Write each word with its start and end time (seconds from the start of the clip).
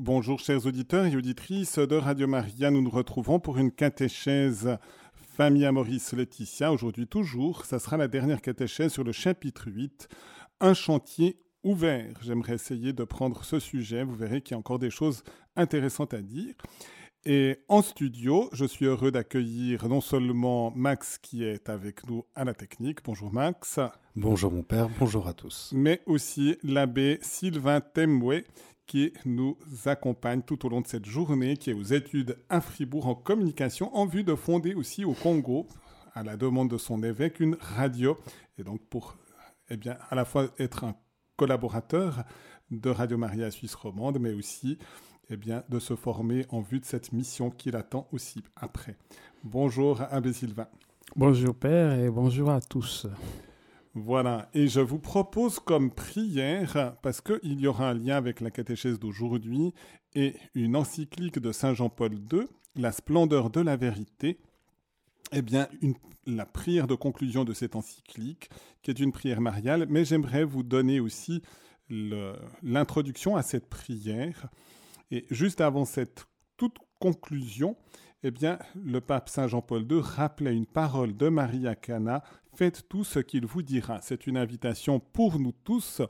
Bonjour 0.00 0.40
chers 0.40 0.66
auditeurs 0.66 1.06
et 1.06 1.14
auditrices 1.14 1.78
de 1.78 1.94
Radio 1.94 2.26
Maria, 2.26 2.72
nous 2.72 2.82
nous 2.82 2.90
retrouvons 2.90 3.38
pour 3.38 3.58
une 3.58 3.70
catéchèse 3.70 4.76
Famille 5.14 5.70
Maurice 5.70 6.12
Laetitia. 6.12 6.72
Aujourd'hui 6.72 7.06
toujours, 7.06 7.64
ça 7.64 7.78
sera 7.78 7.96
la 7.96 8.08
dernière 8.08 8.42
catéchèse 8.42 8.92
sur 8.92 9.04
le 9.04 9.12
chapitre 9.12 9.70
8, 9.70 10.08
un 10.60 10.74
chantier 10.74 11.38
ouvert. 11.62 12.12
J'aimerais 12.22 12.54
essayer 12.54 12.92
de 12.92 13.04
prendre 13.04 13.44
ce 13.44 13.60
sujet, 13.60 14.02
vous 14.02 14.16
verrez 14.16 14.42
qu'il 14.42 14.54
y 14.54 14.56
a 14.56 14.58
encore 14.58 14.80
des 14.80 14.90
choses 14.90 15.22
intéressantes 15.54 16.12
à 16.12 16.22
dire. 16.22 16.54
Et 17.24 17.60
en 17.68 17.80
studio, 17.80 18.50
je 18.52 18.64
suis 18.64 18.86
heureux 18.86 19.12
d'accueillir 19.12 19.88
non 19.88 20.00
seulement 20.00 20.72
Max 20.74 21.18
qui 21.18 21.44
est 21.44 21.70
avec 21.70 22.06
nous 22.06 22.24
à 22.34 22.44
la 22.44 22.52
technique. 22.52 22.98
Bonjour 23.04 23.32
Max. 23.32 23.78
Bonjour 24.16 24.52
mon 24.52 24.62
père, 24.62 24.88
bonjour 24.98 25.26
à 25.28 25.32
tous. 25.32 25.70
Mais 25.72 26.02
aussi 26.04 26.56
l'abbé 26.64 27.18
Sylvain 27.22 27.80
Temwe 27.80 28.42
qui 28.86 29.12
nous 29.24 29.56
accompagne 29.86 30.42
tout 30.42 30.66
au 30.66 30.68
long 30.68 30.80
de 30.80 30.86
cette 30.86 31.06
journée, 31.06 31.56
qui 31.56 31.70
est 31.70 31.74
aux 31.74 31.82
études 31.82 32.38
à 32.48 32.60
Fribourg 32.60 33.06
en 33.06 33.14
communication, 33.14 33.94
en 33.96 34.06
vue 34.06 34.24
de 34.24 34.34
fonder 34.34 34.74
aussi 34.74 35.04
au 35.04 35.12
Congo, 35.12 35.66
à 36.14 36.22
la 36.22 36.36
demande 36.36 36.70
de 36.70 36.78
son 36.78 37.02
évêque, 37.02 37.40
une 37.40 37.56
radio. 37.60 38.18
Et 38.58 38.64
donc 38.64 38.80
pour, 38.88 39.16
eh 39.70 39.76
bien, 39.76 39.96
à 40.10 40.14
la 40.14 40.24
fois 40.24 40.48
être 40.58 40.84
un 40.84 40.94
collaborateur 41.36 42.24
de 42.70 42.90
Radio 42.90 43.18
Maria 43.18 43.50
Suisse 43.50 43.74
romande, 43.74 44.18
mais 44.20 44.32
aussi 44.32 44.78
eh 45.30 45.36
bien, 45.36 45.64
de 45.68 45.78
se 45.78 45.96
former 45.96 46.44
en 46.50 46.60
vue 46.60 46.80
de 46.80 46.84
cette 46.84 47.12
mission 47.12 47.50
qu'il 47.50 47.76
attend 47.76 48.08
aussi 48.12 48.42
après. 48.56 48.96
Bonjour 49.42 50.02
Abbé 50.10 50.32
Sylvain. 50.32 50.68
Bonjour 51.16 51.54
Père 51.54 51.98
et 51.98 52.10
bonjour 52.10 52.50
à 52.50 52.60
tous. 52.60 53.06
Voilà, 53.96 54.50
et 54.54 54.66
je 54.66 54.80
vous 54.80 54.98
propose 54.98 55.60
comme 55.60 55.92
prière, 55.92 56.96
parce 57.00 57.20
qu'il 57.20 57.60
y 57.60 57.68
aura 57.68 57.90
un 57.90 57.94
lien 57.94 58.16
avec 58.16 58.40
la 58.40 58.50
catéchèse 58.50 58.98
d'aujourd'hui 58.98 59.72
et 60.16 60.34
une 60.54 60.74
encyclique 60.74 61.38
de 61.38 61.52
Saint 61.52 61.74
Jean-Paul 61.74 62.14
II, 62.14 62.48
La 62.74 62.90
splendeur 62.90 63.50
de 63.50 63.60
la 63.60 63.76
vérité, 63.76 64.40
eh 65.30 65.42
bien, 65.42 65.68
la 66.26 66.44
prière 66.44 66.88
de 66.88 66.96
conclusion 66.96 67.44
de 67.44 67.52
cette 67.52 67.76
encyclique, 67.76 68.50
qui 68.82 68.90
est 68.90 68.98
une 68.98 69.12
prière 69.12 69.40
mariale, 69.40 69.86
mais 69.88 70.04
j'aimerais 70.04 70.42
vous 70.42 70.64
donner 70.64 70.98
aussi 70.98 71.42
l'introduction 71.88 73.36
à 73.36 73.42
cette 73.42 73.68
prière. 73.68 74.48
Et 75.12 75.24
juste 75.30 75.60
avant 75.60 75.84
cette 75.84 76.24
toute 76.56 76.78
conclusion, 76.98 77.76
eh 78.26 78.30
bien, 78.30 78.58
le 78.74 79.02
pape 79.02 79.28
Saint 79.28 79.46
Jean-Paul 79.46 79.82
II 79.82 80.00
rappelait 80.00 80.56
une 80.56 80.64
parole 80.64 81.14
de 81.14 81.28
Marie 81.28 81.68
à 81.68 81.74
Cana 81.74 82.24
Faites 82.56 82.88
tout 82.88 83.04
ce 83.04 83.18
qu'il 83.18 83.44
vous 83.44 83.62
dira. 83.62 84.00
C'est 84.00 84.26
une 84.26 84.38
invitation 84.38 84.98
pour 84.98 85.38
nous 85.38 85.52
tous 85.52 86.00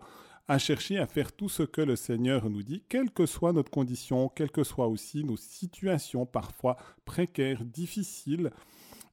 à 0.47 0.59
chercher 0.59 0.99
à 0.99 1.09
faire 1.09 1.33
tout 1.33 1.49
ce 1.49 1.65
que 1.65 1.81
le 1.81 1.97
Seigneur 1.97 2.49
nous 2.49 2.63
dit, 2.63 2.85
quelle 2.89 3.11
que 3.11 3.27
soit 3.27 3.53
notre 3.53 3.71
condition, 3.71 4.29
quelles 4.29 4.53
que 4.53 4.63
soient 4.63 4.87
aussi 4.87 5.25
nos 5.25 5.37
situations 5.39 6.25
parfois 6.25 6.77
précaires, 7.05 7.65
difficiles. 7.65 8.53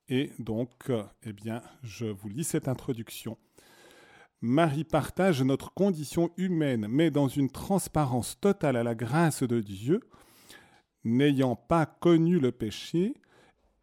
Et 0.08 0.30
donc, 0.38 0.92
eh 1.24 1.34
bien, 1.34 1.64
je 1.82 2.06
vous 2.06 2.30
lis 2.30 2.44
cette 2.44 2.68
introduction. 2.68 3.36
Marie 4.42 4.84
partage 4.84 5.42
notre 5.42 5.74
condition 5.74 6.30
humaine, 6.38 6.86
mais 6.88 7.10
dans 7.10 7.30
une 7.30 7.50
transparence 7.50 8.40
totale 8.40 8.76
à 8.76 8.84
la 8.84 8.94
grâce 8.94 9.42
de 9.42 9.60
Dieu, 9.62 10.02
n'ayant 11.04 11.56
pas 11.56 11.86
connu 11.86 12.40
le 12.40 12.52
péché, 12.52 13.14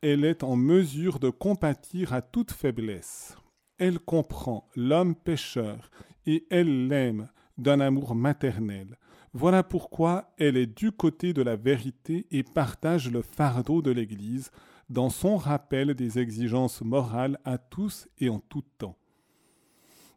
elle 0.01 0.25
est 0.25 0.45
en 0.45 0.57
mesure 0.57 1.19
de 1.19 1.31
compatir 1.31 2.13
à 2.13 2.23
toute 2.23 2.53
faiblesse. 2.53 3.37
Elle 3.79 3.99
comprend 3.99 4.69
l'homme 4.77 5.15
pécheur 5.15 5.91
et 6.27 6.47
elle 6.51 6.89
l'aime 6.89 7.29
d'un 7.57 7.81
amour 7.81 8.15
maternel. 8.15 8.97
Voilà 9.33 9.63
pourquoi 9.63 10.33
elle 10.39 10.57
est 10.57 10.67
du 10.67 10.93
côté 10.93 11.33
de 11.33 11.43
la 11.43 11.57
vérité 11.57 12.27
et 12.31 12.43
partage 12.43 13.11
le 13.11 13.23
fardeau 13.23 13.83
de 13.83 13.91
l'Église 13.91 14.51
dans 14.89 15.11
son 15.11 15.37
rappel 15.37 15.95
des 15.95 16.19
exigences 16.19 16.81
morales 16.83 17.39
à 17.45 17.59
tous 17.59 18.09
et 18.19 18.31
en 18.31 18.39
tout 18.39 18.65
temps. 18.79 18.97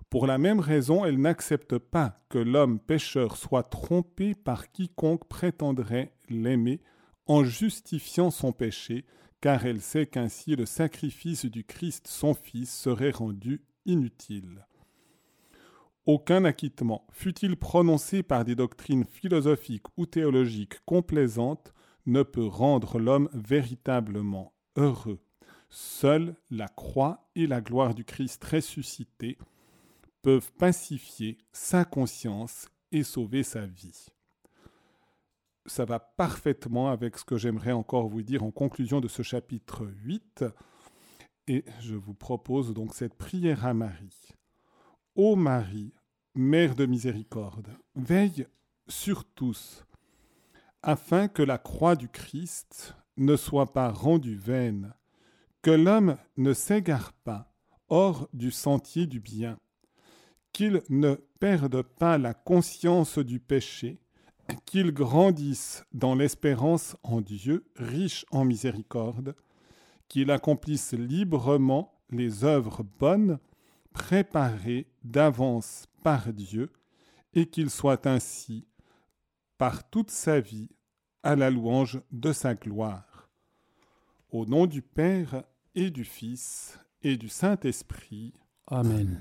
Pour 0.10 0.28
la 0.28 0.38
même 0.38 0.60
raison, 0.60 1.06
elle 1.06 1.20
n'accepte 1.20 1.78
pas 1.78 2.20
que 2.30 2.38
l'homme 2.38 2.80
pécheur 2.80 3.38
soit 3.38 3.64
trompé 3.64 4.36
par 4.36 4.72
quiconque 4.72 5.26
prétendrait 5.28 6.14
l'aimer 6.30 6.82
en 7.28 7.44
justifiant 7.44 8.32
son 8.32 8.52
péché 8.52 9.06
car 9.42 9.66
elle 9.66 9.82
sait 9.82 10.06
qu'ainsi 10.06 10.56
le 10.56 10.66
sacrifice 10.66 11.46
du 11.46 11.64
Christ 11.64 12.08
son 12.08 12.34
Fils 12.34 12.74
serait 12.74 13.12
rendu 13.12 13.64
inutile. 13.86 14.66
Aucun 16.06 16.46
acquittement, 16.46 17.06
fût-il 17.12 17.58
prononcé 17.58 18.24
par 18.24 18.46
des 18.46 18.56
doctrines 18.56 19.06
philosophiques 19.06 19.86
ou 19.98 20.06
théologiques 20.06 20.80
complaisantes, 20.86 21.74
ne 22.06 22.24
peut 22.24 22.46
rendre 22.46 23.00
l'homme 23.00 23.30
véritablement 23.34 24.54
heureux. 24.76 25.20
Seule 25.70 26.36
la 26.50 26.68
croix 26.68 27.30
et 27.36 27.48
la 27.48 27.62
gloire 27.62 27.94
du 27.94 28.04
Christ 28.04 28.44
ressuscité 28.44 29.38
peuvent 30.22 30.52
pacifier 30.54 31.38
sa 31.52 31.86
conscience 31.86 32.68
et 32.92 33.04
sauver 33.04 33.44
sa 33.44 33.66
vie 33.66 34.08
ça 35.66 35.86
va 35.86 36.00
parfaitement 36.00 36.90
avec 36.90 37.18
ce 37.18 37.26
que 37.26 37.38
j'aimerais 37.38 37.72
encore 37.72 38.08
vous 38.08 38.22
dire 38.22 38.44
en 38.44 38.52
conclusion 38.52 39.00
de 39.00 39.08
ce 39.08 39.22
chapitre 39.22 39.88
8. 40.04 40.46
Et 41.48 41.66
je 41.80 41.96
vous 41.96 42.14
propose 42.14 42.74
donc 42.74 42.94
cette 42.94 43.16
prière 43.16 43.66
à 43.66 43.74
Marie. 43.74 44.30
Ô 45.16 45.36
Marie, 45.36 45.94
Mère 46.34 46.76
de 46.76 46.86
miséricorde, 46.86 47.68
veille 47.96 48.48
sur 48.88 49.26
tous, 49.26 49.86
afin 50.82 51.28
que 51.28 51.44
la 51.44 51.58
croix 51.58 51.98
du 51.98 52.08
Christ 52.08 52.96
ne 53.18 53.36
soit 53.36 53.74
pas 53.74 53.90
rendue 53.90 54.38
vaine, 54.38 54.94
que 55.62 55.72
l'homme 55.72 56.18
ne 56.38 56.54
s'égare 56.54 57.12
pas 57.12 57.54
hors 57.90 58.30
du 58.32 58.52
sentier 58.52 59.08
du 59.08 59.20
bien, 59.20 59.60
qu'il 60.54 60.82
ne 60.90 61.16
perde 61.40 61.82
pas 61.82 62.18
la 62.18 62.34
conscience 62.34 63.18
du 63.20 63.42
péché, 63.42 64.00
qu'ils 64.66 64.92
grandissent 64.92 65.84
dans 65.94 66.16
l'espérance 66.16 66.96
en 67.04 67.22
Dieu, 67.22 67.66
riche 67.76 68.26
en 68.32 68.46
miséricorde, 68.46 69.36
qu'ils 70.08 70.32
accomplissent 70.32 70.94
librement 70.94 71.94
les 72.10 72.44
œuvres 72.44 72.84
bonnes, 73.00 73.40
préparées 73.94 74.88
d'avance 75.04 75.86
par 76.04 76.32
Dieu, 76.34 76.72
et 77.34 77.46
qu'ils 77.46 77.70
soient 77.70 78.08
ainsi, 78.08 78.68
par 79.58 79.90
toute 79.90 80.12
sa 80.12 80.40
vie, 80.40 80.70
à 81.24 81.36
la 81.36 81.50
louange 81.50 82.02
de 82.12 82.34
sa 82.34 82.56
gloire. 82.56 83.30
Au 84.32 84.46
nom 84.46 84.66
du 84.66 84.82
Père 84.82 85.44
et 85.76 85.92
du 85.92 86.04
Fils 86.04 86.80
et 87.04 87.18
du 87.18 87.30
Saint-Esprit. 87.30 88.34
Amen. 88.68 89.20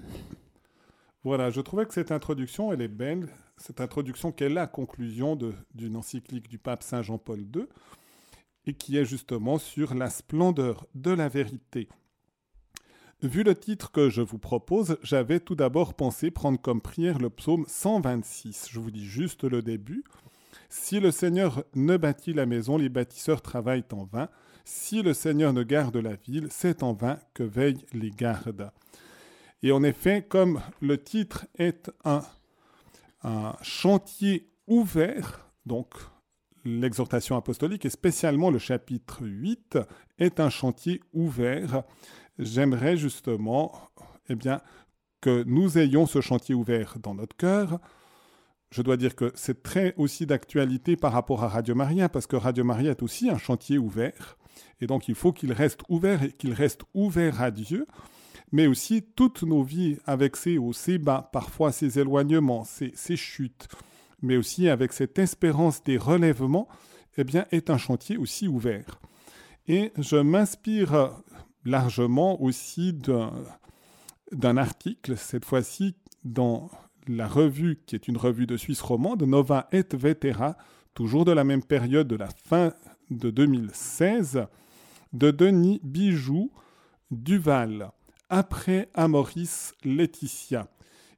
Voilà, 1.23 1.51
je 1.51 1.61
trouvais 1.61 1.85
que 1.85 1.95
cette 1.95 2.13
introduction, 2.13 2.73
elle 2.73 2.81
est 2.81 2.89
belle, 2.89 3.29
cette 3.61 3.81
introduction 3.81 4.33
qui 4.33 4.45
est 4.45 4.49
la 4.49 4.67
conclusion 4.67 5.39
d'une 5.75 5.97
encyclique 5.97 6.49
du 6.49 6.59
pape 6.59 6.83
Saint 6.83 7.03
Jean-Paul 7.03 7.41
II, 7.41 7.67
et 8.67 8.75
qui 8.75 8.97
est 8.97 9.05
justement 9.05 9.59
sur 9.59 9.95
la 9.95 10.11
splendeur 10.11 10.87
de 10.95 11.11
la 11.11 11.29
vérité. 11.29 11.89
Vu 13.23 13.43
le 13.43 13.55
titre 13.55 13.93
que 13.93 14.09
je 14.09 14.23
vous 14.23 14.39
propose, 14.39 14.97
j'avais 15.03 15.41
tout 15.41 15.55
d'abord 15.55 15.93
pensé 15.93 16.31
prendre 16.31 16.61
comme 16.61 16.81
prière 16.81 17.19
le 17.19 17.29
psaume 17.29 17.67
126. 17.69 18.69
Je 18.71 18.81
vous 18.81 18.91
dis 18.91 19.05
juste 19.05 19.45
le 19.45 19.61
début. 19.61 20.05
Si 20.71 21.01
le 21.01 21.11
Seigneur 21.11 21.65
ne 21.75 21.99
bâtit 21.99 22.33
la 22.33 22.47
maison, 22.47 22.79
les 22.79 22.89
bâtisseurs 22.89 23.43
travaillent 23.43 23.85
en 23.93 24.05
vain. 24.05 24.29
Si 24.65 25.03
le 25.03 25.13
Seigneur 25.13 25.53
ne 25.53 25.63
garde 25.63 25.97
la 25.97 26.15
ville, 26.15 26.49
c'est 26.51 26.83
en 26.83 26.95
vain 26.95 27.19
que 27.35 27.43
veillent 27.43 27.85
les 27.93 28.11
gardes. 28.11 28.71
Et 29.63 29.73
en 29.73 29.83
effet, 29.83 30.25
comme 30.27 30.63
le 30.81 31.03
titre 31.03 31.47
est 31.59 31.91
un, 32.05 32.23
chantier 33.63 34.51
ouvert, 34.67 35.51
donc 35.67 35.95
l'exhortation 36.65 37.37
apostolique 37.37 37.87
et 37.87 37.91
spécialement 37.91 38.51
le 38.51 38.59
chapitre 38.59 39.27
8 39.27 39.79
est 40.19 40.41
un 40.41 40.51
chantier 40.51 41.01
ouvert, 41.13 41.83
j'aimerais 42.39 42.97
justement 42.97 43.73
eh 44.29 44.35
bien, 44.35 44.61
que 45.21 45.43
nous 45.45 45.79
ayons 45.79 46.07
ce 46.07 46.21
chantier 46.21 46.55
ouvert 46.55 46.97
dans 47.03 47.15
notre 47.15 47.37
cœur. 47.37 47.81
Je 48.71 48.83
dois 48.83 48.97
dire 48.97 49.17
que 49.17 49.33
c'est 49.35 49.63
très 49.63 49.95
aussi 49.97 50.27
d'actualité 50.27 50.97
par 50.97 51.13
rapport 51.13 51.43
à 51.43 51.49
Radio 51.49 51.75
Maria, 51.75 52.09
parce 52.09 52.27
que 52.27 52.37
Radio 52.37 52.63
Maria 52.65 52.93
est 52.93 53.03
aussi 53.03 53.29
un 53.29 53.39
chantier 53.39 53.79
ouvert. 53.79 54.39
Et 54.81 54.87
donc 54.87 55.09
il 55.09 55.15
faut 55.15 55.33
qu'il 55.33 55.53
reste 55.53 55.81
ouvert 55.89 56.23
et 56.23 56.33
qu'il 56.33 56.53
reste 56.53 56.83
ouvert 56.95 57.43
à 57.43 57.51
Dieu 57.51 57.87
mais 58.53 58.67
aussi 58.67 59.03
toutes 59.03 59.43
nos 59.43 59.63
vies 59.63 59.99
avec 60.07 60.37
ces 60.37 60.59
hauts, 60.59 60.73
ces 60.73 60.99
bas, 60.99 61.29
parfois 61.33 61.73
ces 61.73 61.99
éloignements, 61.99 62.65
ces, 62.65 63.17
chutes, 63.17 63.69
mais 64.23 64.37
aussi 64.37 64.69
avec 64.69 64.93
cette 64.93 65.19
espérance 65.19 65.83
des 65.83 65.97
relèvements, 65.97 66.69
eh 67.17 67.25
bien, 67.25 67.47
est 67.51 67.71
un 67.71 67.79
chantier 67.79 68.17
aussi 68.17 68.49
ouvert. 68.49 69.01
Et 69.67 69.93
je 69.99 70.17
m'inspire 70.17 71.13
largement 71.65 72.41
aussi 72.43 72.93
d'un 72.93 74.57
article, 74.57 75.17
cette 75.17 75.45
fois-ci 75.45 75.97
dans 76.25 76.71
la 77.07 77.29
revue, 77.29 77.81
qui 77.87 77.95
est 77.95 78.09
une 78.09 78.17
revue 78.17 78.47
de 78.47 78.57
Suisse 78.57 78.81
romande, 78.81 79.23
Nova 79.23 79.69
et 79.73 79.85
Vetera, 79.93 80.57
toujours 80.95 81.25
de 81.25 81.33
la 81.33 81.45
même 81.45 81.63
période 81.63 82.09
de 82.09 82.17
la 82.17 82.29
fin 82.45 82.73
de 83.11 83.31
2016, 83.31 84.47
de 85.13 85.31
Denis 85.31 85.81
Bijou 85.83 86.53
Duval, 87.11 87.91
après 88.31 88.89
Amoris 88.95 89.75
Laetitia. 89.85 90.69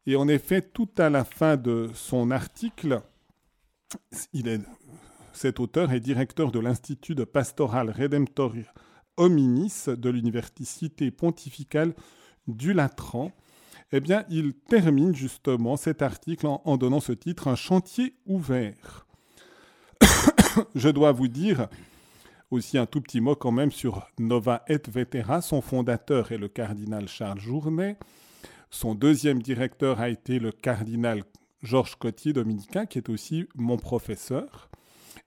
Et 0.07 0.17
en 0.17 0.27
effet, 0.27 0.63
tout 0.63 0.89
à 0.99 1.11
la 1.11 1.25
fin 1.25 1.57
de 1.57 1.91
son 1.95 2.31
article, 2.33 3.03
il 4.33 4.49
est, 4.49 4.61
cet 5.33 5.61
auteur 5.61 5.93
est 5.93 6.01
directeur 6.01 6.51
de 6.51 6.59
l'Institut 6.59 7.15
de 7.15 7.25
pastoral 7.25 7.91
Redemptor 7.91 8.55
Hominis 9.17 9.85
de 9.87 10.11
l'Université 10.11 11.11
pontificale 11.11 11.95
du 12.49 12.73
Latran. 12.73 13.31
Eh 13.93 14.01
bien, 14.01 14.25
il 14.31 14.55
termine 14.55 15.15
justement 15.15 15.77
cet 15.77 16.03
article 16.03 16.47
en, 16.47 16.63
en 16.65 16.77
donnant 16.79 17.01
ce 17.01 17.13
titre, 17.13 17.47
Un 17.47 17.57
chantier 17.57 18.17
ouvert. 18.27 19.07
Je 20.75 20.89
dois 20.89 21.13
vous 21.13 21.29
dire 21.29 21.69
aussi 22.53 22.77
un 22.77 22.87
tout 22.87 23.01
petit 23.01 23.21
mot 23.21 23.35
quand 23.35 23.51
même 23.51 23.73
sur 23.73 24.07
Nova 24.19 24.63
et 24.69 24.79
Vetera. 24.89 25.41
Son 25.41 25.61
fondateur 25.61 26.33
est 26.33 26.39
le 26.39 26.49
cardinal 26.49 27.09
Charles 27.09 27.41
Journet. 27.41 27.97
Son 28.71 28.95
deuxième 28.95 29.43
directeur 29.43 30.01
a 30.01 30.11
été 30.11 30.39
le 30.39 30.53
cardinal 30.53 31.25
Georges 31.63 31.97
Cotier, 31.97 32.33
dominicain, 32.33 32.87
qui 32.87 32.99
est 32.99 33.09
aussi 33.09 33.47
mon 33.55 33.79
professeur. 33.79 34.69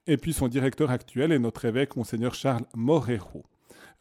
Et 0.06 0.16
puis 0.16 0.32
son 0.32 0.48
directeur 0.48 0.90
actuel 0.90 1.32
est 1.32 1.38
notre 1.38 1.64
évêque, 1.64 1.96
monseigneur 1.96 2.34
Charles 2.34 2.66
Morero. 2.74 3.44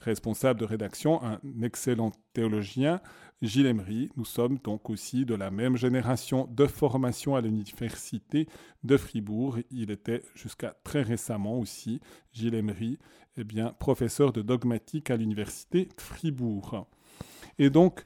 Responsable 0.01 0.59
de 0.59 0.65
rédaction, 0.65 1.23
un 1.23 1.39
excellent 1.63 2.11
théologien, 2.33 3.01
Gilles 3.41 3.65
Emery. 3.65 4.09
Nous 4.15 4.25
sommes 4.25 4.57
donc 4.63 4.89
aussi 4.89 5.25
de 5.25 5.35
la 5.35 5.51
même 5.51 5.77
génération 5.77 6.47
de 6.51 6.65
formation 6.65 7.35
à 7.35 7.41
l'université 7.41 8.47
de 8.83 8.97
Fribourg. 8.97 9.57
Il 9.71 9.91
était 9.91 10.21
jusqu'à 10.35 10.75
très 10.83 11.01
récemment 11.01 11.59
aussi, 11.59 11.99
Gilles 12.31 12.55
Emery, 12.55 12.97
eh 13.37 13.43
bien, 13.43 13.73
professeur 13.79 14.31
de 14.31 14.41
dogmatique 14.41 15.09
à 15.09 15.17
l'université 15.17 15.85
de 15.85 16.01
Fribourg. 16.01 16.87
Et 17.57 17.69
donc, 17.69 18.03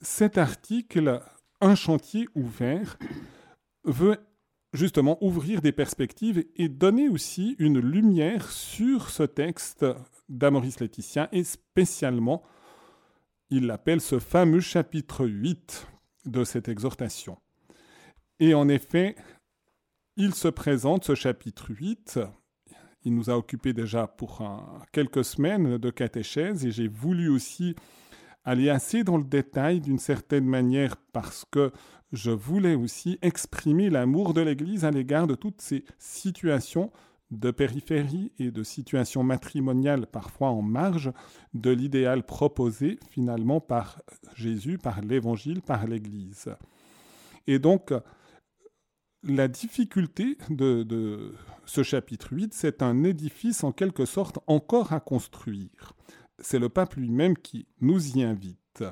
cet 0.00 0.38
article, 0.38 1.22
Un 1.62 1.74
chantier 1.74 2.26
ouvert, 2.34 2.98
veut 3.84 4.16
justement 4.72 5.22
ouvrir 5.22 5.60
des 5.60 5.72
perspectives 5.72 6.44
et 6.56 6.70
donner 6.70 7.10
aussi 7.10 7.54
une 7.58 7.78
lumière 7.80 8.50
sur 8.50 9.10
ce 9.10 9.24
texte 9.24 9.84
d'Amoris 10.30 10.80
Laetitia 10.80 11.28
et 11.32 11.44
spécialement, 11.44 12.42
il 13.50 13.66
l'appelle 13.66 14.00
ce 14.00 14.18
fameux 14.18 14.60
chapitre 14.60 15.26
8 15.26 15.86
de 16.26 16.44
cette 16.44 16.68
exhortation. 16.68 17.36
Et 18.38 18.54
en 18.54 18.68
effet, 18.68 19.16
il 20.16 20.34
se 20.34 20.48
présente, 20.48 21.04
ce 21.04 21.14
chapitre 21.14 21.70
8, 21.70 22.20
il 23.04 23.14
nous 23.14 23.30
a 23.30 23.36
occupé 23.36 23.72
déjà 23.72 24.06
pour 24.06 24.42
quelques 24.92 25.24
semaines 25.24 25.78
de 25.78 25.90
catéchèse 25.90 26.64
et 26.64 26.70
j'ai 26.70 26.88
voulu 26.88 27.28
aussi 27.28 27.74
aller 28.44 28.70
assez 28.70 29.04
dans 29.04 29.16
le 29.16 29.24
détail 29.24 29.80
d'une 29.80 29.98
certaine 29.98 30.46
manière 30.46 30.96
parce 31.12 31.44
que 31.50 31.72
je 32.12 32.30
voulais 32.30 32.74
aussi 32.74 33.18
exprimer 33.22 33.90
l'amour 33.90 34.34
de 34.34 34.40
l'Église 34.40 34.84
à 34.84 34.90
l'égard 34.90 35.26
de 35.26 35.34
toutes 35.34 35.60
ces 35.60 35.84
situations 35.98 36.90
de 37.30 37.50
périphérie 37.50 38.32
et 38.38 38.50
de 38.50 38.62
situations 38.62 39.22
matrimoniales 39.22 40.06
parfois 40.06 40.50
en 40.50 40.62
marge 40.62 41.12
de 41.54 41.70
l'idéal 41.70 42.24
proposé 42.24 42.98
finalement 43.10 43.60
par 43.60 44.02
Jésus, 44.34 44.78
par 44.78 45.00
l'Évangile, 45.00 45.62
par 45.62 45.86
l'Église. 45.86 46.48
Et 47.46 47.58
donc, 47.58 47.92
la 49.22 49.48
difficulté 49.48 50.38
de, 50.48 50.82
de 50.82 51.34
ce 51.66 51.82
chapitre 51.82 52.32
8, 52.32 52.52
c'est 52.54 52.82
un 52.82 53.04
édifice 53.04 53.64
en 53.64 53.72
quelque 53.72 54.06
sorte 54.06 54.38
encore 54.46 54.92
à 54.92 55.00
construire 55.00 55.94
c'est 56.40 56.58
le 56.58 56.68
pape 56.68 56.94
lui-même 56.96 57.36
qui 57.36 57.66
nous 57.80 58.16
y 58.16 58.22
invite. 58.22 58.84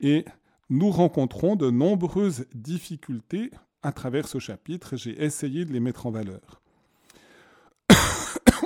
Et 0.00 0.24
nous 0.70 0.90
rencontrons 0.90 1.56
de 1.56 1.70
nombreuses 1.70 2.46
difficultés 2.54 3.50
à 3.82 3.92
travers 3.92 4.26
ce 4.26 4.38
chapitre. 4.38 4.96
J'ai 4.96 5.22
essayé 5.22 5.64
de 5.64 5.72
les 5.72 5.80
mettre 5.80 6.06
en 6.06 6.10
valeur. 6.10 6.62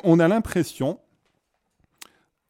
On 0.05 0.19
a 0.19 0.29
l'impression, 0.29 1.01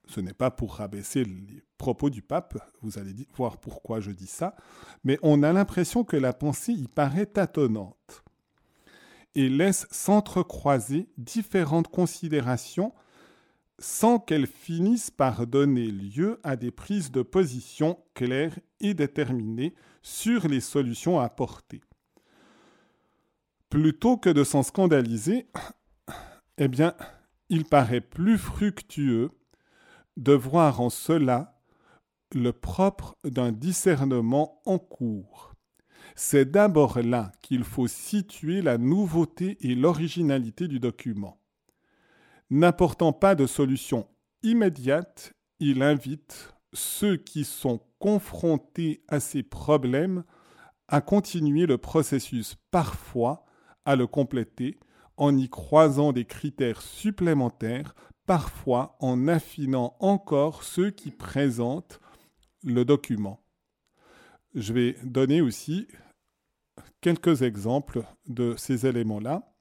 ce 0.06 0.20
n'est 0.20 0.34
pas 0.34 0.50
pour 0.50 0.76
rabaisser 0.76 1.24
les 1.24 1.62
propos 1.76 2.10
du 2.10 2.22
pape, 2.22 2.58
vous 2.82 2.98
allez 2.98 3.14
voir 3.36 3.58
pourquoi 3.58 4.00
je 4.00 4.10
dis 4.10 4.26
ça, 4.26 4.56
mais 5.04 5.18
on 5.22 5.42
a 5.42 5.52
l'impression 5.52 6.04
que 6.04 6.16
la 6.16 6.32
pensée 6.32 6.72
y 6.72 6.88
paraît 6.88 7.26
tâtonnante 7.26 8.24
et 9.34 9.48
laisse 9.48 9.86
s'entrecroiser 9.90 11.08
différentes 11.16 11.88
considérations 11.88 12.92
sans 13.78 14.18
qu'elles 14.18 14.48
finissent 14.48 15.12
par 15.12 15.46
donner 15.46 15.86
lieu 15.86 16.40
à 16.42 16.56
des 16.56 16.72
prises 16.72 17.12
de 17.12 17.22
position 17.22 17.98
claires 18.14 18.58
et 18.80 18.94
déterminées 18.94 19.74
sur 20.02 20.48
les 20.48 20.60
solutions 20.60 21.20
à 21.20 21.24
apporter. 21.24 21.80
Plutôt 23.70 24.16
que 24.16 24.30
de 24.30 24.42
s'en 24.42 24.64
scandaliser, 24.64 25.46
eh 26.56 26.66
bien, 26.66 26.94
il 27.48 27.64
paraît 27.64 28.00
plus 28.00 28.38
fructueux 28.38 29.30
de 30.16 30.32
voir 30.32 30.80
en 30.80 30.90
cela 30.90 31.60
le 32.34 32.52
propre 32.52 33.16
d'un 33.24 33.52
discernement 33.52 34.60
en 34.66 34.78
cours. 34.78 35.54
C'est 36.14 36.50
d'abord 36.50 37.00
là 37.00 37.32
qu'il 37.42 37.64
faut 37.64 37.86
situer 37.86 38.60
la 38.60 38.76
nouveauté 38.76 39.56
et 39.60 39.74
l'originalité 39.74 40.68
du 40.68 40.80
document. 40.80 41.40
N'apportant 42.50 43.12
pas 43.12 43.34
de 43.34 43.46
solution 43.46 44.08
immédiate, 44.42 45.34
il 45.60 45.82
invite 45.82 46.54
ceux 46.72 47.16
qui 47.16 47.44
sont 47.44 47.80
confrontés 47.98 49.02
à 49.08 49.20
ces 49.20 49.42
problèmes 49.42 50.24
à 50.88 51.00
continuer 51.00 51.66
le 51.66 51.78
processus 51.78 52.56
parfois 52.70 53.44
à 53.84 53.96
le 53.96 54.06
compléter 54.06 54.78
en 55.18 55.36
y 55.36 55.48
croisant 55.48 56.12
des 56.12 56.24
critères 56.24 56.80
supplémentaires, 56.80 57.94
parfois 58.26 58.96
en 59.00 59.28
affinant 59.28 59.96
encore 60.00 60.62
ceux 60.62 60.90
qui 60.90 61.10
présentent 61.10 62.00
le 62.64 62.84
document. 62.84 63.40
Je 64.54 64.72
vais 64.72 64.96
donner 65.04 65.40
aussi 65.40 65.86
quelques 67.00 67.42
exemples 67.42 68.02
de 68.26 68.54
ces 68.56 68.86
éléments-là. 68.86 69.54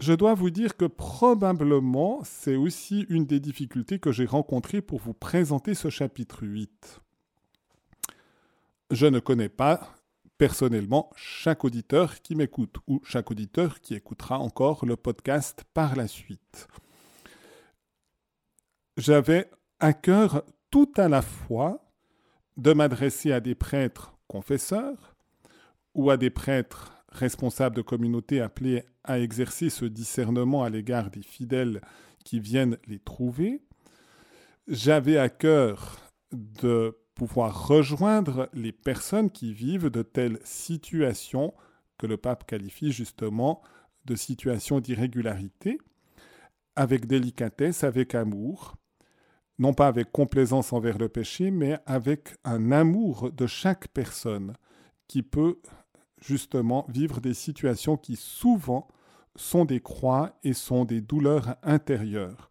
Je 0.00 0.12
dois 0.12 0.34
vous 0.34 0.50
dire 0.50 0.76
que 0.76 0.86
probablement 0.86 2.22
c'est 2.24 2.56
aussi 2.56 3.06
une 3.08 3.26
des 3.26 3.40
difficultés 3.40 3.98
que 3.98 4.12
j'ai 4.12 4.24
rencontrées 4.24 4.80
pour 4.80 4.98
vous 5.00 5.14
présenter 5.14 5.74
ce 5.74 5.90
chapitre 5.90 6.44
8. 6.44 7.00
Je 8.90 9.06
ne 9.06 9.20
connais 9.20 9.48
pas 9.48 9.94
personnellement 10.42 11.08
chaque 11.14 11.64
auditeur 11.64 12.20
qui 12.20 12.34
m'écoute 12.34 12.78
ou 12.88 13.00
chaque 13.04 13.30
auditeur 13.30 13.80
qui 13.80 13.94
écoutera 13.94 14.40
encore 14.40 14.84
le 14.84 14.96
podcast 14.96 15.62
par 15.72 15.94
la 15.94 16.08
suite. 16.08 16.66
J'avais 18.96 19.48
à 19.78 19.92
cœur 19.92 20.42
tout 20.68 20.90
à 20.96 21.08
la 21.08 21.22
fois 21.22 21.88
de 22.56 22.72
m'adresser 22.72 23.30
à 23.30 23.38
des 23.38 23.54
prêtres 23.54 24.14
confesseurs 24.26 25.14
ou 25.94 26.10
à 26.10 26.16
des 26.16 26.30
prêtres 26.30 26.92
responsables 27.10 27.76
de 27.76 27.82
communauté 27.82 28.40
appelés 28.40 28.82
à 29.04 29.20
exercer 29.20 29.70
ce 29.70 29.84
discernement 29.84 30.64
à 30.64 30.70
l'égard 30.70 31.12
des 31.12 31.22
fidèles 31.22 31.80
qui 32.24 32.40
viennent 32.40 32.78
les 32.88 32.98
trouver. 32.98 33.62
J'avais 34.66 35.18
à 35.18 35.28
cœur 35.28 36.00
de 36.32 36.98
pouvoir 37.14 37.68
rejoindre 37.68 38.48
les 38.52 38.72
personnes 38.72 39.30
qui 39.30 39.52
vivent 39.52 39.90
de 39.90 40.02
telles 40.02 40.38
situations 40.44 41.54
que 41.98 42.06
le 42.06 42.16
pape 42.16 42.46
qualifie 42.46 42.92
justement 42.92 43.62
de 44.04 44.16
situations 44.16 44.80
d'irrégularité, 44.80 45.78
avec 46.74 47.06
délicatesse, 47.06 47.84
avec 47.84 48.14
amour, 48.14 48.76
non 49.58 49.74
pas 49.74 49.86
avec 49.86 50.10
complaisance 50.10 50.72
envers 50.72 50.98
le 50.98 51.08
péché, 51.08 51.50
mais 51.50 51.78
avec 51.86 52.34
un 52.44 52.72
amour 52.72 53.30
de 53.30 53.46
chaque 53.46 53.88
personne 53.88 54.54
qui 55.06 55.22
peut 55.22 55.60
justement 56.20 56.86
vivre 56.88 57.20
des 57.20 57.34
situations 57.34 57.96
qui 57.96 58.16
souvent 58.16 58.88
sont 59.36 59.64
des 59.64 59.80
croix 59.80 60.38
et 60.42 60.52
sont 60.52 60.84
des 60.84 61.00
douleurs 61.00 61.56
intérieures. 61.62 62.50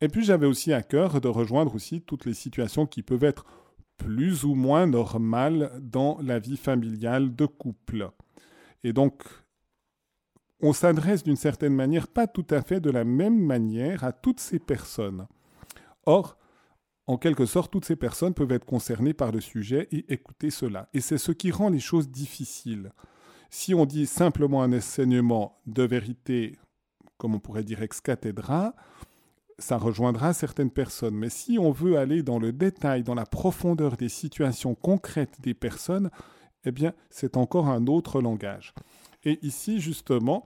Et 0.00 0.08
puis 0.08 0.24
j'avais 0.24 0.46
aussi 0.46 0.72
à 0.72 0.82
cœur 0.82 1.20
de 1.20 1.28
rejoindre 1.28 1.74
aussi 1.74 2.00
toutes 2.00 2.26
les 2.26 2.34
situations 2.34 2.86
qui 2.86 3.02
peuvent 3.02 3.24
être 3.24 3.46
plus 4.04 4.44
ou 4.44 4.54
moins 4.54 4.86
normales 4.86 5.72
dans 5.80 6.18
la 6.22 6.38
vie 6.38 6.56
familiale 6.56 7.34
de 7.34 7.46
couple. 7.46 8.10
Et 8.84 8.92
donc, 8.92 9.22
on 10.60 10.72
s'adresse 10.72 11.22
d'une 11.22 11.36
certaine 11.36 11.74
manière, 11.74 12.08
pas 12.08 12.26
tout 12.26 12.46
à 12.50 12.62
fait 12.62 12.80
de 12.80 12.90
la 12.90 13.04
même 13.04 13.38
manière 13.38 14.04
à 14.04 14.12
toutes 14.12 14.40
ces 14.40 14.58
personnes. 14.58 15.26
Or, 16.06 16.36
en 17.06 17.16
quelque 17.16 17.46
sorte, 17.46 17.72
toutes 17.72 17.84
ces 17.84 17.96
personnes 17.96 18.34
peuvent 18.34 18.52
être 18.52 18.64
concernées 18.64 19.14
par 19.14 19.32
le 19.32 19.40
sujet 19.40 19.88
et 19.92 20.12
écouter 20.12 20.50
cela. 20.50 20.88
Et 20.94 21.00
c'est 21.00 21.18
ce 21.18 21.32
qui 21.32 21.50
rend 21.50 21.68
les 21.68 21.80
choses 21.80 22.08
difficiles. 22.08 22.92
Si 23.50 23.74
on 23.74 23.86
dit 23.86 24.06
simplement 24.06 24.62
un 24.62 24.72
enseignement 24.72 25.60
de 25.66 25.82
vérité 25.82 26.58
comme 27.22 27.36
on 27.36 27.38
pourrait 27.38 27.62
dire 27.62 27.80
ex 27.82 28.00
cathedra, 28.00 28.74
ça 29.62 29.78
rejoindra 29.78 30.34
certaines 30.34 30.70
personnes. 30.70 31.14
Mais 31.14 31.30
si 31.30 31.58
on 31.58 31.70
veut 31.70 31.96
aller 31.96 32.22
dans 32.22 32.38
le 32.38 32.52
détail, 32.52 33.02
dans 33.02 33.14
la 33.14 33.26
profondeur 33.26 33.96
des 33.96 34.08
situations 34.08 34.74
concrètes 34.74 35.40
des 35.40 35.54
personnes, 35.54 36.10
eh 36.64 36.72
bien, 36.72 36.92
c'est 37.10 37.36
encore 37.36 37.68
un 37.68 37.86
autre 37.86 38.20
langage. 38.20 38.74
Et 39.24 39.38
ici, 39.42 39.80
justement, 39.80 40.44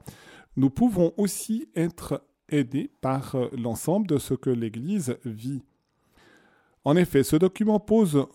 nous 0.56 0.70
pouvons 0.70 1.12
aussi 1.16 1.68
être 1.74 2.22
aidés 2.48 2.90
par 3.00 3.34
euh, 3.34 3.48
l'ensemble 3.56 4.06
de 4.06 4.18
ce 4.18 4.34
que 4.34 4.50
l'Église 4.50 5.16
vit. 5.24 5.62
En 6.84 6.96
effet, 6.96 7.24
ce 7.24 7.36
document 7.36 7.80
pose 7.80 8.26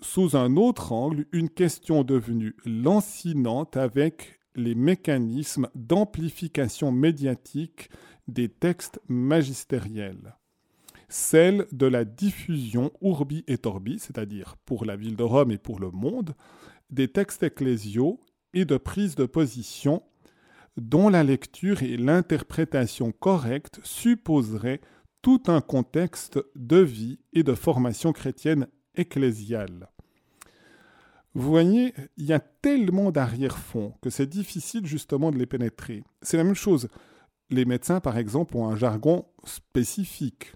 sous 0.00 0.36
un 0.36 0.56
autre 0.56 0.92
angle 0.92 1.26
une 1.32 1.48
question 1.48 2.02
devenue 2.02 2.56
lancinante 2.64 3.76
avec 3.76 4.40
les 4.54 4.74
mécanismes 4.74 5.68
d'amplification 5.74 6.90
médiatique 6.92 7.88
des 8.32 8.48
textes 8.48 9.00
magistériels. 9.08 10.36
Celle 11.08 11.66
de 11.72 11.86
la 11.86 12.04
diffusion 12.04 12.90
urbi 13.02 13.44
et 13.46 13.58
orbi, 13.64 13.98
c'est-à-dire 13.98 14.56
pour 14.64 14.84
la 14.84 14.96
ville 14.96 15.16
de 15.16 15.22
Rome 15.22 15.50
et 15.50 15.58
pour 15.58 15.78
le 15.78 15.90
monde, 15.90 16.34
des 16.90 17.08
textes 17.08 17.42
ecclésiaux 17.42 18.18
et 18.54 18.64
de 18.64 18.76
prise 18.76 19.14
de 19.14 19.26
position 19.26 20.02
dont 20.76 21.10
la 21.10 21.22
lecture 21.22 21.82
et 21.82 21.96
l'interprétation 21.98 23.12
correcte 23.12 23.80
supposeraient 23.84 24.80
tout 25.20 25.42
un 25.46 25.60
contexte 25.60 26.40
de 26.56 26.78
vie 26.78 27.18
et 27.32 27.42
de 27.42 27.54
formation 27.54 28.12
chrétienne 28.12 28.66
ecclésiale. 28.94 29.88
Vous 31.34 31.48
voyez, 31.48 31.94
il 32.16 32.26
y 32.26 32.32
a 32.32 32.40
tellement 32.40 33.10
d'arrière-fonds 33.10 33.94
que 34.02 34.10
c'est 34.10 34.26
difficile 34.26 34.86
justement 34.86 35.30
de 35.30 35.38
les 35.38 35.46
pénétrer. 35.46 36.04
C'est 36.20 36.36
la 36.36 36.44
même 36.44 36.54
chose. 36.54 36.88
Les 37.52 37.66
médecins, 37.66 38.00
par 38.00 38.16
exemple, 38.16 38.56
ont 38.56 38.66
un 38.66 38.76
jargon 38.76 39.26
spécifique. 39.44 40.54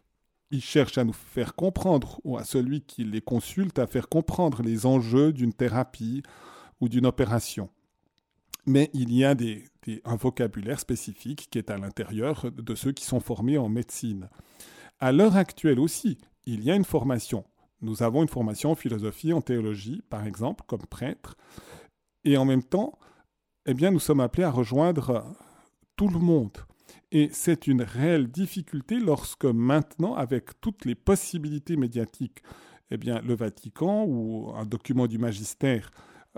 Ils 0.50 0.62
cherchent 0.62 0.96
à 0.96 1.04
nous 1.04 1.12
faire 1.12 1.54
comprendre, 1.54 2.18
ou 2.24 2.38
à 2.38 2.44
celui 2.44 2.80
qui 2.80 3.04
les 3.04 3.20
consulte, 3.20 3.78
à 3.78 3.86
faire 3.86 4.08
comprendre 4.08 4.62
les 4.62 4.86
enjeux 4.86 5.34
d'une 5.34 5.52
thérapie 5.52 6.22
ou 6.80 6.88
d'une 6.88 7.04
opération. 7.04 7.68
Mais 8.64 8.88
il 8.94 9.12
y 9.12 9.26
a 9.26 9.34
un 10.06 10.16
vocabulaire 10.16 10.80
spécifique 10.80 11.48
qui 11.50 11.58
est 11.58 11.70
à 11.70 11.76
l'intérieur 11.76 12.50
de 12.50 12.74
ceux 12.74 12.92
qui 12.92 13.04
sont 13.04 13.20
formés 13.20 13.58
en 13.58 13.68
médecine. 13.68 14.30
À 14.98 15.12
l'heure 15.12 15.36
actuelle 15.36 15.80
aussi, 15.80 16.16
il 16.46 16.64
y 16.64 16.70
a 16.70 16.74
une 16.74 16.84
formation. 16.84 17.44
Nous 17.82 18.02
avons 18.02 18.22
une 18.22 18.28
formation 18.28 18.70
en 18.70 18.74
philosophie, 18.74 19.34
en 19.34 19.42
théologie, 19.42 20.02
par 20.08 20.26
exemple, 20.26 20.64
comme 20.66 20.86
prêtre. 20.86 21.36
Et 22.24 22.38
en 22.38 22.46
même 22.46 22.64
temps, 22.64 22.98
eh 23.66 23.74
bien, 23.74 23.90
nous 23.90 24.00
sommes 24.00 24.20
appelés 24.20 24.44
à 24.44 24.50
rejoindre 24.50 25.36
tout 25.94 26.08
le 26.08 26.18
monde. 26.18 26.56
Et 27.12 27.28
c'est 27.32 27.66
une 27.66 27.82
réelle 27.82 28.28
difficulté 28.28 28.98
lorsque 28.98 29.44
maintenant, 29.44 30.14
avec 30.14 30.60
toutes 30.60 30.84
les 30.84 30.94
possibilités 30.94 31.76
médiatiques, 31.76 32.42
eh 32.90 32.96
bien, 32.96 33.20
le 33.20 33.34
Vatican 33.34 34.04
ou 34.06 34.52
un 34.54 34.64
document 34.64 35.06
du 35.06 35.18
magistère, 35.18 35.90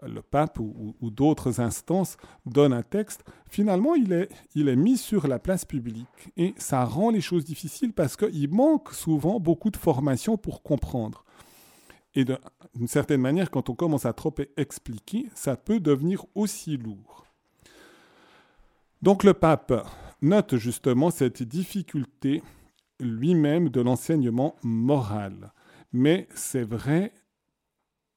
le 0.02 0.22
pape 0.22 0.60
ou, 0.60 0.94
d'autres 1.10 1.60
instances 1.60 2.16
donnent 2.46 2.72
un 2.72 2.82
texte, 2.82 3.24
finalement, 3.48 3.94
il 3.94 4.12
est 4.12 4.76
mis 4.76 4.96
sur 4.96 5.26
la 5.26 5.38
place 5.38 5.64
publique. 5.64 6.06
Et 6.36 6.54
ça 6.56 6.84
rend 6.84 7.10
les 7.10 7.20
choses 7.20 7.44
difficiles 7.44 7.92
parce 7.92 8.16
qu'il 8.16 8.48
manque 8.50 8.92
souvent 8.92 9.40
beaucoup 9.40 9.70
de 9.70 9.76
formation 9.76 10.36
pour 10.36 10.62
comprendre. 10.62 11.24
Et 12.14 12.24
d'une 12.24 12.88
certaine 12.88 13.20
manière, 13.20 13.50
quand 13.50 13.70
on 13.70 13.74
commence 13.74 14.06
à 14.06 14.12
trop 14.12 14.34
expliquer, 14.56 15.26
ça 15.34 15.56
peut 15.56 15.80
devenir 15.80 16.24
aussi 16.34 16.76
lourd. 16.76 17.26
Donc 19.02 19.24
le 19.24 19.34
pape 19.34 19.72
note 20.22 20.56
justement 20.56 21.10
cette 21.10 21.42
difficulté 21.42 22.42
lui-même 23.00 23.68
de 23.68 23.80
l'enseignement 23.80 24.56
moral. 24.62 25.52
Mais 25.92 26.28
c'est 26.34 26.64
vrai 26.64 27.12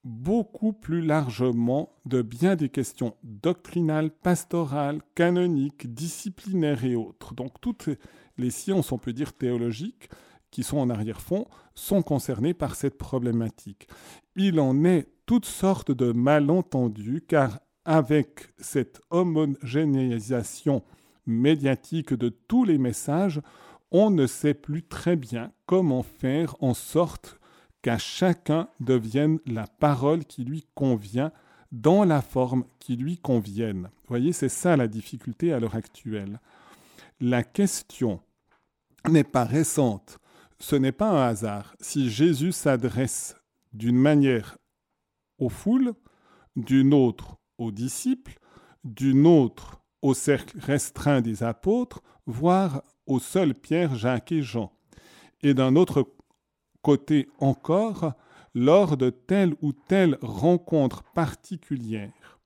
beaucoup 0.04 0.72
plus 0.72 1.00
largement 1.00 1.94
de 2.06 2.22
bien 2.22 2.56
des 2.56 2.68
questions 2.68 3.14
doctrinales, 3.22 4.10
pastorales, 4.10 5.00
canoniques, 5.14 5.94
disciplinaires 5.94 6.84
et 6.84 6.96
autres. 6.96 7.34
Donc 7.34 7.60
toutes 7.60 7.88
les 8.36 8.50
sciences, 8.50 8.90
on 8.90 8.98
peut 8.98 9.12
dire 9.12 9.32
théologiques, 9.32 10.10
qui 10.50 10.62
sont 10.64 10.78
en 10.78 10.90
arrière-fond, 10.90 11.46
sont 11.74 12.02
concernées 12.02 12.52
par 12.52 12.74
cette 12.74 12.98
problématique. 12.98 13.88
Il 14.36 14.60
en 14.60 14.84
est 14.84 15.08
toutes 15.24 15.46
sortes 15.46 15.92
de 15.92 16.12
malentendus, 16.12 17.22
car 17.26 17.60
avec 17.84 18.52
cette 18.58 19.00
homogénéisation 19.10 20.82
médiatique 21.26 22.14
de 22.14 22.28
tous 22.28 22.64
les 22.64 22.78
messages, 22.78 23.40
on 23.90 24.10
ne 24.10 24.26
sait 24.26 24.54
plus 24.54 24.82
très 24.82 25.16
bien 25.16 25.52
comment 25.66 26.02
faire 26.02 26.56
en 26.60 26.74
sorte 26.74 27.38
qu'à 27.82 27.98
chacun 27.98 28.68
devienne 28.80 29.38
la 29.46 29.66
parole 29.66 30.24
qui 30.24 30.44
lui 30.44 30.64
convient 30.74 31.32
dans 31.72 32.04
la 32.04 32.22
forme 32.22 32.64
qui 32.78 32.96
lui 32.96 33.18
convienne. 33.18 33.84
Vous 33.84 34.08
voyez, 34.08 34.32
c'est 34.32 34.48
ça 34.48 34.76
la 34.76 34.88
difficulté 34.88 35.52
à 35.52 35.60
l'heure 35.60 35.74
actuelle. 35.74 36.40
La 37.20 37.42
question 37.42 38.20
n'est 39.08 39.24
pas 39.24 39.44
récente, 39.44 40.18
ce 40.58 40.76
n'est 40.76 40.92
pas 40.92 41.10
un 41.10 41.28
hasard. 41.28 41.74
Si 41.80 42.10
Jésus 42.10 42.52
s'adresse 42.52 43.36
d'une 43.72 43.96
manière 43.96 44.58
aux 45.38 45.48
foules, 45.48 45.94
d'une 46.56 46.94
autre 46.94 47.36
aux 47.58 47.72
disciples, 47.72 48.38
d'une 48.84 49.26
autre 49.26 49.81
au 50.02 50.14
cercle 50.14 50.58
restreint 50.58 51.20
des 51.20 51.42
apôtres, 51.42 52.02
voire 52.26 52.82
aux 53.06 53.20
seuls 53.20 53.54
Pierre, 53.54 53.94
Jacques 53.94 54.32
et 54.32 54.42
Jean, 54.42 54.72
et 55.42 55.54
d'un 55.54 55.76
autre 55.76 56.06
côté 56.82 57.28
encore, 57.38 58.12
lors 58.54 58.96
de 58.96 59.10
telle 59.10 59.54
ou 59.62 59.72
telle 59.72 60.18
rencontre 60.20 61.02
particulière. 61.14 62.40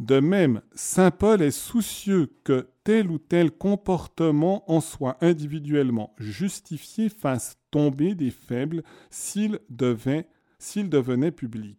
De 0.00 0.18
même, 0.18 0.60
Saint 0.74 1.12
Paul 1.12 1.40
est 1.40 1.52
soucieux 1.52 2.28
que 2.42 2.68
tel 2.82 3.10
ou 3.10 3.18
tel 3.18 3.52
comportement 3.52 4.70
en 4.70 4.80
soit 4.80 5.16
individuellement 5.20 6.14
justifié 6.18 7.08
fasse 7.08 7.56
tomber 7.70 8.14
des 8.14 8.30
faibles 8.30 8.82
s'il 9.10 9.60
devenait 9.70 11.30
public. 11.30 11.78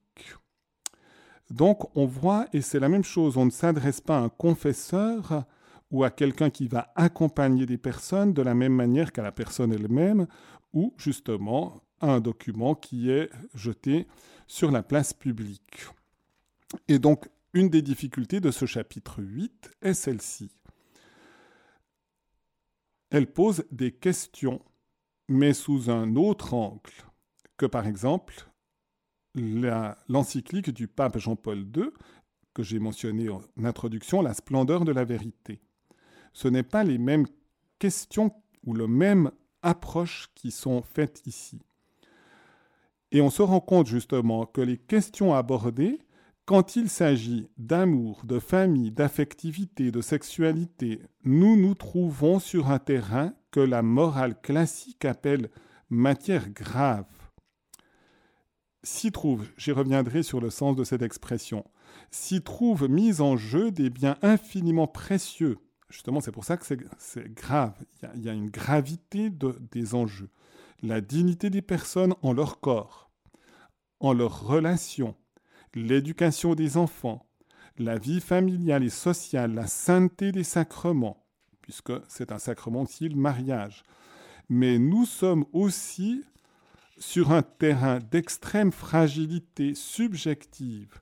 Donc 1.52 1.96
on 1.96 2.06
voit, 2.06 2.48
et 2.54 2.62
c'est 2.62 2.80
la 2.80 2.90
même 2.90 3.04
chose, 3.04 3.38
on 3.38 3.46
ne 3.46 3.52
s'adresse 3.52 4.02
pas 4.02 4.18
à 4.18 4.22
un 4.22 4.30
confesseur 4.30 5.46
ou 5.92 6.04
à 6.04 6.10
quelqu'un 6.10 6.50
qui 6.50 6.68
va 6.68 6.92
accompagner 6.96 7.66
des 7.66 7.78
personnes 7.78 8.34
de 8.34 8.42
la 8.42 8.56
même 8.56 8.74
manière 8.74 9.12
qu'à 9.12 9.22
la 9.22 9.32
personne 9.32 9.72
elle-même, 9.72 10.28
ou 10.74 10.94
justement 10.98 11.82
à 12.02 12.12
un 12.12 12.20
document 12.20 12.76
qui 12.76 13.10
est 13.10 13.30
jeté 13.54 14.08
sur 14.48 14.72
la 14.72 14.84
place 14.84 15.14
publique. 15.14 15.88
Et 16.88 17.00
donc 17.00 17.30
une 17.54 17.70
des 17.70 17.82
difficultés 17.82 18.42
de 18.42 18.52
ce 18.52 18.66
chapitre 18.66 19.24
8 19.24 19.72
est 19.82 19.94
celle-ci. 19.94 20.52
Elle 23.12 23.32
pose 23.32 23.64
des 23.72 23.94
questions, 23.94 24.62
mais 25.30 25.54
sous 25.54 25.90
un 25.90 26.16
autre 26.16 26.54
angle 26.54 26.92
que 27.56 27.66
par 27.66 27.88
exemple 27.88 28.50
l'encyclique 29.36 30.72
du 30.72 30.88
pape 30.88 31.18
Jean-Paul 31.18 31.60
II, 31.76 31.90
que 32.54 32.64
j'ai 32.64 32.80
mentionné 32.80 33.30
en 33.30 33.42
introduction, 33.64 34.22
La 34.22 34.34
splendeur 34.34 34.86
de 34.86 34.92
la 34.92 35.04
vérité. 35.04 35.60
Ce 36.34 36.48
n'est 36.48 36.64
pas 36.64 36.84
les 36.84 36.98
mêmes 36.98 37.28
questions 37.80 38.32
ou 38.66 38.74
la 38.74 38.88
même 38.88 39.32
approche 39.62 40.30
qui 40.36 40.52
sont 40.52 40.82
faites 40.82 41.22
ici. 41.26 41.60
Et 43.12 43.22
on 43.22 43.30
se 43.30 43.42
rend 43.42 43.60
compte 43.60 43.88
justement 43.88 44.46
que 44.46 44.62
les 44.62 44.78
questions 44.78 45.34
abordées, 45.34 46.00
quand 46.46 46.76
il 46.76 46.90
s'agit 46.90 47.48
d'amour, 47.58 48.22
de 48.24 48.40
famille, 48.40 48.92
d'affectivité, 48.92 49.92
de 49.92 50.02
sexualité, 50.02 51.02
nous 51.24 51.56
nous 51.56 51.74
trouvons 51.74 52.40
sur 52.40 52.70
un 52.70 52.80
terrain 52.80 53.34
que 53.52 53.60
la 53.60 53.82
morale 53.82 54.40
classique 54.40 55.06
appelle 55.06 55.50
matière 55.90 56.50
grave 56.50 57.06
s'y 58.86 59.12
trouve, 59.12 59.46
j'y 59.58 59.72
reviendrai 59.72 60.24
sur 60.24 60.40
le 60.40 60.50
sens 60.50 60.76
de 60.76 60.84
cette 60.84 61.02
expression, 61.02 61.66
s'y 62.12 62.42
trouve 62.42 62.88
mise 62.88 63.20
en 63.20 63.36
jeu 63.36 63.72
des 63.72 63.90
biens 63.90 64.18
infiniment 64.22 64.88
précieux. 64.88 65.58
Justement, 65.90 66.22
c'est 66.22 66.32
pour 66.32 66.46
ça 66.46 66.58
que 66.58 66.66
c'est 66.98 67.34
grave. 67.34 67.74
Il 68.16 68.24
y, 68.24 68.30
a, 68.30 68.34
une 68.34 68.50
gravité 68.50 69.30
des 69.72 69.96
enjeux. 69.96 70.30
La 70.82 71.02
dignité 71.02 71.50
des 71.50 71.62
personnes 71.62 72.16
en 72.22 72.34
leur 72.34 72.60
corps, 72.60 73.10
en 74.00 74.14
leurs 74.14 74.46
relations, 74.46 75.16
l'éducation 75.74 76.54
des 76.54 76.78
enfants, 76.78 77.26
la 77.78 77.98
vie 77.98 78.22
familiale 78.22 78.84
et 78.84 78.90
sociale, 78.90 79.54
la 79.54 79.68
sainteté 79.68 80.32
des 80.32 80.44
sacrements, 80.44 81.26
puisque 81.62 81.94
c'est 82.08 82.32
un 82.32 82.40
sacrement 82.40 82.84
aussi 82.84 83.10
le 83.10 83.16
mariage. 83.16 83.84
Mais 84.50 84.78
nous 84.78 85.06
sommes 85.06 85.46
aussi 85.54 86.24
sur 86.98 87.32
un 87.32 87.42
terrain 87.42 88.00
d'extrême 88.00 88.72
fragilité 88.72 89.76
subjective 89.76 91.02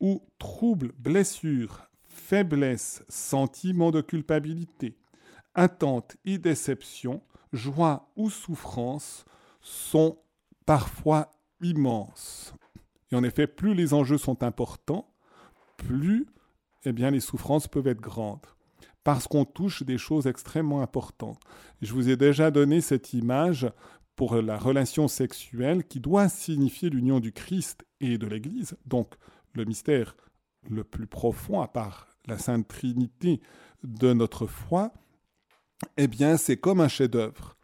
où 0.00 0.22
troubles, 0.38 0.92
blessures, 0.98 1.88
faiblesse, 2.04 3.04
sentiment 3.08 3.90
de 3.90 4.00
culpabilité, 4.00 4.96
attente 5.54 6.16
et 6.24 6.38
déception, 6.38 7.22
joie 7.52 8.10
ou 8.16 8.30
souffrance 8.30 9.24
sont 9.60 10.18
parfois 10.66 11.30
immenses. 11.60 12.54
Et 13.10 13.16
en 13.16 13.22
effet, 13.22 13.46
plus 13.46 13.74
les 13.74 13.94
enjeux 13.94 14.18
sont 14.18 14.42
importants, 14.42 15.08
plus 15.76 16.26
eh 16.84 16.92
bien, 16.92 17.10
les 17.10 17.20
souffrances 17.20 17.68
peuvent 17.68 17.86
être 17.86 18.00
grandes. 18.00 18.46
Parce 19.04 19.26
qu'on 19.26 19.44
touche 19.44 19.82
des 19.82 19.98
choses 19.98 20.26
extrêmement 20.26 20.80
importantes. 20.80 21.40
Je 21.80 21.92
vous 21.92 22.08
ai 22.08 22.16
déjà 22.16 22.50
donné 22.50 22.80
cette 22.80 23.12
image 23.12 23.70
pour 24.16 24.36
la 24.36 24.58
relation 24.58 25.08
sexuelle 25.08 25.84
qui 25.84 26.00
doit 26.00 26.28
signifier 26.28 26.90
l'union 26.90 27.20
du 27.20 27.32
Christ 27.32 27.84
et 28.00 28.18
de 28.18 28.26
l'Église, 28.26 28.76
donc 28.86 29.14
le 29.54 29.64
mystère 29.64 30.16
le 30.68 30.84
plus 30.84 31.06
profond, 31.06 31.60
à 31.60 31.68
part 31.68 32.08
la 32.26 32.38
Sainte 32.38 32.68
Trinité 32.68 33.40
de 33.82 34.12
notre 34.12 34.46
foi, 34.46 34.92
eh 35.96 36.06
bien 36.06 36.36
c'est 36.36 36.56
comme 36.56 36.80
un 36.80 36.88
chef-d'œuvre. 36.88 37.56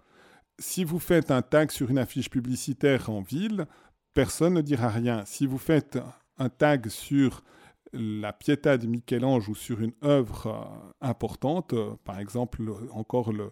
Si 0.58 0.82
vous 0.82 0.98
faites 0.98 1.30
un 1.30 1.42
tag 1.42 1.70
sur 1.70 1.90
une 1.90 1.98
affiche 1.98 2.30
publicitaire 2.30 3.10
en 3.10 3.20
ville, 3.20 3.66
personne 4.14 4.54
ne 4.54 4.60
dira 4.60 4.88
rien. 4.88 5.24
Si 5.24 5.46
vous 5.46 5.58
faites 5.58 5.98
un 6.38 6.48
tag 6.48 6.88
sur 6.88 7.44
la 7.92 8.32
Pietà 8.32 8.78
de 8.78 8.86
Michel-Ange 8.86 9.48
ou 9.48 9.54
sur 9.54 9.80
une 9.80 9.94
œuvre 10.04 10.46
euh, 10.46 10.90
importante, 11.00 11.72
euh, 11.72 11.96
par 12.04 12.18
exemple 12.18 12.62
encore 12.92 13.32
le, 13.32 13.50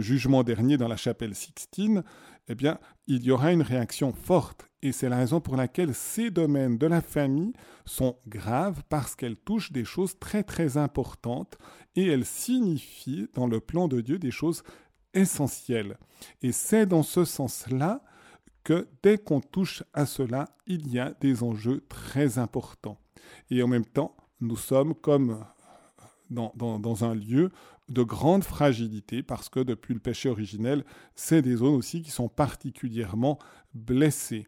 jugement 0.00 0.42
dernier 0.42 0.76
dans 0.76 0.88
la 0.88 0.96
chapelle 0.96 1.34
Sixtine, 1.34 2.02
eh 2.48 2.54
bien, 2.54 2.78
il 3.06 3.22
y 3.24 3.30
aura 3.30 3.52
une 3.52 3.62
réaction 3.62 4.12
forte. 4.12 4.68
Et 4.80 4.92
c'est 4.92 5.08
la 5.08 5.16
raison 5.16 5.40
pour 5.40 5.56
laquelle 5.56 5.94
ces 5.94 6.30
domaines 6.30 6.78
de 6.78 6.86
la 6.86 7.00
famille 7.00 7.52
sont 7.84 8.16
graves 8.26 8.82
parce 8.88 9.16
qu'elles 9.16 9.36
touchent 9.36 9.72
des 9.72 9.84
choses 9.84 10.18
très 10.18 10.44
très 10.44 10.76
importantes 10.76 11.58
et 11.96 12.06
elles 12.06 12.24
signifient 12.24 13.28
dans 13.34 13.46
le 13.46 13.60
plan 13.60 13.88
de 13.88 14.00
Dieu 14.00 14.18
des 14.18 14.30
choses 14.30 14.62
essentielles. 15.14 15.98
Et 16.42 16.52
c'est 16.52 16.86
dans 16.86 17.02
ce 17.02 17.24
sens-là 17.24 18.02
que 18.62 18.88
dès 19.02 19.18
qu'on 19.18 19.40
touche 19.40 19.82
à 19.94 20.06
cela, 20.06 20.48
il 20.66 20.92
y 20.92 20.98
a 20.98 21.14
des 21.20 21.42
enjeux 21.42 21.84
très 21.88 22.38
importants. 22.38 23.00
Et 23.50 23.62
en 23.62 23.68
même 23.68 23.86
temps, 23.86 24.16
nous 24.40 24.56
sommes 24.56 24.94
comme 24.94 25.44
dans, 26.30 27.04
un 27.04 27.14
lieu 27.14 27.50
de 27.88 28.02
grande 28.02 28.44
fragilité 28.44 29.22
parce 29.22 29.48
que 29.48 29.60
depuis 29.60 29.94
le 29.94 30.00
péché 30.00 30.28
originel, 30.28 30.84
c'est 31.14 31.42
des 31.42 31.56
zones 31.56 31.74
aussi 31.74 32.02
qui 32.02 32.10
sont 32.10 32.28
particulièrement 32.28 33.38
blessées. 33.74 34.46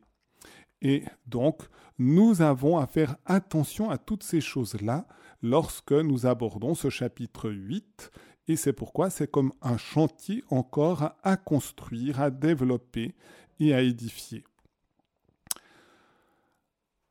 Et 0.82 1.04
donc, 1.26 1.62
nous 1.98 2.42
avons 2.42 2.78
à 2.78 2.86
faire 2.86 3.16
attention 3.26 3.90
à 3.90 3.98
toutes 3.98 4.22
ces 4.22 4.40
choses-là 4.40 5.06
lorsque 5.42 5.92
nous 5.92 6.26
abordons 6.26 6.74
ce 6.74 6.90
chapitre 6.90 7.50
8. 7.50 8.10
Et 8.48 8.56
c'est 8.56 8.72
pourquoi 8.72 9.10
c'est 9.10 9.30
comme 9.30 9.52
un 9.62 9.76
chantier 9.76 10.42
encore 10.50 11.12
à 11.22 11.36
construire, 11.36 12.20
à 12.20 12.30
développer 12.30 13.14
et 13.58 13.74
à 13.74 13.82
édifier. 13.82 14.44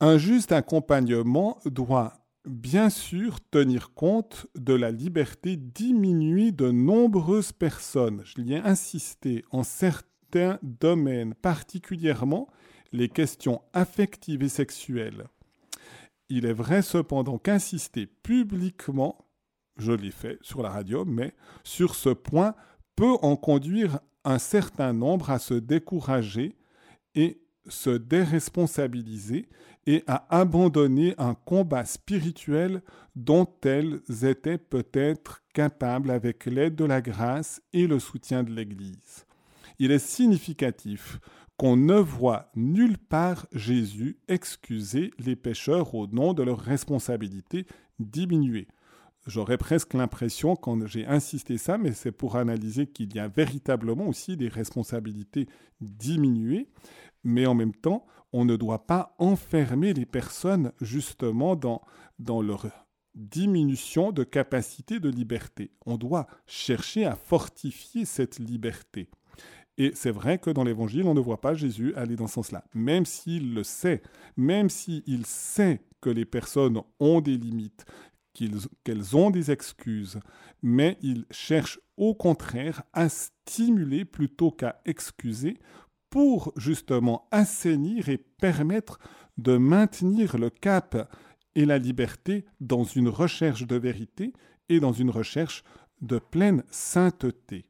Un 0.01 0.17
juste 0.17 0.53
accompagnement 0.53 1.59
doit 1.65 2.13
bien 2.45 2.89
sûr 2.89 3.41
tenir 3.51 3.93
compte 3.93 4.47
de 4.55 4.73
la 4.73 4.91
liberté 4.91 5.57
diminuée 5.57 6.53
de 6.53 6.71
nombreuses 6.71 7.51
personnes. 7.51 8.21
Je 8.23 8.41
l'y 8.41 8.53
ai 8.53 8.59
insisté 8.59 9.43
en 9.51 9.63
certains 9.63 10.57
domaines, 10.63 11.33
particulièrement 11.33 12.47
les 12.93 13.09
questions 13.09 13.61
affectives 13.73 14.41
et 14.41 14.47
sexuelles. 14.47 15.25
Il 16.29 16.45
est 16.45 16.53
vrai 16.53 16.81
cependant 16.81 17.37
qu'insister 17.37 18.05
publiquement, 18.07 19.25
je 19.75 19.91
l'ai 19.91 20.11
fait 20.11 20.37
sur 20.41 20.61
la 20.61 20.69
radio, 20.69 21.03
mais 21.03 21.33
sur 21.65 21.95
ce 21.95 22.09
point 22.09 22.55
peut 22.95 23.17
en 23.21 23.35
conduire 23.35 23.99
un 24.23 24.39
certain 24.39 24.93
nombre 24.93 25.29
à 25.29 25.39
se 25.39 25.55
décourager 25.55 26.55
et 27.15 27.41
se 27.67 27.89
déresponsabiliser 27.89 29.49
et 29.89 30.03
à 30.05 30.23
abandonner 30.29 31.15
un 31.17 31.33
combat 31.33 31.83
spirituel 31.83 32.83
dont 33.15 33.47
elles 33.65 34.01
étaient 34.23 34.59
peut-être 34.59 35.41
capables 35.51 36.11
avec 36.11 36.45
l'aide 36.45 36.75
de 36.75 36.85
la 36.85 37.01
grâce 37.01 37.59
et 37.73 37.87
le 37.87 37.97
soutien 37.97 38.43
de 38.43 38.51
l'Église. 38.51 39.25
Il 39.79 39.89
est 39.89 39.97
significatif 39.97 41.19
qu'on 41.57 41.75
ne 41.75 41.95
voit 41.95 42.51
nulle 42.55 42.99
part 42.99 43.47
Jésus 43.51 44.19
excuser 44.27 45.09
les 45.17 45.35
pécheurs 45.35 45.95
au 45.95 46.05
nom 46.05 46.35
de 46.35 46.43
leur 46.43 46.59
responsabilité 46.59 47.65
diminuée. 47.97 48.67
J'aurais 49.25 49.57
presque 49.57 49.95
l'impression, 49.95 50.55
quand 50.55 50.85
j'ai 50.85 51.07
insisté 51.07 51.57
ça, 51.57 51.79
mais 51.79 51.93
c'est 51.93 52.11
pour 52.11 52.35
analyser 52.35 52.85
qu'il 52.85 53.15
y 53.15 53.19
a 53.19 53.27
véritablement 53.27 54.07
aussi 54.07 54.37
des 54.37 54.49
responsabilités 54.49 55.47
diminuées, 55.81 56.67
mais 57.23 57.47
en 57.47 57.55
même 57.55 57.73
temps, 57.73 58.05
on 58.33 58.45
ne 58.45 58.55
doit 58.55 58.85
pas 58.85 59.15
enfermer 59.17 59.93
les 59.93 60.05
personnes 60.05 60.71
justement 60.81 61.55
dans, 61.55 61.81
dans 62.19 62.41
leur 62.41 62.67
diminution 63.15 64.11
de 64.11 64.23
capacité 64.23 64.99
de 64.99 65.09
liberté. 65.09 65.71
On 65.85 65.97
doit 65.97 66.27
chercher 66.45 67.05
à 67.05 67.15
fortifier 67.15 68.05
cette 68.05 68.39
liberté. 68.39 69.09
Et 69.77 69.91
c'est 69.95 70.11
vrai 70.11 70.39
que 70.39 70.49
dans 70.49 70.65
l'Évangile, 70.65 71.07
on 71.07 71.13
ne 71.13 71.21
voit 71.21 71.41
pas 71.41 71.53
Jésus 71.53 71.93
aller 71.95 72.17
dans 72.17 72.27
ce 72.27 72.35
sens-là, 72.35 72.65
même 72.73 73.05
s'il 73.05 73.53
le 73.53 73.63
sait, 73.63 74.01
même 74.35 74.69
s'il 74.69 75.25
sait 75.25 75.81
que 76.01 76.09
les 76.09 76.25
personnes 76.25 76.81
ont 76.99 77.21
des 77.21 77.37
limites, 77.37 77.85
qu'elles 78.83 79.15
ont 79.15 79.29
des 79.31 79.51
excuses, 79.51 80.19
mais 80.61 80.97
il 81.01 81.25
cherche 81.31 81.79
au 81.97 82.13
contraire 82.13 82.83
à 82.93 83.09
stimuler 83.09 84.05
plutôt 84.05 84.51
qu'à 84.51 84.81
excuser 84.85 85.57
pour 86.09 86.53
justement 86.55 87.27
assainir 87.31 88.09
et 88.09 88.17
permettre 88.17 88.99
de 89.37 89.57
maintenir 89.57 90.37
le 90.37 90.49
cap 90.49 91.09
et 91.55 91.65
la 91.65 91.77
liberté 91.77 92.45
dans 92.59 92.83
une 92.83 93.09
recherche 93.09 93.65
de 93.65 93.75
vérité 93.75 94.33
et 94.69 94.79
dans 94.79 94.93
une 94.93 95.09
recherche 95.09 95.63
de 96.01 96.19
pleine 96.19 96.63
sainteté. 96.69 97.65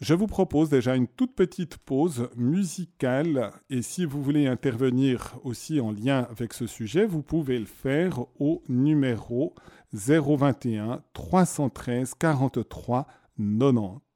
Je 0.00 0.14
vous 0.14 0.26
propose 0.26 0.68
déjà 0.68 0.96
une 0.96 1.06
toute 1.06 1.36
petite 1.36 1.78
pause 1.78 2.28
musicale 2.34 3.52
et 3.70 3.82
si 3.82 4.04
vous 4.04 4.20
voulez 4.20 4.48
intervenir 4.48 5.38
aussi 5.44 5.80
en 5.80 5.92
lien 5.92 6.26
avec 6.28 6.54
ce 6.54 6.66
sujet, 6.66 7.06
vous 7.06 7.22
pouvez 7.22 7.56
le 7.58 7.66
faire 7.66 8.24
au 8.40 8.64
numéro 8.68 9.54
021 9.92 11.04
313 11.12 12.14
43 12.14 13.06
90. 13.38 14.11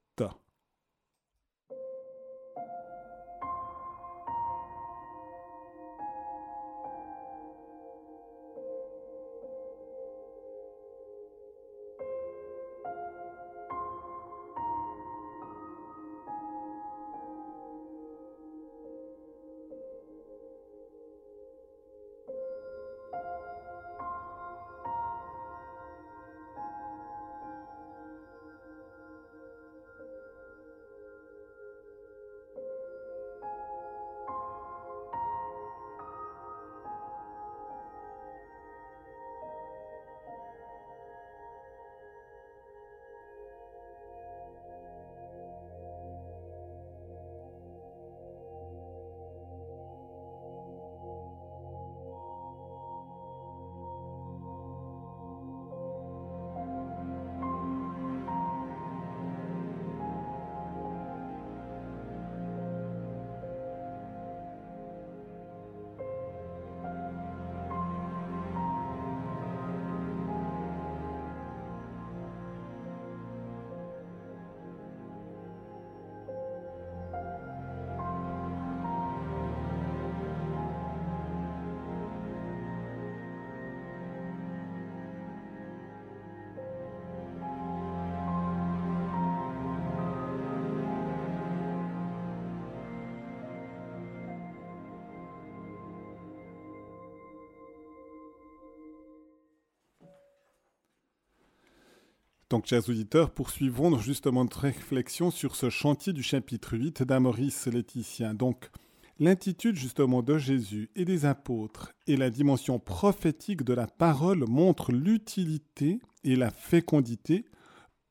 Donc, 102.48 102.66
chers 102.66 102.88
auditeurs, 102.88 103.32
poursuivons 103.32 103.98
justement 103.98 104.44
notre 104.44 104.61
réflexion 104.61 105.32
sur 105.32 105.56
ce 105.56 105.68
chantier 105.68 106.12
du 106.12 106.22
chapitre 106.22 106.76
8 106.76 107.02
d'Amoris 107.02 107.66
Laetitia. 107.66 108.35
Donc, 108.35 108.70
l'attitude 109.18 109.74
justement 109.74 110.22
de 110.22 110.38
Jésus 110.38 110.88
et 110.94 111.04
des 111.04 111.24
apôtres 111.24 111.92
et 112.06 112.16
la 112.16 112.30
dimension 112.30 112.78
prophétique 112.78 113.64
de 113.64 113.74
la 113.74 113.88
parole 113.88 114.44
montrent 114.46 114.92
l'utilité 114.92 115.98
et 116.22 116.37
la 116.37 116.52
fécondité 116.52 117.46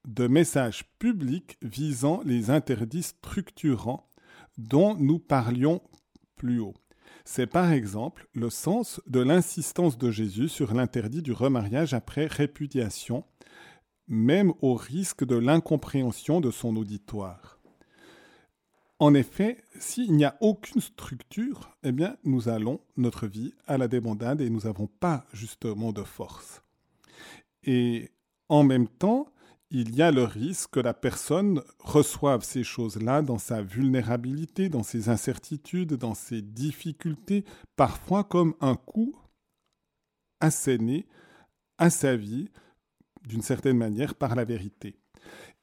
de 0.06 0.28
messages 0.28 0.84
publics 1.00 1.58
visant 1.62 2.22
les 2.26 2.50
interdits 2.50 3.04
structurants 3.04 4.10
dont 4.58 4.98
nous 4.98 5.20
parlions 5.20 5.82
plus 6.36 6.60
haut. 6.60 6.76
C'est 7.24 7.48
par 7.48 7.72
exemple 7.72 8.28
le 8.34 8.50
sens 8.50 9.00
de 9.08 9.22
l'insistance 9.22 9.98
de 9.98 10.12
Jésus 10.12 10.50
sur 10.50 10.74
l'interdit 10.74 11.22
du 11.22 11.32
remariage 11.32 11.94
après 11.94 12.26
répudiation 12.26 13.24
même 14.08 14.54
au 14.62 14.76
risque 14.76 15.26
de 15.26 15.36
l'incompréhension 15.36 16.42
de 16.42 16.52
son 16.52 16.76
auditoire. 16.76 17.60
En 19.00 19.14
effet, 19.14 19.64
s'il 19.78 20.14
n'y 20.14 20.24
a 20.24 20.38
aucune 20.40 20.82
structure, 20.82 21.76
eh 21.84 21.92
bien, 21.92 22.16
nous 22.24 22.48
allons 22.48 22.80
notre 22.96 23.28
vie 23.28 23.54
à 23.68 23.78
la 23.78 23.88
débandade 23.90 24.40
et 24.40 24.50
nous 24.50 24.62
n'avons 24.62 24.88
pas 24.88 25.26
justement 25.34 25.92
de 25.92 26.04
force. 26.04 26.62
Et 27.64 28.12
en 28.48 28.64
même 28.64 28.88
temps, 28.88 29.28
il 29.72 29.96
y 29.96 30.02
a 30.02 30.12
le 30.12 30.24
risque 30.24 30.72
que 30.72 30.80
la 30.80 30.94
personne 30.94 31.62
reçoive 31.80 32.44
ces 32.44 32.64
choses-là 32.64 33.22
dans 33.22 33.40
sa 33.40 33.62
vulnérabilité, 33.62 34.70
dans 34.70 34.84
ses 34.84 35.10
incertitudes, 35.10 35.96
dans 35.96 36.14
ses 36.14 36.42
difficultés, 36.42 37.44
parfois 37.76 38.24
comme 38.24 38.56
un 38.62 38.76
coup 38.76 39.14
asséné 40.40 41.08
à 41.78 41.90
sa 41.90 42.16
vie, 42.16 42.50
d'une 43.28 43.42
certaine 43.42 43.78
manière 43.78 44.16
par 44.16 44.36
la 44.36 44.46
vérité. 44.46 44.98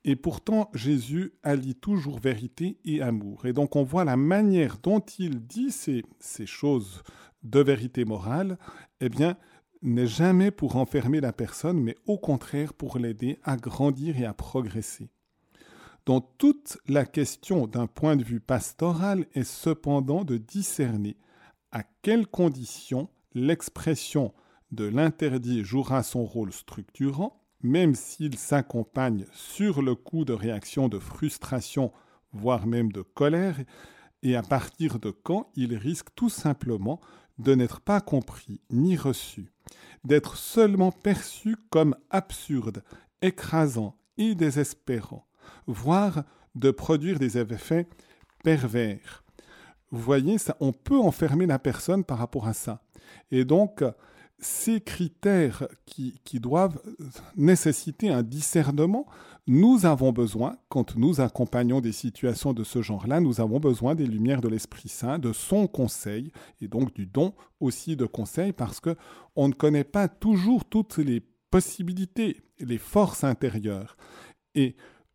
Et 0.04 0.16
pourtant, 0.16 0.70
Jésus 0.74 1.32
allie 1.42 1.76
toujours 1.76 2.18
vérité 2.18 2.78
et 2.84 3.02
amour. 3.02 3.46
Et 3.46 3.52
donc 3.52 3.76
on 3.76 3.84
voit 3.84 4.04
la 4.04 4.16
manière 4.16 4.78
dont 4.78 5.00
il 5.00 5.46
dit 5.46 5.70
ces, 5.70 6.02
ces 6.18 6.46
choses 6.46 7.02
de 7.44 7.60
vérité 7.60 8.04
morale, 8.04 8.58
eh 9.00 9.08
bien, 9.08 9.36
n'est 9.82 10.06
jamais 10.06 10.50
pour 10.50 10.76
enfermer 10.76 11.20
la 11.20 11.32
personne, 11.32 11.80
mais 11.80 11.96
au 12.06 12.18
contraire 12.18 12.72
pour 12.72 12.98
l'aider 12.98 13.38
à 13.42 13.56
grandir 13.56 14.18
et 14.18 14.24
à 14.24 14.32
progresser. 14.32 15.10
Dans 16.04 16.20
toute 16.20 16.78
la 16.88 17.04
question 17.04 17.66
d'un 17.66 17.86
point 17.86 18.16
de 18.16 18.24
vue 18.24 18.40
pastoral 18.40 19.26
est 19.34 19.44
cependant 19.44 20.24
de 20.24 20.36
discerner 20.36 21.16
à 21.70 21.84
quelles 22.02 22.26
conditions 22.26 23.08
l'expression 23.34 24.32
de 24.72 24.84
l'interdit 24.84 25.64
jouera 25.64 26.02
son 26.02 26.24
rôle 26.24 26.52
structurant 26.52 27.41
même 27.62 27.94
s'il 27.94 28.36
s'accompagne 28.36 29.26
sur 29.32 29.82
le 29.82 29.94
coup 29.94 30.24
de 30.24 30.32
réactions 30.32 30.88
de 30.88 30.98
frustration, 30.98 31.92
voire 32.32 32.66
même 32.66 32.92
de 32.92 33.02
colère, 33.02 33.58
et 34.22 34.36
à 34.36 34.42
partir 34.42 34.98
de 34.98 35.10
quand 35.10 35.50
il 35.54 35.76
risque 35.76 36.08
tout 36.14 36.30
simplement 36.30 37.00
de 37.38 37.54
n'être 37.54 37.80
pas 37.80 38.00
compris 38.00 38.60
ni 38.70 38.96
reçu, 38.96 39.52
d'être 40.04 40.36
seulement 40.36 40.92
perçu 40.92 41.56
comme 41.70 41.96
absurde, 42.10 42.82
écrasant 43.20 43.96
et 44.16 44.34
désespérant, 44.34 45.26
voire 45.66 46.24
de 46.54 46.70
produire 46.70 47.18
des 47.18 47.38
effets 47.38 47.88
pervers. 48.44 49.24
Vous 49.90 50.00
voyez, 50.00 50.38
ça, 50.38 50.56
on 50.60 50.72
peut 50.72 50.98
enfermer 50.98 51.46
la 51.46 51.58
personne 51.58 52.04
par 52.04 52.18
rapport 52.18 52.46
à 52.46 52.54
ça. 52.54 52.82
Et 53.30 53.44
donc, 53.44 53.84
ces 54.42 54.80
critères 54.80 55.68
qui, 55.86 56.40
doivent 56.40 56.82
nécessiter 57.36 58.10
un 58.10 58.22
discernement, 58.22 59.06
nous 59.46 59.86
avons 59.86 60.12
besoin, 60.12 60.56
quand 60.68 60.96
nous 60.96 61.20
accompagnons 61.20 61.80
des 61.80 61.92
situations 61.92 62.52
de 62.52 62.64
ce 62.64 62.82
genre-là, 62.82 63.20
nous 63.20 63.40
avons 63.40 63.60
besoin 63.60 63.94
des 63.94 64.06
lumières 64.06 64.40
de 64.40 64.48
l'Esprit 64.48 64.88
Saint, 64.88 65.18
de 65.20 65.32
son 65.32 65.68
conseil, 65.68 66.32
et 66.60 66.66
donc 66.66 66.92
du 66.92 67.06
don 67.06 67.34
aussi 67.60 67.96
de 67.96 68.04
conseil, 68.04 68.52
parce 68.52 68.80
que 68.80 68.96
on 69.36 69.48
ne 69.48 69.54
connaît 69.54 69.84
pas 69.84 70.08
toujours 70.08 70.64
toutes 70.64 70.98
les 70.98 71.22
possibilités, 71.50 72.40
les 72.58 72.78
forces 72.78 73.22
intérieures. 73.22 73.96
Et 74.56 74.74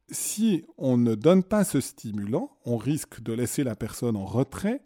si 0.09 0.63
on 0.77 0.95
ne 0.95 1.15
donne 1.15 1.43
pas 1.43 1.65
ce 1.65 1.81
stimulant, 1.81 2.51
on 2.63 2.77
risque 2.77 3.21
de 3.21 3.33
laisser 3.33 3.65
la 3.65 3.75
personne 3.75 4.15
en 4.15 4.25
retrait, 4.25 4.81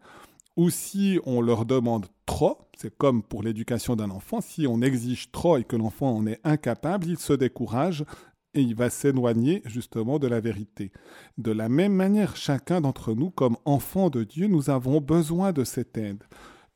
ou 0.61 0.69
si 0.69 1.19
on 1.25 1.41
leur 1.41 1.65
demande 1.65 2.05
trop, 2.27 2.59
c'est 2.77 2.95
comme 2.95 3.23
pour 3.23 3.41
l'éducation 3.41 3.95
d'un 3.95 4.11
enfant, 4.11 4.41
si 4.41 4.67
on 4.67 4.83
exige 4.83 5.31
trop 5.31 5.57
et 5.57 5.63
que 5.63 5.75
l'enfant 5.75 6.15
en 6.15 6.27
est 6.27 6.39
incapable, 6.43 7.07
il 7.07 7.17
se 7.17 7.33
décourage 7.33 8.05
et 8.53 8.61
il 8.61 8.75
va 8.75 8.91
s'éloigner 8.91 9.63
justement 9.65 10.19
de 10.19 10.27
la 10.27 10.39
vérité. 10.39 10.91
De 11.39 11.51
la 11.51 11.67
même 11.67 11.93
manière, 11.93 12.35
chacun 12.35 12.79
d'entre 12.79 13.15
nous, 13.15 13.31
comme 13.31 13.57
enfants 13.65 14.11
de 14.11 14.23
Dieu, 14.23 14.45
nous 14.45 14.69
avons 14.69 15.01
besoin 15.01 15.51
de 15.51 15.63
cette 15.63 15.97
aide 15.97 16.23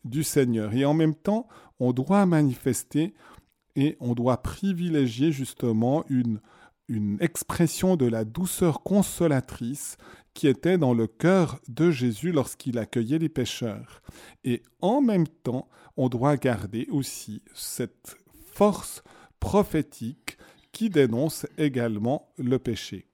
du 0.04 0.24
Seigneur. 0.24 0.74
Et 0.74 0.84
en 0.84 0.96
même 0.96 1.14
temps, 1.14 1.48
on 1.80 1.94
doit 1.94 2.26
manifester 2.26 3.14
et 3.76 3.98
on 4.00 4.16
doit 4.16 4.42
privilégier 4.42 5.32
justement 5.32 6.06
une, 6.10 6.42
une 6.88 7.18
expression 7.22 7.98
de 7.98 8.08
la 8.08 8.26
douceur 8.26 8.82
consolatrice 8.82 9.98
qui 10.36 10.48
était 10.48 10.78
dans 10.78 10.94
le 10.94 11.08
cœur 11.08 11.60
de 11.68 11.90
Jésus 11.90 12.32
lorsqu'il 12.32 12.78
accueillait 12.78 13.18
les 13.18 13.30
pécheurs. 13.30 14.04
Et 14.44 14.62
en 14.82 15.02
même 15.02 15.28
temps, 15.28 15.68
on 15.98 16.10
doit 16.10 16.38
garder 16.38 16.88
aussi 16.92 17.42
cette 17.56 18.18
force 18.52 19.02
prophétique 19.40 20.38
qui 20.72 20.90
dénonce 20.90 21.48
également 21.58 22.34
le 22.38 22.60
péché. 22.60 23.08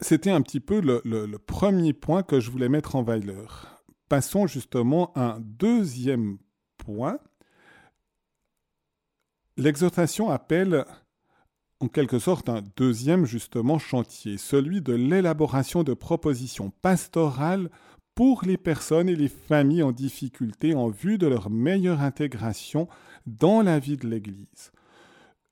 C'était 0.00 0.30
un 0.30 0.42
petit 0.42 0.60
peu 0.60 0.80
le, 0.80 1.38
premier 1.38 1.94
point 1.94 2.22
que 2.22 2.38
je 2.38 2.50
voulais 2.50 2.68
mettre 2.68 2.94
en 2.94 3.02
valeur. 3.02 3.82
Passons 4.10 4.46
justement 4.46 5.14
à 5.14 5.36
un 5.36 5.40
deuxième 5.40 6.36
point. 6.76 7.18
L'exhortation 9.56 10.28
appelle 10.28 10.84
en 11.80 11.88
quelque 11.88 12.18
sorte 12.18 12.48
un 12.48 12.62
deuxième 12.76 13.26
justement 13.26 13.78
chantier, 13.78 14.38
celui 14.38 14.80
de 14.80 14.94
l'élaboration 14.94 15.82
de 15.82 15.94
propositions 15.94 16.72
pastorales 16.82 17.70
pour 18.14 18.44
les 18.46 18.56
personnes 18.56 19.10
et 19.10 19.16
les 19.16 19.28
familles 19.28 19.82
en 19.82 19.92
difficulté 19.92 20.74
en 20.74 20.88
vue 20.88 21.18
de 21.18 21.26
leur 21.26 21.50
meilleure 21.50 22.00
intégration 22.00 22.88
dans 23.26 23.60
la 23.60 23.78
vie 23.78 23.98
de 23.98 24.08
l'Église. 24.08 24.72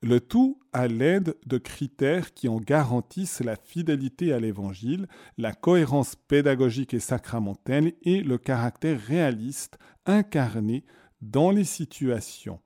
Le 0.01 0.19
tout 0.19 0.59
à 0.73 0.87
l'aide 0.87 1.35
de 1.45 1.57
critères 1.57 2.33
qui 2.33 2.47
en 2.47 2.57
garantissent 2.57 3.41
la 3.41 3.55
fidélité 3.55 4.33
à 4.33 4.39
l'Évangile, 4.39 5.07
la 5.37 5.53
cohérence 5.53 6.15
pédagogique 6.15 6.93
et 6.93 6.99
sacramentelle 6.99 7.93
et 8.01 8.21
le 8.21 8.37
caractère 8.37 8.99
réaliste 8.99 9.77
incarné 10.05 10.83
dans 11.21 11.51
les 11.51 11.63
situations. 11.63 12.59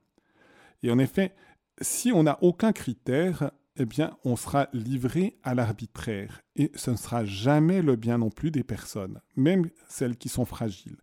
Et 0.81 0.91
en 0.91 0.99
effet, 0.99 1.33
si 1.81 2.11
on 2.11 2.23
n'a 2.23 2.37
aucun 2.41 2.71
critère, 2.71 3.51
eh 3.75 3.85
bien, 3.85 4.17
on 4.25 4.35
sera 4.35 4.67
livré 4.73 5.37
à 5.43 5.55
l'arbitraire. 5.55 6.41
Et 6.55 6.71
ce 6.75 6.91
ne 6.91 6.97
sera 6.97 7.25
jamais 7.25 7.81
le 7.81 7.95
bien 7.95 8.17
non 8.17 8.29
plus 8.29 8.51
des 8.51 8.63
personnes, 8.63 9.21
même 9.35 9.69
celles 9.87 10.17
qui 10.17 10.29
sont 10.29 10.45
fragiles. 10.45 10.97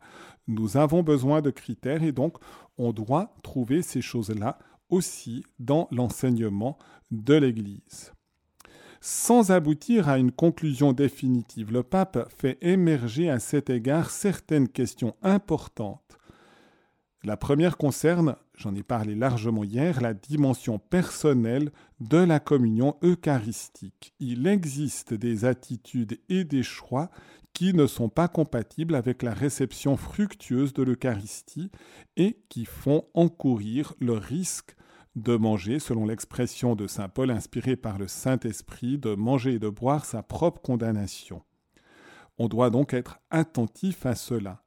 Nous 0.47 0.77
avons 0.77 1.03
besoin 1.03 1.41
de 1.41 1.51
critères 1.51 2.03
et 2.03 2.13
donc 2.13 2.37
on 2.79 2.93
doit 2.93 3.35
trouver 3.43 3.83
ces 3.83 4.03
choses-là 4.03 4.59
aussi 4.91 5.45
dans 5.59 5.89
l'enseignement 5.91 6.79
de 7.11 7.35
l'Église. 7.35 8.13
Sans 9.01 9.51
aboutir 9.51 10.09
à 10.09 10.19
une 10.19 10.33
conclusion 10.33 10.93
définitive, 10.93 11.73
le 11.73 11.83
pape 11.83 12.31
fait 12.37 12.59
émerger 12.61 13.31
à 13.31 13.39
cet 13.39 13.71
égard 13.71 14.11
certaines 14.11 14.69
questions 14.69 15.15
importantes 15.23 16.07
la 17.27 17.37
première 17.37 17.77
concerne, 17.77 18.37
j'en 18.57 18.75
ai 18.75 18.83
parlé 18.83 19.15
largement 19.15 19.65
hier, 19.65 20.01
la 20.01 20.15
dimension 20.15 20.79
personnelle 20.79 21.71
de 22.01 22.19
la 22.19 22.41
communion 22.41 22.97
eucharistique. 23.03 24.15
Il 24.19 24.47
existe 24.47 25.15
des 25.15 25.45
attitudes 25.45 26.19
et 26.29 26.45
des 26.45 26.63
choix 26.63 27.11
qui 27.53 27.73
ne 27.73 27.87
sont 27.87 28.09
pas 28.09 28.29
compatibles 28.29 28.95
avec 28.95 29.23
la 29.23 29.33
réception 29.33 29.97
fructueuse 29.97 30.75
de 30.75 30.83
l'Eucharistie 30.83 31.71
et 32.17 32.39
qui 32.49 32.67
font 32.67 33.05
encourir 33.15 33.95
le 33.99 34.13
risque 34.13 34.77
de 35.15 35.37
manger, 35.37 35.79
selon 35.79 36.05
l'expression 36.05 36.77
de 36.77 36.87
Saint 36.87 37.09
Paul 37.09 37.31
inspirée 37.31 37.77
par 37.77 37.97
le 37.97 38.09
Saint-Esprit, 38.09 38.99
de 38.99 39.15
manger 39.15 39.55
et 39.55 39.59
de 39.59 39.71
boire 39.71 40.05
sa 40.05 40.23
propre 40.23 40.61
condamnation. 40.61 41.43
On 42.37 42.49
doit 42.49 42.69
donc 42.69 42.93
être 42.93 43.21
attentif 43.31 44.05
à 44.05 44.15
cela 44.15 44.66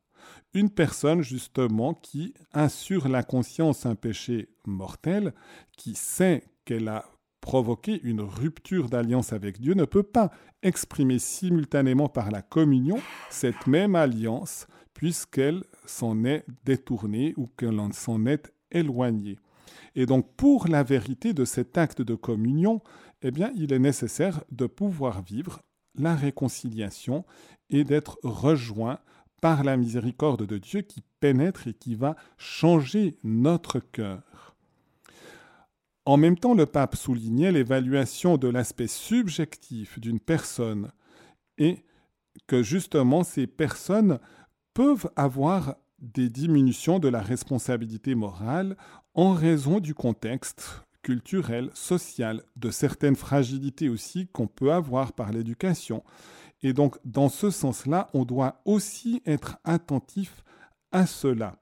une 0.53 0.69
personne 0.69 1.21
justement 1.21 1.93
qui 1.93 2.33
a 2.53 2.69
sur 2.69 3.07
la 3.07 3.23
conscience 3.23 3.85
un 3.85 3.95
péché 3.95 4.49
mortel, 4.65 5.33
qui 5.77 5.95
sait 5.95 6.43
qu'elle 6.65 6.88
a 6.88 7.05
provoqué 7.41 7.99
une 8.03 8.21
rupture 8.21 8.89
d'alliance 8.89 9.33
avec 9.33 9.59
Dieu, 9.59 9.73
ne 9.73 9.85
peut 9.85 10.03
pas 10.03 10.31
exprimer 10.62 11.19
simultanément 11.19 12.09
par 12.09 12.31
la 12.31 12.41
communion 12.41 12.99
cette 13.29 13.67
même 13.67 13.95
alliance 13.95 14.67
puisqu'elle 14.93 15.63
s'en 15.85 16.25
est 16.25 16.43
détournée 16.65 17.33
ou 17.38 17.47
qu'elle 17.47 17.79
s'en 17.93 18.25
est 18.25 18.53
éloignée. 18.71 19.38
Et 19.95 20.05
donc 20.05 20.35
pour 20.35 20.67
la 20.67 20.83
vérité 20.83 21.33
de 21.33 21.45
cet 21.45 21.77
acte 21.77 22.01
de 22.01 22.15
communion, 22.15 22.81
eh 23.21 23.31
bien 23.31 23.51
il 23.55 23.71
est 23.71 23.79
nécessaire 23.79 24.43
de 24.51 24.65
pouvoir 24.65 25.21
vivre 25.21 25.62
la 25.95 26.15
réconciliation 26.15 27.25
et 27.69 27.83
d'être 27.83 28.19
rejoint 28.23 28.99
par 29.41 29.63
la 29.63 29.78
miséricorde 29.78 30.45
de 30.45 30.58
Dieu 30.58 30.82
qui 30.82 31.04
pénètre 31.19 31.67
et 31.67 31.73
qui 31.73 31.95
va 31.95 32.15
changer 32.38 33.17
notre 33.23 33.80
cœur. 33.80 34.56
En 36.06 36.17
même 36.17 36.38
temps, 36.38 36.56
le 36.56 36.65
pape 36.65 36.95
soulignait 36.95 37.52
l'évaluation 37.52 38.38
de 38.38 38.47
l'aspect 38.47 38.88
subjectif 38.88 39.99
d'une 39.99 40.19
personne 40.19 40.91
et 41.58 41.84
que 42.47 42.63
justement 42.63 43.23
ces 43.23 43.47
personnes 43.47 44.19
peuvent 44.73 45.10
avoir 45.15 45.75
des 45.99 46.30
diminutions 46.30 46.99
de 46.99 47.10
la 47.10 47.21
responsabilité 47.21 48.15
morale 48.15 48.78
en 49.13 49.34
raison 49.34 49.80
du 49.80 49.93
contexte 49.93 50.84
culturel, 51.02 51.69
social, 51.73 52.43
de 52.56 52.71
certaines 52.71 53.15
fragilités 53.15 53.89
aussi 53.89 54.28
qu'on 54.28 54.47
peut 54.47 54.71
avoir 54.71 55.13
par 55.13 55.32
l'éducation. 55.32 56.04
Et 56.61 56.73
donc, 56.73 56.97
dans 57.05 57.29
ce 57.29 57.49
sens-là, 57.49 58.09
on 58.13 58.25
doit 58.25 58.61
aussi 58.65 59.21
être 59.25 59.57
attentif 59.63 60.43
à 60.91 61.05
cela. 61.05 61.55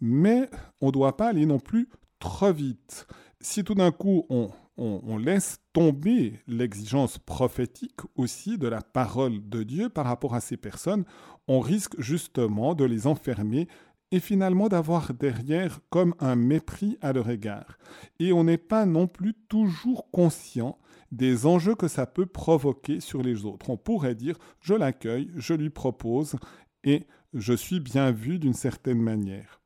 Mais 0.00 0.48
on 0.80 0.86
ne 0.86 0.92
doit 0.92 1.16
pas 1.16 1.28
aller 1.28 1.46
non 1.46 1.58
plus 1.58 1.88
trop 2.18 2.52
vite. 2.52 3.06
Si 3.40 3.64
tout 3.64 3.74
d'un 3.74 3.90
coup 3.90 4.26
on, 4.28 4.50
laisse 5.18 5.58
tomber 5.74 6.40
l'exigence 6.46 7.18
prophétique 7.18 8.00
aussi 8.14 8.56
de 8.56 8.66
la 8.66 8.80
parole 8.80 9.46
de 9.46 9.62
Dieu 9.62 9.90
par 9.90 10.06
rapport 10.06 10.34
à 10.34 10.40
ces 10.40 10.56
personnes, 10.56 11.04
on 11.48 11.60
risque 11.60 12.00
justement 12.00 12.74
de 12.74 12.84
les 12.84 13.06
enfermer 13.06 13.68
et 14.10 14.20
finalement 14.20 14.68
d'avoir 14.68 15.12
derrière 15.12 15.80
comme 15.90 16.14
un 16.18 16.34
mépris 16.34 16.96
à 17.02 17.12
leur 17.12 17.28
égard. 17.28 17.78
Et 18.18 18.32
on 18.32 18.44
n'est 18.44 18.58
pas 18.58 18.86
non 18.86 19.06
plus 19.06 19.34
toujours 19.48 20.10
conscient 20.10 20.78
des 21.10 21.46
enjeux 21.46 21.74
que 21.74 21.88
ça 21.88 22.06
peut 22.06 22.26
provoquer 22.26 23.00
sur 23.00 23.22
les 23.22 23.44
autres. 23.44 23.70
On 23.70 23.76
pourrait 23.76 24.14
dire 24.14 24.36
je 24.60 24.74
l'accueille, 24.74 25.30
je 25.36 25.54
lui 25.54 25.70
propose 25.70 26.36
et 26.84 27.06
je 27.34 27.52
suis 27.52 27.80
bien 27.80 28.12
vu 28.12 28.38
d'une 28.38 28.54
certaine 28.54 29.00
manière. 29.00 29.60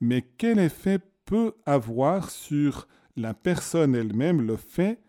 Mais 0.00 0.22
quel 0.22 0.58
effet 0.58 1.00
peut 1.24 1.54
avoir 1.66 2.30
sur 2.30 2.88
la 3.16 3.34
personne 3.34 3.94
elle-même 3.94 4.42
le 4.42 4.56
fait 4.56 5.02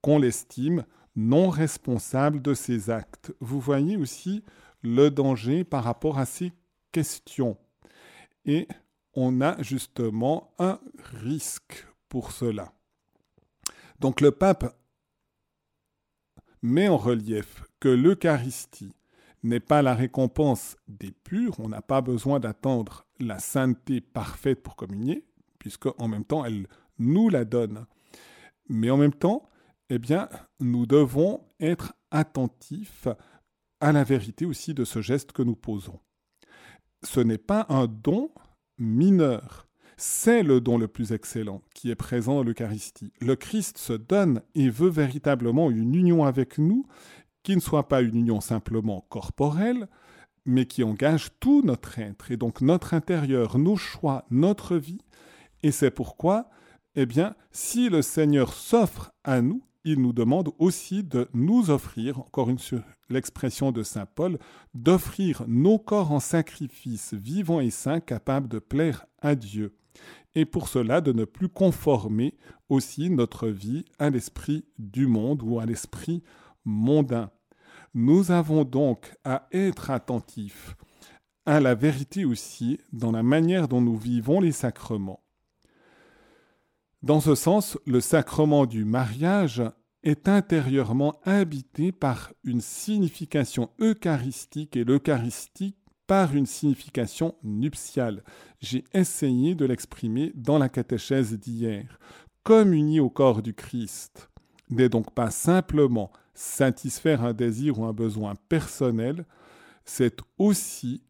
qu'on 0.00 0.18
l'estime 0.18 0.84
non 1.16 1.48
responsable 1.48 2.42
de 2.42 2.54
ses 2.54 2.90
actes? 2.90 3.32
Vous 3.40 3.60
voyez 3.60 3.96
aussi 3.96 4.42
le 4.82 5.10
danger 5.10 5.64
par 5.64 5.84
rapport 5.84 6.18
à 6.18 6.26
ces 6.26 6.52
questions. 6.92 7.56
Et 8.44 8.68
on 9.14 9.40
a 9.40 9.60
justement 9.62 10.54
un 10.58 10.78
risque 11.22 11.86
pour 12.08 12.32
cela. 12.32 12.72
Donc 14.00 14.20
le 14.20 14.30
pape 14.30 14.76
met 16.64 16.88
en 16.88 16.96
relief 16.96 17.62
que 17.78 17.90
l'Eucharistie 17.90 18.94
n'est 19.42 19.60
pas 19.60 19.82
la 19.82 19.94
récompense 19.94 20.76
des 20.88 21.10
purs, 21.10 21.60
on 21.60 21.68
n'a 21.68 21.82
pas 21.82 22.00
besoin 22.00 22.40
d'attendre 22.40 23.04
la 23.20 23.38
sainteté 23.38 24.00
parfaite 24.00 24.62
pour 24.62 24.74
communier, 24.74 25.26
puisque 25.58 25.88
en 26.00 26.08
même 26.08 26.24
temps 26.24 26.42
elle 26.42 26.66
nous 26.98 27.28
la 27.28 27.44
donne. 27.44 27.84
Mais 28.70 28.88
en 28.88 28.96
même 28.96 29.12
temps, 29.12 29.50
eh 29.90 29.98
bien, 29.98 30.30
nous 30.58 30.86
devons 30.86 31.44
être 31.60 31.92
attentifs 32.10 33.08
à 33.80 33.92
la 33.92 34.02
vérité 34.02 34.46
aussi 34.46 34.72
de 34.72 34.86
ce 34.86 35.02
geste 35.02 35.32
que 35.32 35.42
nous 35.42 35.56
posons. 35.56 36.00
Ce 37.02 37.20
n'est 37.20 37.36
pas 37.36 37.66
un 37.68 37.86
don 37.86 38.30
mineur, 38.78 39.68
c'est 39.96 40.42
le 40.42 40.60
don 40.60 40.78
le 40.78 40.88
plus 40.88 41.12
excellent 41.12 41.62
qui 41.74 41.90
est 41.90 41.94
présent 41.94 42.36
dans 42.36 42.42
l'Eucharistie. 42.42 43.12
Le 43.20 43.36
Christ 43.36 43.78
se 43.78 43.92
donne 43.92 44.42
et 44.54 44.68
veut 44.68 44.90
véritablement 44.90 45.70
une 45.70 45.94
union 45.94 46.24
avec 46.24 46.58
nous 46.58 46.86
qui 47.42 47.54
ne 47.54 47.60
soit 47.60 47.88
pas 47.88 48.00
une 48.00 48.16
union 48.16 48.40
simplement 48.40 49.04
corporelle, 49.08 49.88
mais 50.46 50.66
qui 50.66 50.82
engage 50.82 51.30
tout 51.40 51.62
notre 51.62 51.98
être, 51.98 52.30
et 52.30 52.36
donc 52.36 52.60
notre 52.60 52.94
intérieur, 52.94 53.58
nos 53.58 53.76
choix, 53.76 54.24
notre 54.30 54.76
vie. 54.76 55.00
Et 55.62 55.70
c'est 55.70 55.90
pourquoi, 55.90 56.48
eh 56.96 57.06
bien, 57.06 57.34
si 57.52 57.88
le 57.88 58.02
Seigneur 58.02 58.52
s'offre 58.52 59.12
à 59.24 59.42
nous, 59.42 59.62
il 59.84 60.00
nous 60.00 60.14
demande 60.14 60.50
aussi 60.58 61.02
de 61.04 61.28
nous 61.34 61.70
offrir, 61.70 62.18
encore 62.18 62.48
une 62.48 62.58
l'expression 63.10 63.70
de 63.70 63.82
Saint 63.82 64.06
Paul, 64.06 64.38
d'offrir 64.72 65.44
nos 65.46 65.78
corps 65.78 66.12
en 66.12 66.20
sacrifice 66.20 67.12
vivant 67.12 67.60
et 67.60 67.70
saint 67.70 68.00
capable 68.00 68.48
de 68.48 68.58
plaire 68.58 69.06
à 69.20 69.34
Dieu. 69.34 69.74
Et 70.34 70.44
pour 70.44 70.68
cela, 70.68 71.00
de 71.00 71.12
ne 71.12 71.24
plus 71.24 71.48
conformer 71.48 72.36
aussi 72.68 73.10
notre 73.10 73.48
vie 73.48 73.84
à 73.98 74.10
l'esprit 74.10 74.64
du 74.78 75.06
monde 75.06 75.42
ou 75.42 75.60
à 75.60 75.66
l'esprit 75.66 76.22
mondain. 76.64 77.30
Nous 77.94 78.30
avons 78.32 78.64
donc 78.64 79.14
à 79.24 79.46
être 79.52 79.90
attentifs 79.90 80.76
à 81.46 81.60
la 81.60 81.74
vérité 81.74 82.24
aussi 82.24 82.80
dans 82.92 83.12
la 83.12 83.22
manière 83.22 83.68
dont 83.68 83.80
nous 83.80 83.96
vivons 83.96 84.40
les 84.40 84.52
sacrements. 84.52 85.22
Dans 87.02 87.20
ce 87.20 87.34
sens, 87.34 87.78
le 87.86 88.00
sacrement 88.00 88.64
du 88.64 88.84
mariage 88.84 89.62
est 90.02 90.28
intérieurement 90.28 91.20
habité 91.24 91.92
par 91.92 92.32
une 92.44 92.60
signification 92.60 93.70
eucharistique 93.78 94.76
et 94.76 94.84
l'eucharistique 94.84 95.76
par 96.06 96.34
une 96.34 96.46
signification 96.46 97.34
nuptiale. 97.42 98.22
J'ai 98.60 98.84
essayé 98.92 99.54
de 99.54 99.64
l'exprimer 99.64 100.32
dans 100.34 100.58
la 100.58 100.68
catéchèse 100.68 101.38
d'hier. 101.38 101.98
Comme 102.42 102.72
uni 102.72 103.00
au 103.00 103.10
corps 103.10 103.42
du 103.42 103.54
Christ 103.54 104.30
n'est 104.70 104.88
donc 104.88 105.14
pas 105.14 105.30
simplement 105.30 106.10
satisfaire 106.34 107.24
un 107.24 107.32
désir 107.32 107.78
ou 107.78 107.84
un 107.84 107.92
besoin 107.92 108.34
personnel, 108.48 109.24
c'est 109.84 110.18
aussi 110.38 111.02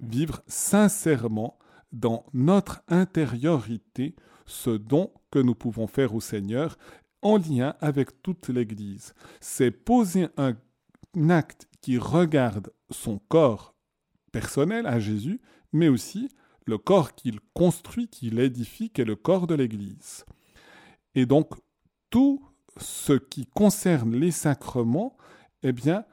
vivre 0.00 0.42
sincèrement 0.46 1.58
dans 1.92 2.24
notre 2.32 2.82
intériorité 2.88 4.14
ce 4.46 4.70
don 4.70 5.12
que 5.30 5.38
nous 5.38 5.54
pouvons 5.54 5.86
faire 5.86 6.14
au 6.14 6.20
Seigneur 6.20 6.76
en 7.22 7.36
lien 7.36 7.74
avec 7.80 8.22
toute 8.22 8.48
l'Église. 8.48 9.14
C'est 9.40 9.70
poser 9.70 10.28
un 10.36 10.54
acte 11.30 11.68
qui 11.80 11.98
regarde 11.98 12.72
son 12.90 13.18
corps 13.18 13.69
personnel 14.32 14.86
à 14.86 14.98
Jésus, 14.98 15.40
mais 15.72 15.88
aussi 15.88 16.28
le 16.66 16.78
corps 16.78 17.14
qu'il 17.14 17.40
construit, 17.54 18.08
qu'il 18.08 18.38
édifie, 18.38 18.90
qui 18.90 19.00
est 19.00 19.04
le 19.04 19.16
corps 19.16 19.46
de 19.46 19.54
l'Église. 19.54 20.24
Et 21.14 21.26
donc, 21.26 21.54
tout 22.10 22.44
ce 22.76 23.12
qui 23.12 23.46
concerne 23.46 24.14
les 24.14 24.30
sacrements, 24.30 25.16
eh 25.62 25.72
bien, 25.72 26.04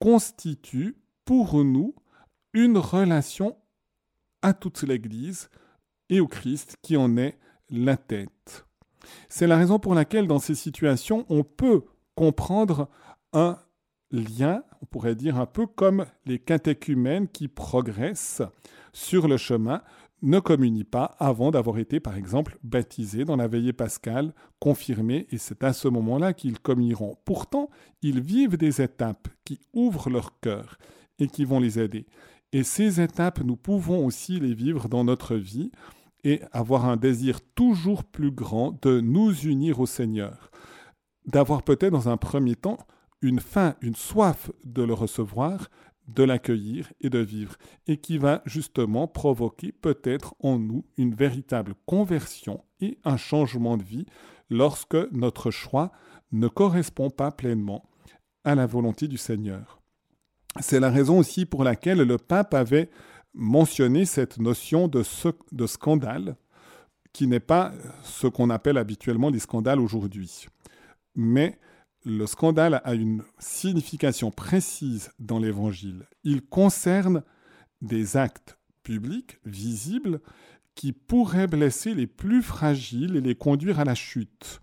constitue 0.00 0.96
pour 1.24 1.64
nous 1.64 1.94
une 2.52 2.78
relation 2.78 3.56
à 4.42 4.54
toute 4.54 4.82
l'Église 4.82 5.50
et 6.08 6.20
au 6.20 6.28
Christ 6.28 6.76
qui 6.82 6.96
en 6.96 7.16
est 7.16 7.38
la 7.68 7.96
tête. 7.96 8.66
C'est 9.28 9.46
la 9.46 9.56
raison 9.56 9.78
pour 9.78 9.94
laquelle 9.94 10.26
dans 10.26 10.38
ces 10.38 10.54
situations, 10.54 11.26
on 11.28 11.44
peut 11.44 11.84
comprendre 12.14 12.88
un 13.32 13.58
lien, 14.10 14.62
on 14.82 14.86
pourrait 14.86 15.14
dire 15.14 15.38
un 15.38 15.46
peu 15.46 15.66
comme 15.66 16.06
les 16.24 16.38
catéchumènes 16.38 17.28
qui 17.28 17.48
progressent 17.48 18.42
sur 18.92 19.28
le 19.28 19.36
chemin, 19.36 19.82
ne 20.22 20.40
communient 20.40 20.84
pas 20.84 21.14
avant 21.18 21.50
d'avoir 21.50 21.78
été, 21.78 22.00
par 22.00 22.16
exemple, 22.16 22.58
baptisés 22.62 23.24
dans 23.24 23.36
la 23.36 23.48
veillée 23.48 23.72
pascale, 23.72 24.32
confirmés, 24.58 25.26
et 25.30 25.38
c'est 25.38 25.62
à 25.62 25.72
ce 25.72 25.88
moment-là 25.88 26.32
qu'ils 26.32 26.58
communieront. 26.58 27.18
Pourtant, 27.24 27.68
ils 28.02 28.20
vivent 28.20 28.56
des 28.56 28.80
étapes 28.80 29.28
qui 29.44 29.60
ouvrent 29.74 30.10
leur 30.10 30.40
cœur 30.40 30.78
et 31.18 31.26
qui 31.26 31.44
vont 31.44 31.60
les 31.60 31.78
aider. 31.78 32.06
Et 32.52 32.62
ces 32.62 33.00
étapes, 33.00 33.40
nous 33.44 33.56
pouvons 33.56 34.04
aussi 34.04 34.40
les 34.40 34.54
vivre 34.54 34.88
dans 34.88 35.04
notre 35.04 35.36
vie 35.36 35.70
et 36.24 36.40
avoir 36.52 36.86
un 36.86 36.96
désir 36.96 37.40
toujours 37.54 38.04
plus 38.04 38.30
grand 38.30 38.78
de 38.82 39.00
nous 39.00 39.32
unir 39.46 39.80
au 39.80 39.86
Seigneur, 39.86 40.50
d'avoir 41.26 41.62
peut-être 41.62 41.92
dans 41.92 42.08
un 42.08 42.16
premier 42.16 42.56
temps 42.56 42.78
une 43.22 43.40
faim, 43.40 43.74
une 43.80 43.94
soif 43.94 44.50
de 44.64 44.82
le 44.82 44.92
recevoir, 44.92 45.68
de 46.08 46.22
l'accueillir 46.22 46.92
et 47.00 47.10
de 47.10 47.18
vivre, 47.18 47.56
et 47.86 47.96
qui 47.96 48.18
va 48.18 48.42
justement 48.46 49.08
provoquer 49.08 49.72
peut-être 49.72 50.34
en 50.40 50.58
nous 50.58 50.84
une 50.96 51.14
véritable 51.14 51.74
conversion 51.86 52.62
et 52.80 52.98
un 53.04 53.16
changement 53.16 53.76
de 53.76 53.82
vie 53.82 54.06
lorsque 54.48 54.96
notre 55.12 55.50
choix 55.50 55.90
ne 56.32 56.48
correspond 56.48 57.10
pas 57.10 57.32
pleinement 57.32 57.88
à 58.44 58.54
la 58.54 58.66
volonté 58.66 59.08
du 59.08 59.18
Seigneur. 59.18 59.80
C'est 60.60 60.80
la 60.80 60.90
raison 60.90 61.18
aussi 61.18 61.44
pour 61.44 61.64
laquelle 61.64 61.98
le 61.98 62.18
pape 62.18 62.54
avait 62.54 62.90
mentionner 63.34 64.06
cette 64.06 64.38
notion 64.38 64.88
de, 64.88 65.02
de 65.52 65.66
scandale, 65.66 66.36
qui 67.12 67.26
n'est 67.26 67.40
pas 67.40 67.72
ce 68.02 68.26
qu'on 68.26 68.50
appelle 68.50 68.78
habituellement 68.78 69.30
les 69.30 69.38
scandales 69.38 69.80
aujourd'hui. 69.80 70.46
Mais 71.14 71.58
le 72.08 72.26
scandale 72.26 72.80
a 72.84 72.94
une 72.94 73.24
signification 73.40 74.30
précise 74.30 75.10
dans 75.18 75.40
l'Évangile. 75.40 76.06
Il 76.22 76.40
concerne 76.40 77.24
des 77.82 78.16
actes 78.16 78.58
publics, 78.84 79.40
visibles, 79.44 80.20
qui 80.76 80.92
pourrait 80.92 81.48
blesser 81.48 81.94
les 81.94 82.06
plus 82.06 82.42
fragiles 82.42 83.16
et 83.16 83.20
les 83.20 83.34
conduire 83.34 83.80
à 83.80 83.84
la 83.84 83.96
chute. 83.96 84.60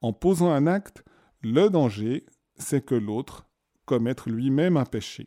En 0.00 0.12
posant 0.12 0.52
un 0.52 0.68
acte, 0.68 1.02
le 1.42 1.70
danger, 1.70 2.24
c'est 2.56 2.84
que 2.84 2.94
l'autre 2.94 3.48
commette 3.84 4.24
lui-même 4.26 4.76
un 4.76 4.84
péché. 4.84 5.26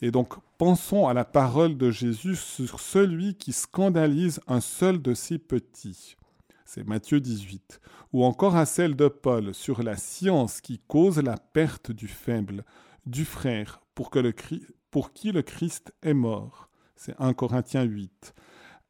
Et 0.00 0.12
donc, 0.12 0.34
pensons 0.56 1.08
à 1.08 1.14
la 1.14 1.24
parole 1.24 1.78
de 1.78 1.90
Jésus 1.90 2.36
sur 2.36 2.78
celui 2.78 3.34
qui 3.34 3.52
scandalise 3.52 4.40
un 4.46 4.60
seul 4.60 5.02
de 5.02 5.14
ses 5.14 5.38
petits. 5.38 6.14
C'est 6.72 6.86
Matthieu 6.86 7.18
18. 7.18 7.80
Ou 8.12 8.22
encore 8.22 8.54
à 8.54 8.64
celle 8.64 8.94
de 8.94 9.08
Paul 9.08 9.52
sur 9.54 9.82
la 9.82 9.96
science 9.96 10.60
qui 10.60 10.78
cause 10.78 11.18
la 11.18 11.36
perte 11.36 11.90
du 11.90 12.06
faible, 12.06 12.64
du 13.06 13.24
frère, 13.24 13.80
pour, 13.96 14.12
pour 14.92 15.12
qui 15.12 15.32
le 15.32 15.42
Christ 15.42 15.92
est 16.04 16.14
mort. 16.14 16.68
C'est 16.94 17.16
1 17.18 17.32
Corinthiens 17.32 17.82
8. 17.82 18.34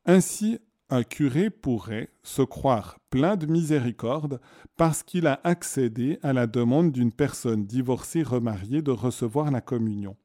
Ainsi, 0.05 0.59
un 0.90 1.03
curé 1.05 1.49
pourrait 1.49 2.11
se 2.23 2.43
croire 2.43 2.99
plein 3.09 3.37
de 3.37 3.47
miséricorde 3.47 4.43
parce 4.77 5.03
qu'il 5.03 5.27
a 5.27 5.40
accédé 5.43 6.19
à 6.23 6.35
la 6.35 6.47
demande 6.47 6.93
d'une 6.93 7.12
personne 7.12 7.64
divorcée 7.64 8.23
remariée 8.23 8.83
de 8.83 8.90
recevoir 8.90 9.51
la 9.51 9.62
communion. 9.62 10.19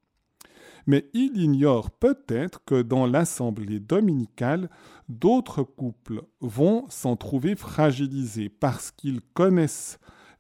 Mais 0.87 1.09
il 1.13 1.37
ignore 1.37 1.91
peut-être 1.91 2.63
que 2.65 2.81
dans 2.81 3.05
l'assemblée 3.07 3.79
dominicale, 3.79 4.69
d'autres 5.09 5.63
couples 5.63 6.23
vont 6.41 6.85
s'en 6.89 7.15
trouver 7.15 7.55
fragilisés 7.55 8.49
parce 8.49 8.91
qu'ils 8.91 9.21
connaissent 9.21 9.99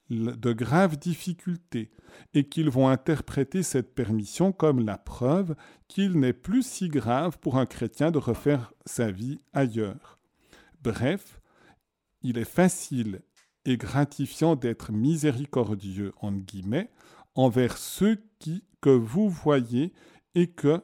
de 0.09 0.53
graves 0.53 0.97
difficultés 0.97 1.91
et 2.33 2.47
qu'ils 2.47 2.69
vont 2.69 2.87
interpréter 2.87 3.63
cette 3.63 3.95
permission 3.95 4.51
comme 4.51 4.85
la 4.85 4.97
preuve 4.97 5.55
qu'il 5.87 6.19
n'est 6.19 6.33
plus 6.33 6.65
si 6.65 6.89
grave 6.89 7.39
pour 7.39 7.57
un 7.57 7.65
chrétien 7.65 8.11
de 8.11 8.19
refaire 8.19 8.73
sa 8.85 9.11
vie 9.11 9.39
ailleurs. 9.53 10.19
Bref, 10.83 11.41
il 12.21 12.37
est 12.37 12.49
facile 12.49 13.21
et 13.65 13.77
gratifiant 13.77 14.55
d'être 14.55 14.91
miséricordieux, 14.91 16.13
entre 16.21 16.45
guillemets, 16.45 16.91
envers 17.33 17.77
ceux 17.77 18.23
qui, 18.39 18.63
que 18.81 18.91
vous 18.91 19.29
voyez 19.29 19.91
et 20.35 20.47
que, 20.47 20.81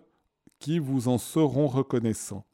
qui 0.59 0.79
vous 0.79 1.07
en 1.07 1.17
seront 1.17 1.67
reconnaissants. 1.67 2.45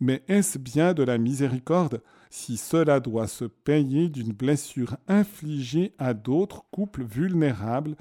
Mais 0.00 0.22
est-ce 0.28 0.58
bien 0.58 0.94
de 0.94 1.02
la 1.02 1.18
miséricorde 1.18 2.02
si 2.30 2.56
cela 2.56 3.00
doit 3.00 3.26
se 3.26 3.44
payer 3.44 4.08
d'une 4.08 4.32
blessure 4.32 4.96
infligée 5.08 5.94
à 5.98 6.14
d'autres 6.14 6.64
couples 6.70 7.04
vulnérables 7.04 7.96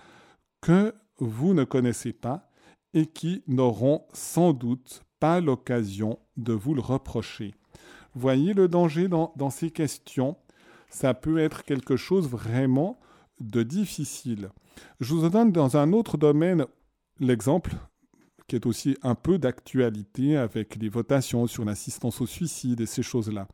que 0.62 0.94
vous 1.18 1.54
ne 1.54 1.64
connaissez 1.64 2.14
pas 2.14 2.50
et 2.94 3.06
qui 3.06 3.44
n'auront 3.48 4.06
sans 4.14 4.54
doute 4.54 5.04
pas 5.20 5.40
l'occasion 5.42 6.20
de 6.38 6.54
vous 6.54 6.74
le 6.74 6.82
reprocher? 6.82 7.54
Voyez 8.14 8.54
le 8.54 8.68
danger 8.68 9.08
dans, 9.08 9.34
dans 9.38 9.50
ces 9.50 9.72
questions. 9.72 10.38
Ça 10.90 11.14
peut 11.14 11.40
être 11.40 11.64
quelque 11.64 11.96
chose 11.96 12.28
vraiment 12.28 13.00
de 13.40 13.64
difficile. 13.64 14.50
Je 15.00 15.14
vous 15.14 15.30
donne 15.30 15.52
dans 15.52 15.78
un 15.78 15.94
autre 15.94 16.18
domaine 16.18 16.66
l'exemple 17.20 17.76
qui 18.52 18.56
est 18.58 18.66
aussi 18.68 18.98
un 19.02 19.16
peu 19.16 19.40
d'actualité 19.40 20.38
avec 20.38 20.76
les 20.76 20.90
votations 20.90 21.48
sur 21.48 21.66
l'assistance 21.66 22.22
au 22.22 22.28
suicide 22.28 22.82
et 22.82 22.86
ces 22.86 23.04
choses-là 23.04 23.48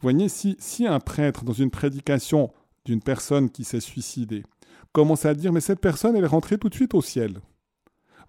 voyez, 0.00 0.28
si, 0.28 0.56
si 0.58 0.86
un 0.86 1.00
prêtre, 1.00 1.44
dans 1.44 1.52
une 1.52 1.70
prédication 1.70 2.52
d'une 2.84 3.02
personne 3.02 3.50
qui 3.50 3.64
s'est 3.64 3.80
suicidée, 3.80 4.44
commence 4.92 5.24
à 5.24 5.34
dire, 5.34 5.52
mais 5.52 5.60
cette 5.60 5.80
personne, 5.80 6.16
elle 6.16 6.24
est 6.24 6.28
rentrée 6.28 6.58
tout 6.58 6.68
de 6.68 6.74
suite 6.74 6.94
au 6.94 7.02
ciel. 7.02 7.40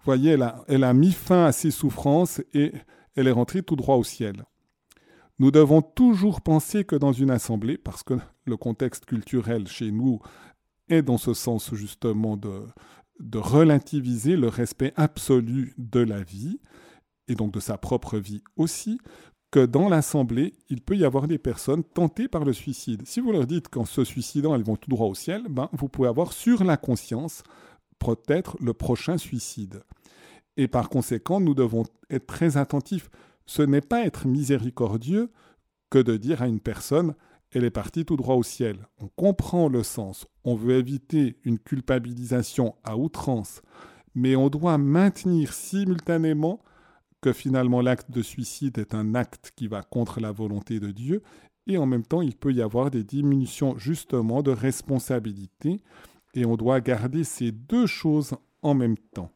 voyez, 0.04 0.32
elle 0.32 0.52
elle 0.68 0.84
a 0.84 0.92
mis 0.92 1.12
fin 1.12 1.46
à 1.46 1.52
ses 1.52 1.70
souffrances 1.70 2.40
et 2.52 2.72
elle 3.16 3.26
est 3.26 3.32
rentrée 3.32 3.62
tout 3.62 3.76
droit 3.76 3.96
au 3.96 4.04
ciel. 4.04 4.44
Nous 5.38 5.50
devons 5.50 5.82
toujours 5.82 6.40
penser 6.40 6.84
que 6.84 6.96
dans 6.96 7.12
une 7.12 7.30
assemblée, 7.30 7.78
parce 7.78 8.02
que 8.02 8.14
le 8.44 8.56
contexte 8.56 9.06
culturel 9.06 9.66
chez 9.66 9.90
nous 9.90 10.20
est 10.88 11.02
dans 11.02 11.18
ce 11.18 11.34
sens 11.34 11.74
justement 11.74 12.36
de, 12.36 12.64
de 13.22 13.38
relativiser 13.38 14.36
le 14.36 14.48
respect 14.48 14.92
absolu 14.96 15.74
de 15.78 16.00
la 16.00 16.22
vie, 16.22 16.60
et 17.28 17.34
donc 17.34 17.52
de 17.52 17.60
sa 17.60 17.78
propre 17.78 18.18
vie 18.18 18.42
aussi, 18.56 18.98
que 19.52 19.64
dans 19.64 19.88
l'Assemblée, 19.88 20.54
il 20.70 20.80
peut 20.80 20.96
y 20.96 21.04
avoir 21.04 21.28
des 21.28 21.38
personnes 21.38 21.84
tentées 21.84 22.26
par 22.26 22.44
le 22.44 22.52
suicide. 22.52 23.02
Si 23.06 23.20
vous 23.20 23.32
leur 23.32 23.46
dites 23.46 23.68
qu'en 23.68 23.84
se 23.84 24.02
suicidant, 24.02 24.54
elles 24.54 24.64
vont 24.64 24.76
tout 24.76 24.90
droit 24.90 25.06
au 25.06 25.14
ciel, 25.14 25.44
ben, 25.48 25.68
vous 25.72 25.88
pouvez 25.88 26.08
avoir 26.08 26.32
sur 26.32 26.64
la 26.64 26.76
conscience 26.76 27.42
peut-être 27.98 28.56
le 28.60 28.72
prochain 28.72 29.18
suicide. 29.18 29.82
Et 30.56 30.68
par 30.68 30.88
conséquent, 30.88 31.38
nous 31.38 31.54
devons 31.54 31.84
être 32.10 32.26
très 32.26 32.56
attentifs. 32.56 33.10
Ce 33.46 33.62
n'est 33.62 33.80
pas 33.82 34.04
être 34.04 34.26
miséricordieux 34.26 35.30
que 35.90 35.98
de 35.98 36.16
dire 36.16 36.42
à 36.42 36.48
une 36.48 36.60
personne 36.60 37.14
elle 37.52 37.64
est 37.64 37.70
partie 37.70 38.04
tout 38.04 38.16
droit 38.16 38.34
au 38.34 38.42
ciel. 38.42 38.88
On 38.98 39.08
comprend 39.08 39.68
le 39.68 39.82
sens. 39.82 40.26
On 40.44 40.54
veut 40.54 40.76
éviter 40.76 41.36
une 41.44 41.58
culpabilisation 41.58 42.74
à 42.82 42.96
outrance. 42.96 43.62
Mais 44.14 44.36
on 44.36 44.48
doit 44.48 44.78
maintenir 44.78 45.52
simultanément 45.52 46.60
que 47.20 47.32
finalement 47.32 47.80
l'acte 47.80 48.10
de 48.10 48.20
suicide 48.20 48.78
est 48.78 48.94
un 48.94 49.14
acte 49.14 49.52
qui 49.54 49.68
va 49.68 49.82
contre 49.82 50.20
la 50.20 50.32
volonté 50.32 50.80
de 50.80 50.90
Dieu, 50.90 51.22
et 51.66 51.78
en 51.78 51.86
même 51.86 52.04
temps 52.04 52.20
il 52.20 52.36
peut 52.36 52.52
y 52.52 52.60
avoir 52.60 52.90
des 52.90 53.04
diminutions 53.04 53.78
justement 53.78 54.42
de 54.42 54.50
responsabilité, 54.50 55.80
et 56.34 56.44
on 56.44 56.56
doit 56.56 56.80
garder 56.80 57.22
ces 57.22 57.52
deux 57.52 57.86
choses 57.86 58.34
en 58.60 58.74
même 58.74 58.98
temps. 59.14 59.30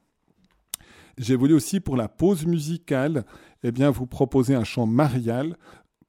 J'ai 1.17 1.37
voulu 1.37 1.55
aussi 1.55 1.79
pour 1.79 1.97
la 1.97 2.09
pause 2.09 2.45
musicale, 2.45 3.25
eh 3.63 3.71
bien 3.71 3.91
vous 3.91 4.07
proposer 4.07 4.55
un 4.55 4.65
chant 4.65 4.87
marial 4.87 5.57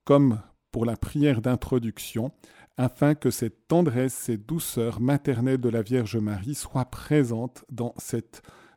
comme 0.04 0.42
pour 0.72 0.86
la 0.86 0.98
prière 0.98 1.42
d'introduction, 1.42 2.32
afin 2.78 3.16
que 3.16 3.32
cette 3.32 3.68
tendresse, 3.68 4.14
cette 4.14 4.46
douceur 4.46 5.00
maternelle 5.00 5.60
de 5.60 5.70
la 5.70 5.82
Vierge 5.82 6.18
Marie 6.18 6.56
soit 6.56 6.86
présente 6.86 7.66
dans 7.72 7.94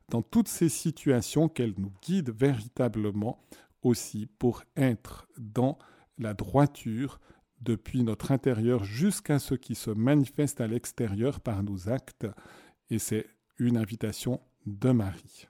dans 0.08 0.22
toutes 0.22 0.48
ces 0.48 0.68
situations 0.68 1.48
qu'elle 1.48 1.74
nous 1.78 1.92
guide 2.02 2.30
véritablement 2.30 3.38
aussi 3.82 4.26
pour 4.26 4.62
être 4.76 5.28
dans 5.38 5.78
la 6.18 6.34
droiture 6.34 7.20
depuis 7.60 8.02
notre 8.02 8.32
intérieur 8.32 8.84
jusqu'à 8.84 9.38
ce 9.38 9.54
qui 9.54 9.74
se 9.74 9.90
manifeste 9.90 10.60
à 10.60 10.66
l'extérieur 10.66 11.40
par 11.40 11.62
nos 11.62 11.88
actes. 11.88 12.26
Et 12.90 12.98
c'est 12.98 13.26
une 13.58 13.76
invitation 13.76 14.40
de. 14.66 14.90
Marie, 14.90 15.46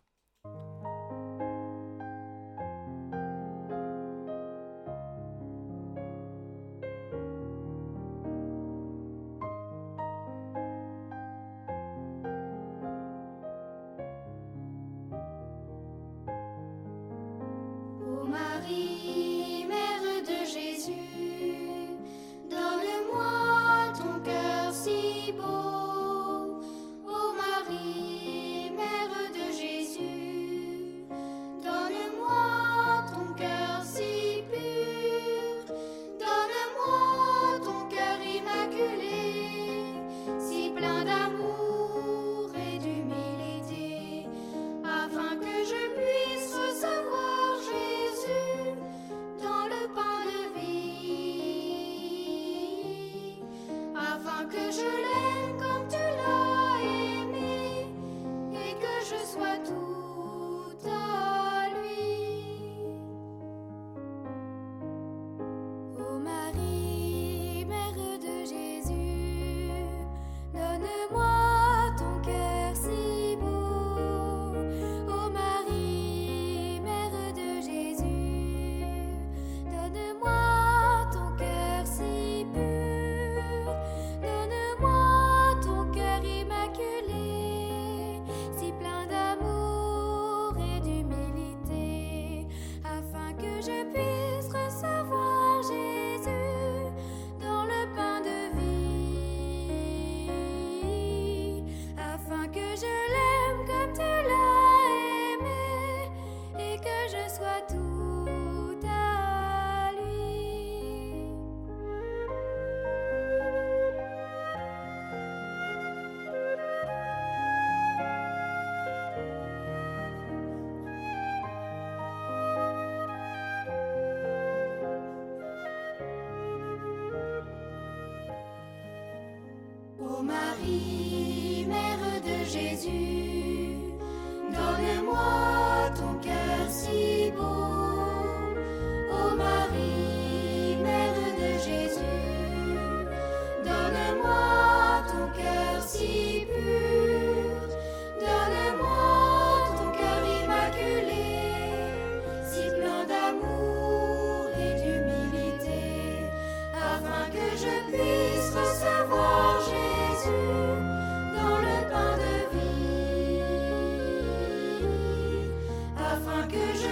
que 166.51 166.59
je 166.75 166.90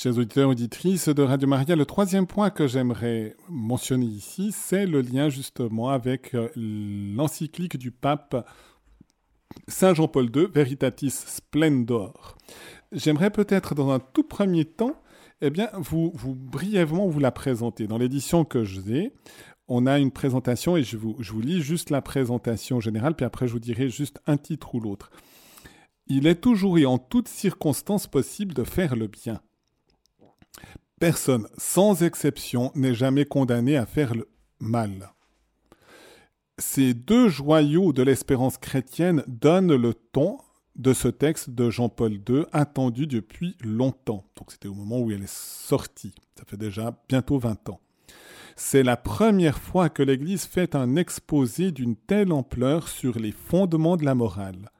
Chers 0.00 0.16
auditeurs 0.16 0.50
auditrices 0.50 1.08
de 1.08 1.22
Radio 1.24 1.48
Maria, 1.48 1.74
le 1.74 1.84
troisième 1.84 2.28
point 2.28 2.50
que 2.50 2.68
j'aimerais 2.68 3.34
mentionner 3.48 4.06
ici, 4.06 4.52
c'est 4.52 4.86
le 4.86 5.00
lien 5.00 5.28
justement 5.28 5.88
avec 5.88 6.36
euh, 6.36 6.50
l'encyclique 6.54 7.76
du 7.76 7.90
pape 7.90 8.48
Saint 9.66 9.94
Jean-Paul 9.94 10.30
II, 10.32 10.46
Veritatis 10.54 11.10
Splendor. 11.10 12.38
J'aimerais 12.92 13.30
peut-être 13.30 13.74
dans 13.74 13.90
un 13.90 13.98
tout 13.98 14.22
premier 14.22 14.64
temps, 14.66 15.02
eh 15.40 15.50
bien, 15.50 15.68
vous, 15.74 16.12
vous 16.14 16.36
brièvement 16.36 17.08
vous 17.08 17.18
la 17.18 17.32
présenter. 17.32 17.88
Dans 17.88 17.98
l'édition 17.98 18.44
que 18.44 18.62
j'ai, 18.62 19.12
on 19.66 19.84
a 19.84 19.98
une 19.98 20.12
présentation 20.12 20.76
et 20.76 20.84
je 20.84 20.96
vous, 20.96 21.16
je 21.18 21.32
vous 21.32 21.40
lis 21.40 21.60
juste 21.60 21.90
la 21.90 22.02
présentation 22.02 22.78
générale, 22.78 23.16
puis 23.16 23.26
après 23.26 23.48
je 23.48 23.52
vous 23.52 23.58
dirai 23.58 23.88
juste 23.88 24.20
un 24.28 24.36
titre 24.36 24.76
ou 24.76 24.80
l'autre. 24.80 25.10
Il 26.06 26.28
est 26.28 26.40
toujours 26.40 26.78
et 26.78 26.86
en 26.86 26.98
toutes 26.98 27.26
circonstances 27.26 28.06
possible 28.06 28.54
de 28.54 28.62
faire 28.62 28.94
le 28.94 29.08
bien. 29.08 29.40
Personne, 30.98 31.46
sans 31.56 32.02
exception, 32.02 32.72
n'est 32.74 32.94
jamais 32.94 33.24
condamné 33.24 33.76
à 33.76 33.86
faire 33.86 34.14
le 34.14 34.28
mal. 34.58 35.12
Ces 36.58 36.92
deux 36.92 37.28
joyaux 37.28 37.92
de 37.92 38.02
l'espérance 38.02 38.58
chrétienne 38.58 39.22
donnent 39.28 39.76
le 39.76 39.94
ton 39.94 40.38
de 40.74 40.92
ce 40.92 41.06
texte 41.08 41.50
de 41.50 41.70
Jean-Paul 41.70 42.14
II, 42.28 42.44
attendu 42.52 43.06
depuis 43.06 43.56
longtemps. 43.60 44.24
Donc 44.36 44.50
c'était 44.50 44.68
au 44.68 44.74
moment 44.74 45.00
où 45.00 45.10
elle 45.12 45.22
est 45.22 45.32
sortie. 45.32 46.14
Ça 46.36 46.44
fait 46.46 46.56
déjà 46.56 47.00
bientôt 47.08 47.38
20 47.38 47.68
ans. 47.68 47.80
C'est 48.56 48.82
la 48.82 48.96
première 48.96 49.58
fois 49.58 49.88
que 49.88 50.02
l'Église 50.02 50.46
fait 50.46 50.74
un 50.74 50.96
exposé 50.96 51.70
d'une 51.70 51.94
telle 51.94 52.32
ampleur 52.32 52.88
sur 52.88 53.18
les 53.20 53.32
fondements 53.32 53.96
de 53.96 54.04
la 54.04 54.16
morale 54.16 54.70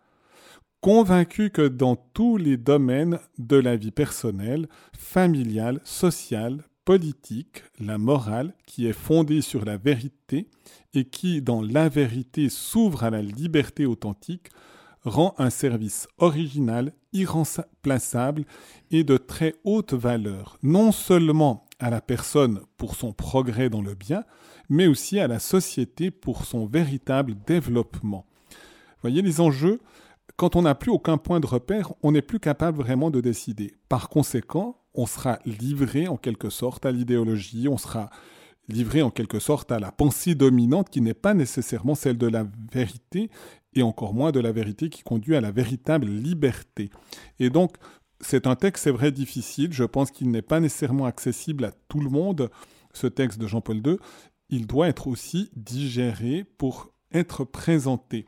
convaincu 0.80 1.50
que 1.50 1.66
dans 1.66 1.96
tous 1.96 2.36
les 2.36 2.56
domaines 2.56 3.18
de 3.38 3.56
la 3.56 3.76
vie 3.76 3.90
personnelle, 3.90 4.68
familiale, 4.96 5.80
sociale, 5.84 6.62
politique, 6.84 7.64
la 7.80 7.98
morale, 7.98 8.54
qui 8.64 8.86
est 8.86 8.92
fondée 8.92 9.42
sur 9.42 9.64
la 9.64 9.76
vérité 9.76 10.48
et 10.94 11.04
qui, 11.04 11.42
dans 11.42 11.60
la 11.60 11.88
vérité, 11.88 12.48
s'ouvre 12.48 13.04
à 13.04 13.10
la 13.10 13.20
liberté 13.20 13.84
authentique, 13.84 14.48
rend 15.04 15.34
un 15.38 15.50
service 15.50 16.08
original, 16.18 16.92
irremplaçable 17.12 18.44
et 18.90 19.04
de 19.04 19.16
très 19.16 19.54
haute 19.64 19.92
valeur, 19.92 20.58
non 20.62 20.92
seulement 20.92 21.66
à 21.78 21.90
la 21.90 22.00
personne 22.00 22.60
pour 22.76 22.96
son 22.96 23.12
progrès 23.12 23.70
dans 23.70 23.82
le 23.82 23.94
bien, 23.94 24.24
mais 24.68 24.86
aussi 24.86 25.20
à 25.20 25.28
la 25.28 25.38
société 25.38 26.10
pour 26.10 26.44
son 26.44 26.66
véritable 26.66 27.34
développement. 27.46 28.26
Voyez 29.02 29.22
les 29.22 29.40
enjeux 29.40 29.80
quand 30.38 30.54
on 30.54 30.62
n'a 30.62 30.76
plus 30.76 30.92
aucun 30.92 31.18
point 31.18 31.40
de 31.40 31.46
repère, 31.46 31.92
on 32.04 32.12
n'est 32.12 32.22
plus 32.22 32.38
capable 32.38 32.78
vraiment 32.78 33.10
de 33.10 33.20
décider. 33.20 33.74
Par 33.88 34.08
conséquent, 34.08 34.80
on 34.94 35.04
sera 35.04 35.40
livré 35.44 36.06
en 36.06 36.16
quelque 36.16 36.48
sorte 36.48 36.86
à 36.86 36.92
l'idéologie, 36.92 37.66
on 37.66 37.76
sera 37.76 38.08
livré 38.68 39.02
en 39.02 39.10
quelque 39.10 39.40
sorte 39.40 39.72
à 39.72 39.80
la 39.80 39.90
pensée 39.90 40.36
dominante 40.36 40.90
qui 40.90 41.00
n'est 41.00 41.12
pas 41.12 41.34
nécessairement 41.34 41.96
celle 41.96 42.18
de 42.18 42.28
la 42.28 42.46
vérité, 42.72 43.30
et 43.74 43.82
encore 43.82 44.14
moins 44.14 44.30
de 44.30 44.38
la 44.38 44.52
vérité 44.52 44.90
qui 44.90 45.02
conduit 45.02 45.34
à 45.34 45.40
la 45.40 45.50
véritable 45.50 46.06
liberté. 46.06 46.90
Et 47.40 47.50
donc, 47.50 47.74
c'est 48.20 48.46
un 48.46 48.54
texte, 48.54 48.84
c'est 48.84 48.92
vrai, 48.92 49.10
difficile, 49.10 49.72
je 49.72 49.84
pense 49.84 50.12
qu'il 50.12 50.30
n'est 50.30 50.40
pas 50.40 50.60
nécessairement 50.60 51.06
accessible 51.06 51.64
à 51.64 51.72
tout 51.88 52.00
le 52.00 52.10
monde, 52.10 52.48
ce 52.94 53.08
texte 53.08 53.40
de 53.40 53.48
Jean-Paul 53.48 53.82
II, 53.84 53.96
il 54.50 54.68
doit 54.68 54.86
être 54.86 55.08
aussi 55.08 55.50
digéré 55.56 56.44
pour 56.44 56.92
être 57.12 57.44
présenté. 57.44 58.26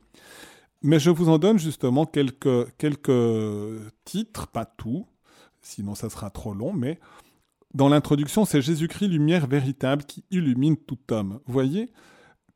Mais 0.82 0.98
je 0.98 1.10
vous 1.10 1.28
en 1.28 1.38
donne 1.38 1.58
justement 1.58 2.06
quelques, 2.06 2.76
quelques 2.78 3.92
titres, 4.04 4.46
pas 4.48 4.64
tout, 4.64 5.06
sinon 5.60 5.94
ça 5.94 6.08
sera 6.08 6.30
trop 6.30 6.54
long, 6.54 6.72
mais 6.72 6.98
dans 7.74 7.88
l'introduction, 7.88 8.44
c'est 8.44 8.62
Jésus-Christ, 8.62 9.08
lumière 9.08 9.46
véritable 9.46 10.04
qui 10.04 10.24
illumine 10.30 10.76
tout 10.76 10.98
homme. 11.10 11.40
Vous 11.46 11.52
voyez, 11.52 11.92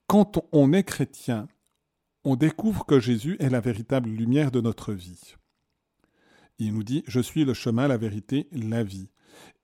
quand 0.07 0.45
on 0.53 0.73
est 0.73 0.83
chrétien, 0.83 1.47
on 2.25 2.37
découvre 2.37 2.85
que 2.85 2.99
Jésus 2.99 3.37
est 3.39 3.51
la 3.51 3.61
véritable 3.61 4.09
lumière 4.09 4.51
de 4.51 4.61
notre 4.61 4.93
vie. 4.93 5.35
Il 6.59 6.73
nous 6.73 6.83
dit, 6.83 7.05
je 7.07 7.21
suis 7.21 7.45
le 7.45 7.55
chemin, 7.55 7.87
la 7.87 7.97
vérité, 7.97 8.49
la 8.53 8.83
vie. 8.83 9.09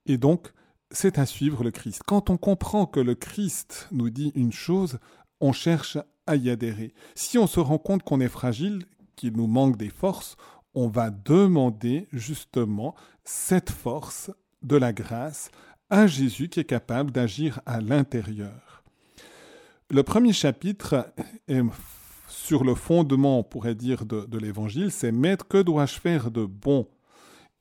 Et 0.06 0.18
donc, 0.18 0.52
c'est 0.90 1.18
à 1.18 1.26
suivre 1.26 1.64
le 1.64 1.70
Christ. 1.70 2.02
Quand 2.06 2.30
on 2.30 2.36
comprend 2.36 2.86
que 2.86 3.00
le 3.00 3.14
Christ 3.14 3.88
nous 3.92 4.10
dit 4.10 4.32
une 4.34 4.52
chose, 4.52 4.98
on 5.40 5.52
cherche 5.52 5.98
à 6.30 6.36
y 6.36 6.48
adhérer. 6.48 6.94
Si 7.16 7.38
on 7.38 7.48
se 7.48 7.58
rend 7.58 7.78
compte 7.78 8.04
qu'on 8.04 8.20
est 8.20 8.28
fragile, 8.28 8.84
qu'il 9.16 9.32
nous 9.32 9.48
manque 9.48 9.76
des 9.76 9.90
forces, 9.90 10.36
on 10.74 10.86
va 10.86 11.10
demander 11.10 12.06
justement 12.12 12.94
cette 13.24 13.70
force 13.70 14.30
de 14.62 14.76
la 14.76 14.92
grâce 14.92 15.50
à 15.90 16.06
Jésus 16.06 16.48
qui 16.48 16.60
est 16.60 16.64
capable 16.64 17.10
d'agir 17.10 17.60
à 17.66 17.80
l'intérieur. 17.80 18.84
Le 19.90 20.04
premier 20.04 20.32
chapitre 20.32 21.12
est 21.48 21.62
sur 22.28 22.62
le 22.62 22.76
fondement, 22.76 23.40
on 23.40 23.42
pourrait 23.42 23.74
dire, 23.74 24.06
de, 24.06 24.24
de 24.24 24.38
l'évangile, 24.38 24.92
c'est 24.92 25.10
Maître, 25.10 25.48
que 25.48 25.60
dois-je 25.60 25.98
faire 25.98 26.30
de 26.30 26.44
bon? 26.44 26.86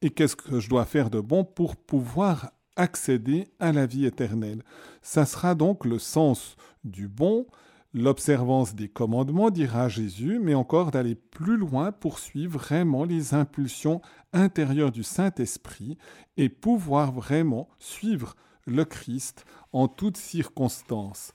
Et 0.04 0.12
qu'est-ce 0.12 0.36
que 0.36 0.60
je 0.60 0.70
dois 0.70 0.86
faire 0.86 1.10
de 1.10 1.20
bon 1.20 1.44
pour 1.44 1.76
pouvoir 1.76 2.52
accéder 2.76 3.48
à 3.60 3.72
la 3.72 3.88
vie 3.88 4.06
éternelle? 4.06 4.64
Ça 5.02 5.26
sera 5.26 5.56
donc 5.56 5.86
le 5.86 5.98
sens 5.98 6.56
du 6.84 7.08
bon, 7.08 7.48
l'observance 7.94 8.76
des 8.76 8.88
commandements, 8.88 9.50
dira 9.50 9.90
Jésus, 9.90 10.40
mais 10.40 10.54
encore 10.54 10.92
d'aller 10.92 11.16
plus 11.16 11.58
loin 11.58 11.92
pour 11.92 12.20
suivre 12.20 12.60
vraiment 12.60 13.04
les 13.04 13.34
impulsions 13.34 14.02
intérieures 14.34 14.92
du 14.92 15.04
Saint-Esprit 15.04 15.98
et 16.38 16.50
pouvoir 16.50 17.12
vraiment 17.12 17.70
suivre 17.80 18.36
le 18.66 18.86
Christ 18.86 19.46
en 19.74 19.88
toutes 19.88 20.18
circonstances. 20.18 21.34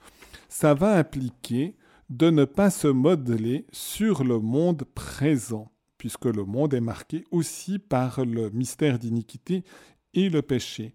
Ça 0.49 0.75
va 0.75 0.97
impliquer 0.97 1.77
de 2.11 2.31
ne 2.31 2.45
pas 2.45 2.71
se 2.71 2.87
modeler 2.87 3.67
sur 3.73 4.23
le 4.23 4.39
monde 4.39 4.85
présent, 4.95 5.73
puisque 5.99 6.27
le 6.27 6.45
monde 6.45 6.75
est 6.75 6.81
marqué 6.81 7.25
aussi 7.31 7.79
par 7.79 8.25
le 8.25 8.51
mystère 8.51 8.99
d'iniquité 8.99 9.65
et 10.13 10.29
le 10.29 10.43
péché. 10.43 10.95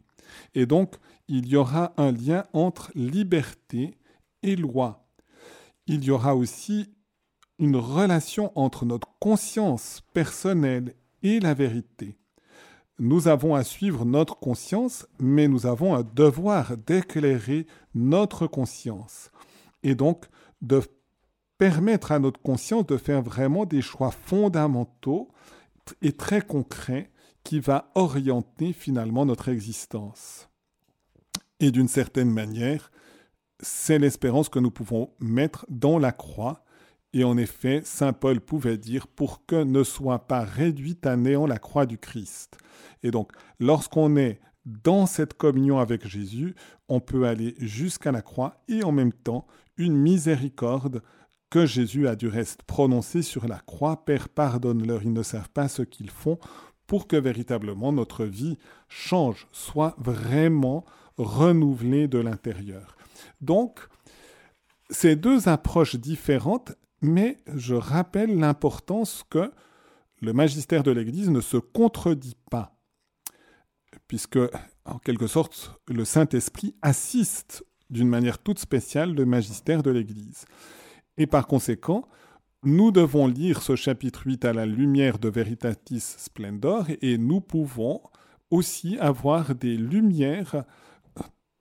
Et 0.53 0.66
donc, 0.66 0.95
il 1.28 1.47
y 1.47 1.55
aura 1.55 1.93
un 1.97 2.12
lien 2.12 2.45
entre 2.53 2.91
liberté 2.95 3.97
et 4.43 4.55
loi 4.55 5.09
il 5.90 6.04
y 6.06 6.12
aura 6.12 6.36
aussi 6.36 6.88
une 7.58 7.76
relation 7.76 8.52
entre 8.58 8.86
notre 8.86 9.08
conscience 9.20 10.04
personnelle 10.14 10.94
et 11.24 11.40
la 11.40 11.56
vérité. 11.56 12.16
Nous 13.00 13.28
avons 13.28 13.56
à 13.56 13.64
suivre 13.64 14.06
notre 14.06 14.38
conscience, 14.38 15.08
mais 15.20 15.48
nous 15.48 15.66
avons 15.66 15.96
un 15.96 16.04
devoir 16.04 16.78
d'éclairer 16.78 17.66
notre 17.96 18.46
conscience 18.46 19.32
et 19.82 19.96
donc 19.96 20.28
de 20.62 20.82
permettre 21.58 22.12
à 22.12 22.20
notre 22.20 22.40
conscience 22.40 22.86
de 22.86 22.98
faire 22.98 23.24
vraiment 23.24 23.66
des 23.66 23.82
choix 23.82 24.12
fondamentaux 24.12 25.30
et 26.04 26.12
très 26.12 26.42
concrets 26.42 27.10
qui 27.44 27.60
va 27.60 27.90
orienter 27.96 28.74
finalement 28.74 29.26
notre 29.26 29.50
existence. 29.50 30.50
Et 31.60 31.72
d'une 31.72 31.88
certaine 31.88 32.30
manière, 32.30 32.92
c'est 33.60 33.99
l'espérance 33.99 34.49
que 34.49 34.60
nous 34.60 34.72
pouvons 34.72 35.12
mettre 35.20 35.66
dans 35.70 35.99
la 35.99 36.12
croix. 36.12 36.64
Et 37.14 37.24
en 37.24 37.38
effet, 37.38 37.82
Saint 37.84 38.14
Paul 38.14 38.39
pouvait 38.39 38.78
dire 38.78 39.07
pour 39.07 39.45
que 39.45 39.64
ne 39.64 39.84
soit 39.84 40.28
pas 40.28 40.43
réduite 40.43 41.05
à 41.05 41.16
néant 41.16 41.47
la 41.47 41.57
croix 41.57 41.86
du 41.86 41.97
Christ. 41.97 42.57
Et 43.03 43.12
donc, 43.12 43.32
lorsqu'on 43.60 44.16
est 44.16 44.39
dans 44.66 45.05
cette 45.05 45.34
communion 45.34 45.80
avec 45.80 46.07
Jésus, 46.07 46.55
on 46.88 46.99
peut 46.99 47.28
aller 47.28 47.55
jusqu'à 47.60 48.12
la 48.12 48.22
croix 48.22 48.62
et 48.68 48.84
en 48.84 48.91
même 48.91 49.14
temps 49.14 49.47
une 49.78 49.95
miséricorde 49.95 51.01
que 51.49 51.66
Jésus 51.66 52.07
a 52.07 52.16
du 52.16 52.28
reste 52.28 52.62
prononcée 52.64 53.24
sur 53.24 53.47
la 53.47 53.60
croix. 53.60 54.05
Père, 54.05 54.30
pardonne-leur, 54.30 55.01
ils 55.01 55.14
ne 55.14 55.24
savent 55.24 55.49
pas 55.49 55.68
ce 55.68 55.82
qu'ils 55.82 56.12
font, 56.12 56.38
pour 56.86 57.07
que 57.07 57.16
véritablement 57.16 57.91
notre 57.91 58.26
vie 58.26 58.57
change, 58.88 59.47
soit 59.51 59.95
vraiment 59.97 60.86
renouvelée 61.18 62.07
de 62.07 62.20
l'intérieur. 62.20 62.95
Donc, 63.41 63.80
ces 64.89 65.15
deux 65.15 65.47
approches 65.47 65.95
différentes, 65.95 66.74
mais 67.01 67.38
je 67.55 67.76
rappelle 67.76 68.38
l'importance 68.38 69.24
que 69.30 69.51
le 70.22 70.34
magistère 70.34 70.84
de 70.84 70.91
l'Église 70.91 71.30
ne 71.30 71.41
se 71.41 71.57
contredit 71.57 72.36
pas, 72.49 72.76
puisque, 74.07 74.39
en 74.86 74.99
quelque 74.99 75.28
sorte, 75.28 75.80
le 75.88 76.05
Saint-Esprit 76.05 76.76
assiste 76.82 77.63
d'une 77.89 78.09
manière 78.09 78.39
toute 78.39 78.59
spéciale 78.59 79.13
le 79.13 79.26
magistère 79.26 79.84
de 79.84 79.91
l'Église. 79.91 80.45
Et 81.17 81.28
par 81.28 81.47
conséquent, 81.47 82.07
nous 82.63 82.91
devons 82.91 83.28
lire 83.28 83.61
ce 83.61 83.76
chapitre 83.76 84.24
8 84.26 84.45
à 84.45 84.53
la 84.53 84.65
lumière 84.65 85.17
de 85.17 85.30
Veritatis 85.30 86.01
Splendor 86.17 86.86
et 87.01 87.17
nous 87.17 87.39
pouvons 87.39 88.01
aussi 88.51 88.97
avoir 88.99 89.55
des 89.55 89.78
lumières 89.78 90.65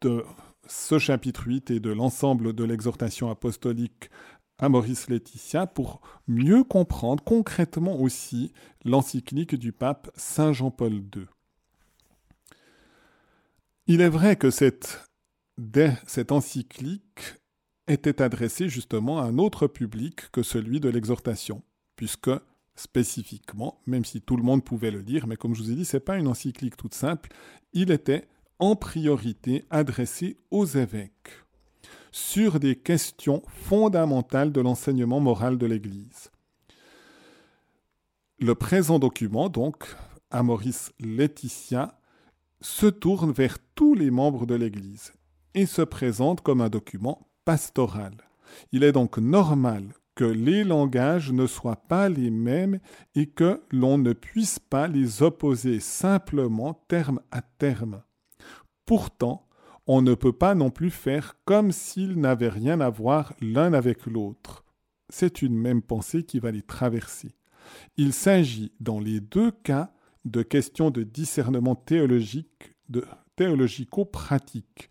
de 0.01 0.25
ce 0.69 0.99
chapitre 0.99 1.47
8 1.47 1.71
et 1.71 1.81
de 1.81 1.91
l'ensemble 1.91 2.53
de 2.53 2.65
l'exhortation 2.65 3.31
apostolique 3.31 4.11
à 4.59 4.69
Maurice 4.69 5.09
Laetitia 5.09 5.67
pour 5.67 6.01
mieux 6.27 6.63
comprendre 6.65 7.25
concrètement 7.25 8.01
aussi 8.01 8.53
l'encyclique 8.85 9.55
du 9.55 9.73
pape 9.73 10.11
Saint 10.17 10.53
Jean-Paul 10.53 10.93
II. 10.93 11.27
Il 13.87 14.01
est 14.01 14.09
vrai 14.09 14.37
que 14.37 14.51
cette, 14.51 15.09
cette 16.07 16.33
encyclique 16.33 17.37
était 17.87 18.21
adressée 18.21 18.69
justement 18.69 19.21
à 19.21 19.25
un 19.25 19.39
autre 19.39 19.67
public 19.67 20.31
que 20.31 20.43
celui 20.43 20.81
de 20.81 20.91
l'exhortation, 20.91 21.63
puisque 21.97 22.31
spécifiquement, 22.77 23.81
même 23.87 24.05
si 24.05 24.21
tout 24.21 24.37
le 24.37 24.43
monde 24.43 24.63
pouvait 24.63 24.91
le 24.91 25.01
lire, 25.01 25.27
mais 25.27 25.37
comme 25.37 25.55
je 25.55 25.63
vous 25.63 25.71
ai 25.73 25.75
dit, 25.75 25.85
ce 25.85 25.97
n'est 25.97 26.01
pas 26.01 26.19
une 26.19 26.29
encyclique 26.29 26.77
toute 26.77 26.95
simple, 26.95 27.31
il 27.73 27.91
était 27.91 28.29
en 28.59 28.77
priorité 28.77 29.65
adressé 29.71 30.37
aux 30.51 30.67
évêques 30.67 31.45
sur 32.11 32.59
des 32.59 32.77
questions 32.77 33.43
fondamentales 33.47 34.53
de 34.53 34.61
l'enseignement 34.61 35.21
moral 35.21 35.59
de 35.59 35.67
l'Église. 35.67 36.31
Le 38.41 38.55
présent 38.55 38.99
document, 38.99 39.49
donc, 39.49 39.97
à 40.31 40.43
Maurice 40.43 40.93
Laetitia, 41.01 42.01
se 42.61 42.87
tourne 42.87 43.33
vers 43.33 43.59
tous 43.75 43.95
les 43.95 44.11
membres 44.11 44.47
de 44.47 44.55
l'Église 44.55 45.13
et 45.55 45.67
se 45.67 45.83
présente 45.83 46.41
comme 46.41 46.61
un 46.61 46.69
document 46.69 47.29
pastoral. 47.45 48.13
Il 48.73 48.83
est 48.85 48.93
donc 48.93 49.19
normal 49.19 49.93
que 50.15 50.25
les 50.25 50.65
langages 50.65 51.33
ne 51.33 51.47
soient 51.47 51.85
pas 51.89 52.09
les 52.09 52.31
mêmes 52.31 52.81
et 53.15 53.27
que 53.27 53.63
l'on 53.71 53.99
ne 53.99 54.13
puisse 54.13 54.59
pas 54.59 54.89
les 54.89 55.23
opposer 55.23 55.79
simplement 55.79 56.75
terme 56.89 57.21
à 57.31 57.43
terme. 57.43 58.03
Pourtant, 58.89 59.47
on 59.87 60.01
ne 60.01 60.15
peut 60.15 60.33
pas 60.33 60.55
non 60.55 60.71
plus 60.71 60.89
faire 60.89 61.37
comme 61.45 61.73
s'ils 61.73 62.19
n'avaient 62.19 62.49
rien 62.49 62.81
à 62.81 62.89
voir 62.89 63.35
l'un 63.43 63.75
avec 63.75 64.07
l'autre. 64.07 64.65
C'est 65.11 65.43
une 65.43 65.59
même 65.59 65.83
pensée 65.83 66.23
qui 66.23 66.39
va 66.39 66.53
les 66.53 66.63
traverser. 66.63 67.35
Il 67.99 68.15
s'agit 68.15 68.73
dans 68.81 68.99
les 68.99 69.21
deux 69.21 69.51
cas 69.51 69.93
de 70.25 70.41
questions 70.41 70.91
de 70.91 71.03
discernement 71.03 71.75
théologique, 71.75 72.77
de 72.89 73.05
théologico-pratique, 73.37 74.89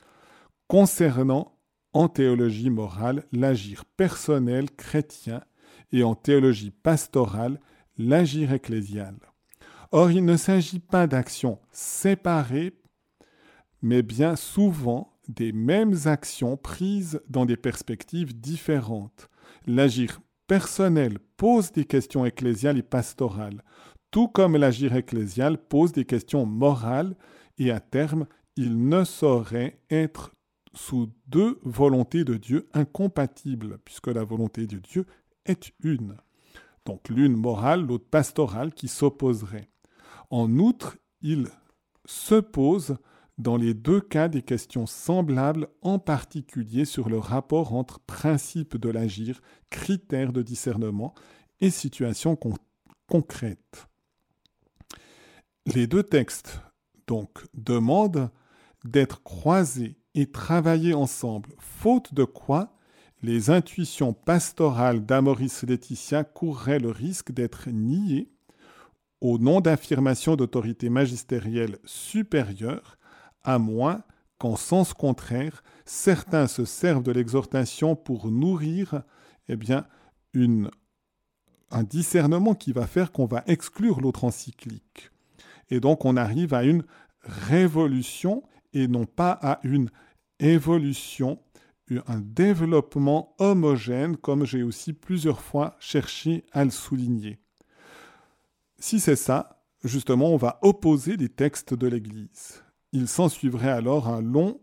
concernant 0.68 1.58
en 1.92 2.08
théologie 2.08 2.70
morale 2.70 3.24
l'agir 3.32 3.84
personnel 3.84 4.70
chrétien 4.70 5.42
et 5.92 6.04
en 6.04 6.14
théologie 6.14 6.70
pastorale 6.70 7.60
l'agir 7.98 8.54
ecclésial. 8.54 9.16
Or, 9.92 10.12
il 10.12 10.24
ne 10.24 10.38
s'agit 10.38 10.78
pas 10.78 11.08
d'actions 11.08 11.58
séparées, 11.72 12.78
mais 13.82 14.02
bien 14.02 14.36
souvent 14.36 15.14
des 15.28 15.52
mêmes 15.52 15.96
actions 16.06 16.58
prises 16.58 17.22
dans 17.30 17.46
des 17.46 17.58
perspectives 17.58 18.40
différentes. 18.40 19.30
L'agir 19.66 20.22
personnel 20.48 21.20
pose 21.36 21.72
des 21.72 21.86
questions 21.86 22.26
ecclésiales 22.26 22.78
et 22.78 22.84
pastorales, 22.84 23.64
tout 24.12 24.28
comme 24.28 24.56
l'agir 24.56 24.96
ecclésial 24.96 25.58
pose 25.58 25.92
des 25.92 26.06
questions 26.06 26.46
morales, 26.46 27.16
et 27.58 27.72
à 27.72 27.80
terme, 27.80 28.26
il 28.56 28.88
ne 28.88 29.04
saurait 29.04 29.82
être 29.90 30.34
sous 30.74 31.12
deux 31.28 31.60
volontés 31.64 32.24
de 32.24 32.36
Dieu 32.36 32.70
incompatibles, 32.74 33.80
puisque 33.84 34.08
la 34.08 34.24
volonté 34.24 34.68
de 34.68 34.78
Dieu 34.78 35.06
est 35.46 35.72
une. 35.84 36.18
Donc 36.86 37.10
l'une 37.10 37.36
morale, 37.36 37.86
l'autre 37.86 38.08
pastorale 38.10 38.74
qui 38.74 38.88
s'opposerait. 38.88 39.70
En 40.30 40.58
outre, 40.58 40.98
il 41.22 41.48
se 42.06 42.36
pose 42.36 42.98
dans 43.38 43.58
les 43.58 43.74
deux 43.74 44.02
cas 44.02 44.28
des 44.28 44.42
questions 44.42 44.86
semblables, 44.86 45.68
en 45.82 46.00
particulier 46.00 46.86
sur 46.86 47.10
le 47.10 47.20
rapport 47.20 47.74
entre 47.74 48.00
principe 48.00 48.78
de 48.78 48.90
l'agir, 48.90 49.42
critères 49.70 50.34
de 50.34 50.42
discernement 50.42 51.14
et 51.62 51.70
situation 51.70 52.38
concrète. 53.08 53.88
Les 55.66 55.88
deux 55.88 56.04
textes, 56.04 56.62
donc, 57.08 57.46
demandent 57.54 58.32
d'être 58.84 59.22
croisés 59.24 59.98
et 60.16 60.32
travailler 60.32 60.94
ensemble, 60.94 61.50
faute 61.60 62.14
de 62.14 62.24
quoi 62.24 62.74
les 63.24 63.50
intuitions 63.50 64.14
pastorales 64.14 65.06
d'Amoris 65.06 65.64
Laetitia 65.64 66.24
courraient 66.24 66.80
le 66.80 66.92
risque 66.92 67.32
d'être 67.32 67.70
niées 67.70 68.30
au 69.22 69.40
nom 69.40 69.62
d'affirmations 69.62 70.36
d'autorité 70.36 70.90
magistérielle 70.90 71.80
supérieure, 71.84 72.97
à 73.48 73.58
moins 73.58 74.04
qu'en 74.38 74.58
sens 74.58 74.94
contraire, 74.94 75.64
certains 75.86 76.48
se 76.48 76.66
servent 76.66 77.02
de 77.02 77.14
l'exhortation 77.14 77.96
pour 77.96 78.30
nourrir 78.30 79.02
eh 79.48 79.56
bien, 79.56 79.88
un 80.36 81.84
discernement 81.84 82.54
qui 82.54 82.74
va 82.74 82.86
faire 82.86 83.12
qu'on 83.12 83.26
va 83.26 83.44
exclure 83.48 84.02
l'autre 84.02 84.26
encyclique. 84.26 85.10
Et 85.70 85.80
donc 85.80 86.06
on 86.06 86.18
arrive 86.18 86.54
à 86.54 86.66
une 86.66 86.84
révolution 87.22 88.44
et 88.74 88.88
non 88.88 89.06
pas 89.06 89.32
à 89.32 89.60
une 89.64 89.90
évolution, 90.40 91.40
un 91.90 92.20
développement 92.20 93.34
homogène, 93.40 94.18
comme 94.18 94.46
j'ai 94.46 94.62
aussi 94.62 94.92
plusieurs 94.92 95.42
fois 95.42 95.78
cherché 95.80 96.46
à 96.52 96.66
le 96.66 96.70
souligner. 96.70 97.40
Si 98.78 99.00
c'est 99.00 99.16
ça, 99.16 99.64
justement, 99.86 100.34
on 100.34 100.38
va 100.38 100.60
opposer 100.62 101.16
les 101.16 101.30
textes 101.30 101.74
de 101.74 101.88
l'Église. 101.88 102.62
Il 102.98 103.08
s'ensuivrait 103.08 103.70
alors 103.70 104.08
un 104.08 104.24
long, 104.24 104.60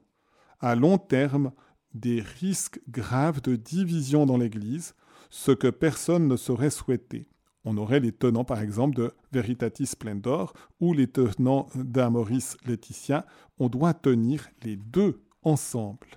à 0.58 0.74
long 0.74 0.98
terme, 0.98 1.52
des 1.94 2.20
risques 2.20 2.80
graves 2.88 3.40
de 3.40 3.54
division 3.54 4.26
dans 4.26 4.36
l'Église, 4.36 4.96
ce 5.30 5.52
que 5.52 5.68
personne 5.68 6.26
ne 6.26 6.34
saurait 6.34 6.70
souhaiter. 6.70 7.28
On 7.64 7.76
aurait 7.76 8.00
les 8.00 8.10
tenants, 8.10 8.42
par 8.42 8.60
exemple, 8.60 8.96
de 8.96 9.12
Veritatis 9.30 9.86
Splendor 9.86 10.52
ou 10.80 10.92
les 10.94 11.06
tenants 11.06 11.68
d'Amoris 11.76 12.56
Laetitia. 12.66 13.24
On 13.60 13.68
doit 13.68 13.94
tenir 13.94 14.48
les 14.64 14.74
deux 14.74 15.22
ensemble. 15.44 16.08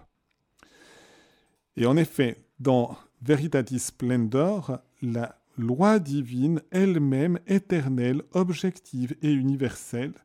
Et 1.75 1.85
en 1.85 1.97
effet, 1.97 2.47
dans 2.59 2.97
Veritatis 3.21 3.77
Splendor, 3.77 4.79
la 5.03 5.37
loi 5.55 5.99
divine 5.99 6.63
elle-même, 6.71 7.37
éternelle, 7.45 8.23
objective 8.31 9.15
et 9.21 9.31
universelle, 9.31 10.15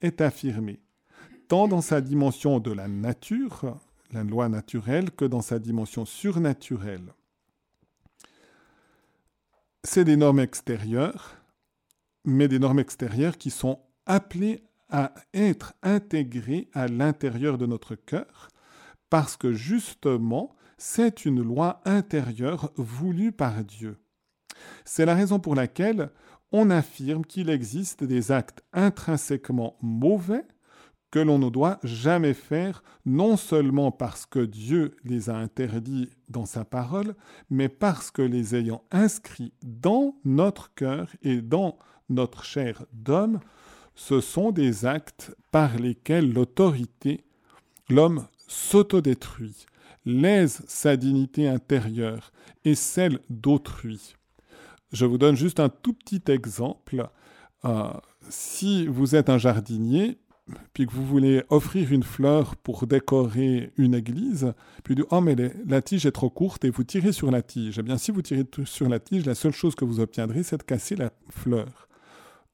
est 0.00 0.20
affirmée, 0.20 0.78
tant 1.50 1.66
dans 1.66 1.80
sa 1.80 2.00
dimension 2.00 2.60
de 2.60 2.70
la 2.70 2.86
nature, 2.86 3.76
la 4.12 4.22
loi 4.22 4.48
naturelle, 4.48 5.10
que 5.10 5.24
dans 5.24 5.42
sa 5.42 5.58
dimension 5.58 6.04
surnaturelle. 6.04 7.12
C'est 9.82 10.04
des 10.04 10.16
normes 10.16 10.38
extérieures, 10.38 11.34
mais 12.24 12.46
des 12.46 12.60
normes 12.60 12.78
extérieures 12.78 13.36
qui 13.36 13.50
sont 13.50 13.80
appelées 14.06 14.62
à 14.90 15.12
être 15.34 15.74
intégrées 15.82 16.68
à 16.72 16.86
l'intérieur 16.86 17.58
de 17.58 17.66
notre 17.66 17.96
cœur, 17.96 18.46
parce 19.08 19.36
que 19.36 19.52
justement, 19.52 20.54
c'est 20.78 21.24
une 21.24 21.42
loi 21.42 21.80
intérieure 21.84 22.70
voulue 22.76 23.32
par 23.32 23.64
Dieu. 23.64 23.98
C'est 24.84 25.04
la 25.04 25.16
raison 25.16 25.40
pour 25.40 25.56
laquelle 25.56 26.10
on 26.52 26.70
affirme 26.70 27.24
qu'il 27.24 27.50
existe 27.50 28.04
des 28.04 28.30
actes 28.30 28.62
intrinsèquement 28.72 29.76
mauvais 29.82 30.44
que 31.10 31.18
l'on 31.18 31.38
ne 31.38 31.50
doit 31.50 31.78
jamais 31.82 32.34
faire, 32.34 32.82
non 33.04 33.36
seulement 33.36 33.90
parce 33.90 34.26
que 34.26 34.38
Dieu 34.40 34.96
les 35.04 35.28
a 35.28 35.36
interdits 35.36 36.08
dans 36.28 36.46
sa 36.46 36.64
parole, 36.64 37.14
mais 37.50 37.68
parce 37.68 38.10
que 38.10 38.22
les 38.22 38.54
ayant 38.54 38.82
inscrits 38.90 39.52
dans 39.62 40.14
notre 40.24 40.72
cœur 40.74 41.08
et 41.22 41.40
dans 41.40 41.78
notre 42.08 42.44
chair 42.44 42.84
d'homme, 42.92 43.40
ce 43.94 44.20
sont 44.20 44.50
des 44.52 44.86
actes 44.86 45.34
par 45.50 45.76
lesquels 45.76 46.32
l'autorité, 46.32 47.24
l'homme 47.88 48.26
s'autodétruit, 48.46 49.66
lèse 50.06 50.62
sa 50.66 50.96
dignité 50.96 51.48
intérieure 51.48 52.32
et 52.64 52.74
celle 52.74 53.18
d'autrui. 53.28 54.14
Je 54.92 55.06
vous 55.06 55.18
donne 55.18 55.36
juste 55.36 55.60
un 55.60 55.68
tout 55.68 55.92
petit 55.92 56.22
exemple. 56.28 57.08
Euh, 57.64 57.90
si 58.28 58.86
vous 58.86 59.14
êtes 59.14 59.28
un 59.28 59.38
jardinier, 59.38 60.18
puis 60.72 60.86
que 60.86 60.92
vous 60.92 61.06
voulez 61.06 61.42
offrir 61.48 61.92
une 61.92 62.02
fleur 62.02 62.56
pour 62.56 62.86
décorer 62.86 63.72
une 63.76 63.94
église, 63.94 64.52
puis 64.84 64.94
du 64.94 65.04
oh 65.10 65.20
mais 65.20 65.36
la 65.66 65.82
tige 65.82 66.06
est 66.06 66.12
trop 66.12 66.30
courte 66.30 66.64
et 66.64 66.70
vous 66.70 66.84
tirez 66.84 67.12
sur 67.12 67.30
la 67.30 67.42
tige. 67.42 67.78
Eh 67.78 67.82
bien 67.82 67.98
si 67.98 68.10
vous 68.10 68.22
tirez 68.22 68.44
sur 68.64 68.88
la 68.88 68.98
tige, 68.98 69.26
la 69.26 69.34
seule 69.34 69.52
chose 69.52 69.74
que 69.74 69.84
vous 69.84 70.00
obtiendrez, 70.00 70.42
c'est 70.42 70.58
de 70.58 70.62
casser 70.62 70.96
la 70.96 71.10
fleur. 71.30 71.88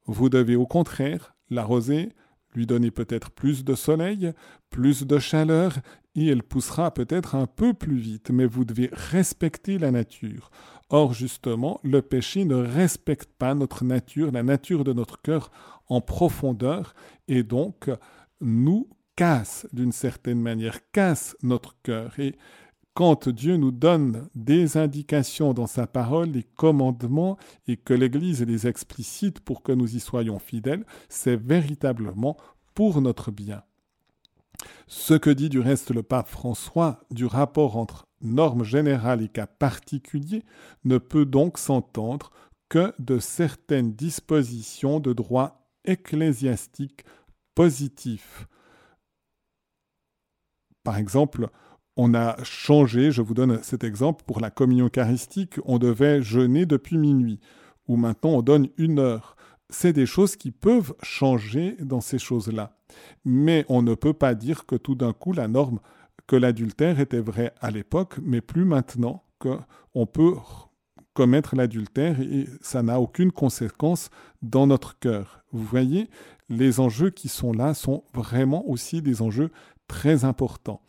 Vous 0.06 0.28
devez 0.28 0.56
au 0.56 0.66
contraire 0.66 1.34
l'arroser, 1.50 2.10
lui 2.54 2.66
donner 2.66 2.90
peut-être 2.90 3.30
plus 3.30 3.64
de 3.64 3.74
soleil, 3.74 4.32
plus 4.70 5.06
de 5.06 5.18
chaleur, 5.18 5.74
et 6.14 6.28
elle 6.28 6.42
poussera 6.42 6.92
peut-être 6.92 7.34
un 7.34 7.46
peu 7.46 7.74
plus 7.74 7.96
vite, 7.96 8.30
mais 8.30 8.46
vous 8.46 8.64
devez 8.64 8.88
respecter 8.92 9.78
la 9.78 9.90
nature. 9.90 10.50
Or, 10.88 11.12
justement, 11.12 11.80
le 11.82 12.00
péché 12.00 12.44
ne 12.44 12.54
respecte 12.54 13.28
pas 13.38 13.54
notre 13.54 13.84
nature, 13.84 14.32
la 14.32 14.42
nature 14.42 14.84
de 14.84 14.92
notre 14.92 15.20
cœur 15.20 15.50
en 15.88 16.00
profondeur, 16.00 16.94
et 17.28 17.42
donc 17.42 17.90
nous 18.40 18.88
casse 19.16 19.66
d'une 19.72 19.92
certaine 19.92 20.40
manière, 20.40 20.90
casse 20.92 21.36
notre 21.42 21.76
cœur. 21.82 22.18
Et 22.18 22.36
quand 22.94 23.28
Dieu 23.28 23.56
nous 23.56 23.72
donne 23.72 24.28
des 24.34 24.76
indications 24.76 25.52
dans 25.52 25.66
sa 25.66 25.86
parole, 25.86 26.32
des 26.32 26.42
commandements, 26.42 27.36
et 27.66 27.76
que 27.76 27.94
l'Église 27.94 28.42
les 28.42 28.66
explicite 28.66 29.40
pour 29.40 29.62
que 29.62 29.72
nous 29.72 29.96
y 29.96 30.00
soyons 30.00 30.38
fidèles, 30.38 30.84
c'est 31.08 31.36
véritablement 31.36 32.36
pour 32.74 33.00
notre 33.00 33.30
bien. 33.30 33.62
Ce 34.86 35.14
que 35.14 35.30
dit 35.30 35.48
du 35.48 35.60
reste 35.60 35.90
le 35.90 36.02
pape 36.02 36.28
François 36.28 37.00
du 37.10 37.26
rapport 37.26 37.76
entre 37.76 38.06
normes 38.20 38.64
générales 38.64 39.22
et 39.22 39.28
cas 39.28 39.46
particuliers 39.46 40.44
ne 40.84 40.98
peut 40.98 41.26
donc 41.26 41.58
s'entendre 41.58 42.30
que 42.68 42.92
de 42.98 43.18
certaines 43.18 43.92
dispositions 43.92 45.00
de 45.00 45.12
droit 45.12 45.65
ecclésiastique 45.86 47.04
positif. 47.54 48.46
Par 50.84 50.98
exemple, 50.98 51.48
on 51.96 52.14
a 52.14 52.36
changé, 52.44 53.10
je 53.10 53.22
vous 53.22 53.34
donne 53.34 53.62
cet 53.62 53.82
exemple, 53.82 54.24
pour 54.26 54.40
la 54.40 54.50
communion 54.50 54.86
eucharistique, 54.86 55.58
on 55.64 55.78
devait 55.78 56.22
jeûner 56.22 56.66
depuis 56.66 56.98
minuit, 56.98 57.40
ou 57.88 57.96
maintenant 57.96 58.30
on 58.30 58.42
donne 58.42 58.68
une 58.76 58.98
heure. 58.98 59.36
C'est 59.70 59.92
des 59.92 60.06
choses 60.06 60.36
qui 60.36 60.52
peuvent 60.52 60.94
changer 61.02 61.76
dans 61.80 62.00
ces 62.00 62.18
choses-là. 62.18 62.78
Mais 63.24 63.64
on 63.68 63.82
ne 63.82 63.94
peut 63.94 64.12
pas 64.12 64.34
dire 64.34 64.66
que 64.66 64.76
tout 64.76 64.94
d'un 64.94 65.12
coup 65.12 65.32
la 65.32 65.48
norme 65.48 65.80
que 66.26 66.36
l'adultère 66.36 67.00
était 67.00 67.20
vrai 67.20 67.52
à 67.60 67.70
l'époque, 67.70 68.18
mais 68.22 68.40
plus 68.40 68.64
maintenant 68.64 69.24
qu'on 69.38 70.06
peut 70.06 70.34
commettre 71.16 71.56
l'adultère 71.56 72.20
et 72.20 72.46
ça 72.60 72.82
n'a 72.82 73.00
aucune 73.00 73.32
conséquence 73.32 74.10
dans 74.42 74.66
notre 74.66 74.98
cœur. 74.98 75.42
Vous 75.50 75.64
voyez, 75.64 76.10
les 76.50 76.78
enjeux 76.78 77.08
qui 77.08 77.28
sont 77.28 77.52
là 77.52 77.72
sont 77.72 78.04
vraiment 78.12 78.68
aussi 78.68 79.00
des 79.00 79.22
enjeux 79.22 79.50
très 79.88 80.26
importants 80.26 80.82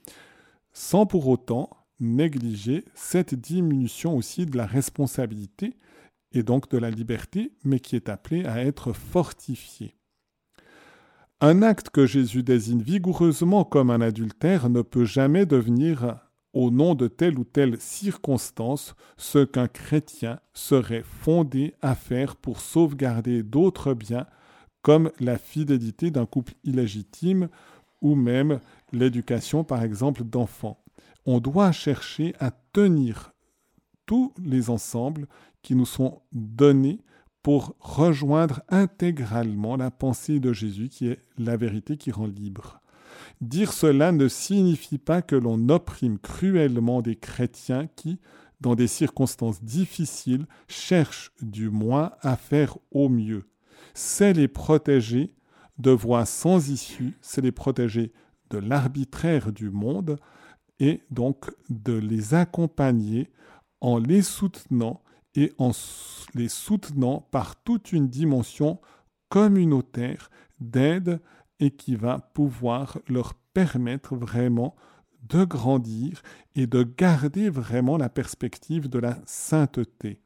sans 0.74 1.08
pour 1.08 1.28
autant 1.28 1.70
négliger 2.00 2.86
cette 2.94 3.34
diminution 3.34 4.16
aussi 4.16 4.46
de 4.46 4.58
la 4.58 4.68
responsabilité 4.68 5.76
et 6.34 6.44
donc 6.44 6.70
de 6.70 6.78
la 6.78 6.92
liberté, 6.92 7.54
mais 7.64 7.80
qui 7.80 7.96
est 7.96 8.10
appelée 8.10 8.46
à 8.46 8.64
être 8.64 8.94
fortifiée. 8.94 9.96
Un 11.40 11.64
acte 11.64 11.90
que 11.90 12.06
Jésus 12.06 12.44
désigne 12.44 12.82
vigoureusement 12.82 13.64
comme 13.64 13.90
un 13.90 14.02
adultère 14.02 14.70
ne 14.70 14.82
peut 14.82 15.06
jamais 15.06 15.48
devenir, 15.48 16.27
au 16.58 16.72
nom 16.72 16.96
de 16.96 17.08
telle 17.08 17.38
ou 17.38 17.44
telle 17.44 17.80
circonstance, 17.80 18.96
ce 19.16 19.46
qu'un 19.46 19.68
chrétien 19.68 20.40
serait 20.56 21.04
fondé 21.04 21.76
à 21.84 21.94
faire 21.94 22.36
pour 22.36 22.62
sauvegarder 22.62 23.44
d'autres 23.44 23.94
biens, 23.94 24.26
comme 24.82 25.12
la 25.20 25.38
fidélité 25.38 26.10
d'un 26.10 26.26
couple 26.26 26.56
illégitime 26.64 27.50
ou 28.02 28.16
même 28.16 28.60
l'éducation, 28.92 29.64
par 29.64 29.84
exemple, 29.84 30.24
d'enfants. 30.24 30.84
On 31.28 31.40
doit 31.40 31.72
chercher 31.72 32.34
à 32.40 32.50
tenir 32.74 33.34
tous 34.08 34.34
les 34.44 34.72
ensembles 34.72 35.28
qui 35.62 35.76
nous 35.76 35.86
sont 35.86 36.22
donnés 36.32 37.02
pour 37.44 37.76
rejoindre 37.80 38.64
intégralement 38.70 39.78
la 39.78 39.92
pensée 39.92 40.40
de 40.40 40.54
Jésus 40.54 40.90
qui 40.90 41.08
est 41.10 41.20
la 41.38 41.56
vérité 41.56 41.98
qui 41.98 42.10
rend 42.10 42.26
libre. 42.26 42.82
Dire 43.42 43.74
cela 43.74 44.12
ne 44.12 44.28
signifie 44.28 44.98
pas 44.98 45.22
que 45.22 45.36
l'on 45.36 45.70
opprime 45.70 46.20
cruellement 46.20 47.02
des 47.02 47.16
chrétiens 47.16 47.88
qui, 47.96 48.20
dans 48.62 48.76
des 48.76 48.88
circonstances 48.88 49.64
difficiles, 49.64 50.46
cherchent 50.68 51.32
du 51.42 51.70
moins 51.70 52.12
à 52.22 52.36
faire 52.36 52.78
au 52.92 53.10
mieux. 53.10 53.48
C'est 53.94 54.34
les 54.34 54.48
protéger 54.48 55.34
de 55.78 55.92
voies 55.92 56.26
sans 56.26 56.70
issue, 56.70 57.18
c'est 57.22 57.42
les 57.42 57.52
protéger 57.52 58.12
de 58.50 58.58
l'arbitraire 58.58 59.52
du 59.52 59.70
monde 59.70 60.18
et 60.80 61.02
donc 61.12 61.52
de 61.70 61.94
les 61.94 62.34
accompagner 62.34 63.30
en 63.82 63.98
les 63.98 64.22
soutenant 64.22 65.02
et 65.36 65.54
en 65.58 65.72
les 66.34 66.50
soutenant 66.50 67.28
par 67.32 67.56
toute 67.64 67.92
une 67.92 68.08
dimension 68.08 68.80
communautaire 69.30 70.30
d'aide 70.60 71.20
et 71.60 71.72
qui 71.72 71.96
va 71.96 72.20
pouvoir 72.34 73.00
leur 73.08 73.34
permettre 73.54 74.16
vraiment 74.16 74.76
de 75.30 75.44
grandir 75.44 76.22
et 76.56 76.68
de 76.68 76.84
garder 76.84 77.50
vraiment 77.50 77.98
la 77.98 78.10
perspective 78.10 78.90
de 78.90 79.00
la 79.00 79.18
sainteté. 79.26 80.20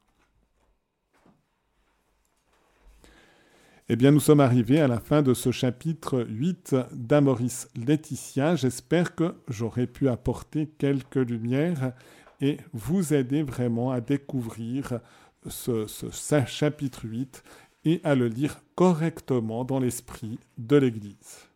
Eh 3.89 3.97
bien, 3.97 4.11
nous 4.11 4.21
sommes 4.21 4.39
arrivés 4.39 4.79
à 4.79 4.87
la 4.87 5.01
fin 5.01 5.21
de 5.21 5.33
ce 5.33 5.51
chapitre 5.51 6.25
8 6.29 6.75
d'Amoris 6.93 7.67
Laetitia. 7.75 8.55
J'espère 8.55 9.15
que 9.15 9.35
j'aurai 9.49 9.85
pu 9.85 10.07
apporter 10.07 10.67
quelques 10.77 11.17
lumières 11.17 11.91
et 12.39 12.57
vous 12.71 13.13
aider 13.13 13.43
vraiment 13.43 13.91
à 13.91 13.99
découvrir 13.99 15.01
ce, 15.45 15.87
ce 15.87 16.45
chapitre 16.45 17.05
8 17.05 17.43
et 17.85 18.01
à 18.03 18.15
le 18.15 18.27
lire 18.27 18.61
correctement 18.75 19.63
dans 19.63 19.79
l'esprit 19.79 20.39
de 20.57 20.77
l'Église. 20.77 21.47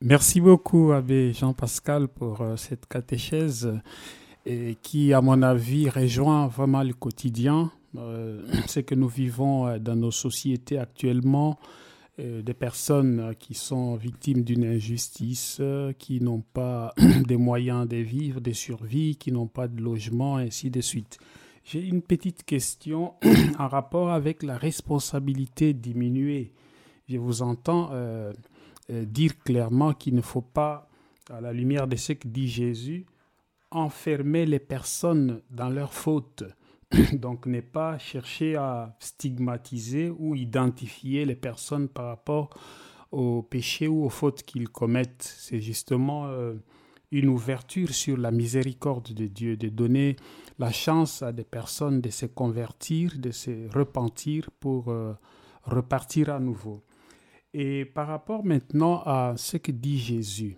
Merci 0.00 0.40
beaucoup, 0.40 0.92
Abbé 0.92 1.32
Jean-Pascal, 1.32 2.08
pour 2.08 2.40
euh, 2.40 2.56
cette 2.56 2.86
catéchèse 2.86 3.72
qui, 4.82 5.12
à 5.12 5.20
mon 5.20 5.40
avis, 5.42 5.88
rejoint 5.88 6.48
vraiment 6.48 6.82
le 6.82 6.94
quotidien 6.94 7.70
euh, 7.96 8.42
c'est 8.66 8.82
que 8.82 8.94
nous 8.94 9.08
vivons 9.08 9.66
euh, 9.66 9.78
dans 9.78 9.96
nos 9.96 10.10
sociétés 10.10 10.78
actuellement 10.78 11.58
euh, 12.18 12.42
des 12.42 12.54
personnes 12.54 13.34
qui 13.38 13.54
sont 13.54 13.96
victimes 13.96 14.44
d'une 14.44 14.64
injustice, 14.64 15.60
qui 15.98 16.20
n'ont 16.20 16.42
pas 16.42 16.94
des 17.26 17.36
moyens 17.36 17.88
de 17.88 17.96
vivre, 17.96 18.40
de 18.40 18.52
survie, 18.52 19.16
qui 19.16 19.32
n'ont 19.32 19.46
pas 19.46 19.68
de 19.68 19.80
logement, 19.80 20.36
ainsi 20.36 20.70
de 20.70 20.80
suite. 20.80 21.18
J'ai 21.64 21.80
une 21.86 22.02
petite 22.02 22.44
question 22.44 23.14
en 23.58 23.68
rapport 23.68 24.10
avec 24.10 24.42
la 24.42 24.56
responsabilité 24.58 25.72
diminuée. 25.74 26.52
Je 27.08 27.18
vous 27.18 27.42
entends 27.42 27.90
dire 28.88 29.38
clairement 29.38 29.92
qu'il 29.92 30.14
ne 30.14 30.20
faut 30.20 30.42
pas, 30.42 30.88
à 31.30 31.40
la 31.40 31.52
lumière 31.52 31.86
de 31.86 31.96
ce 31.96 32.14
que 32.14 32.28
dit 32.28 32.48
Jésus, 32.48 33.06
enfermer 33.72 34.46
les 34.46 34.58
personnes 34.58 35.42
dans 35.50 35.68
leurs 35.68 35.94
fautes. 35.94 36.44
Donc, 37.12 37.46
n'est 37.46 37.62
pas 37.62 37.98
chercher 37.98 38.56
à 38.56 38.96
stigmatiser 38.98 40.10
ou 40.10 40.34
identifier 40.34 41.24
les 41.24 41.36
personnes 41.36 41.88
par 41.88 42.06
rapport 42.06 42.50
aux 43.10 43.42
péchés 43.42 43.88
ou 43.88 44.04
aux 44.04 44.10
fautes 44.10 44.42
qu'ils 44.42 44.68
commettent. 44.68 45.22
C'est 45.38 45.60
justement 45.60 46.26
euh, 46.26 46.54
une 47.12 47.28
ouverture 47.28 47.90
sur 47.90 48.16
la 48.16 48.30
miséricorde 48.30 49.12
de 49.12 49.26
Dieu, 49.26 49.56
de 49.56 49.68
donner 49.68 50.16
la 50.58 50.72
chance 50.72 51.22
à 51.22 51.30
des 51.30 51.44
personnes 51.44 52.00
de 52.00 52.10
se 52.10 52.26
convertir, 52.26 53.12
de 53.18 53.30
se 53.30 53.70
repentir 53.72 54.50
pour 54.58 54.88
euh, 54.88 55.12
repartir 55.62 56.30
à 56.30 56.40
nouveau. 56.40 56.82
Et 57.54 57.84
par 57.84 58.08
rapport 58.08 58.44
maintenant 58.44 59.02
à 59.04 59.34
ce 59.36 59.58
que 59.58 59.70
dit 59.70 59.98
Jésus 59.98 60.56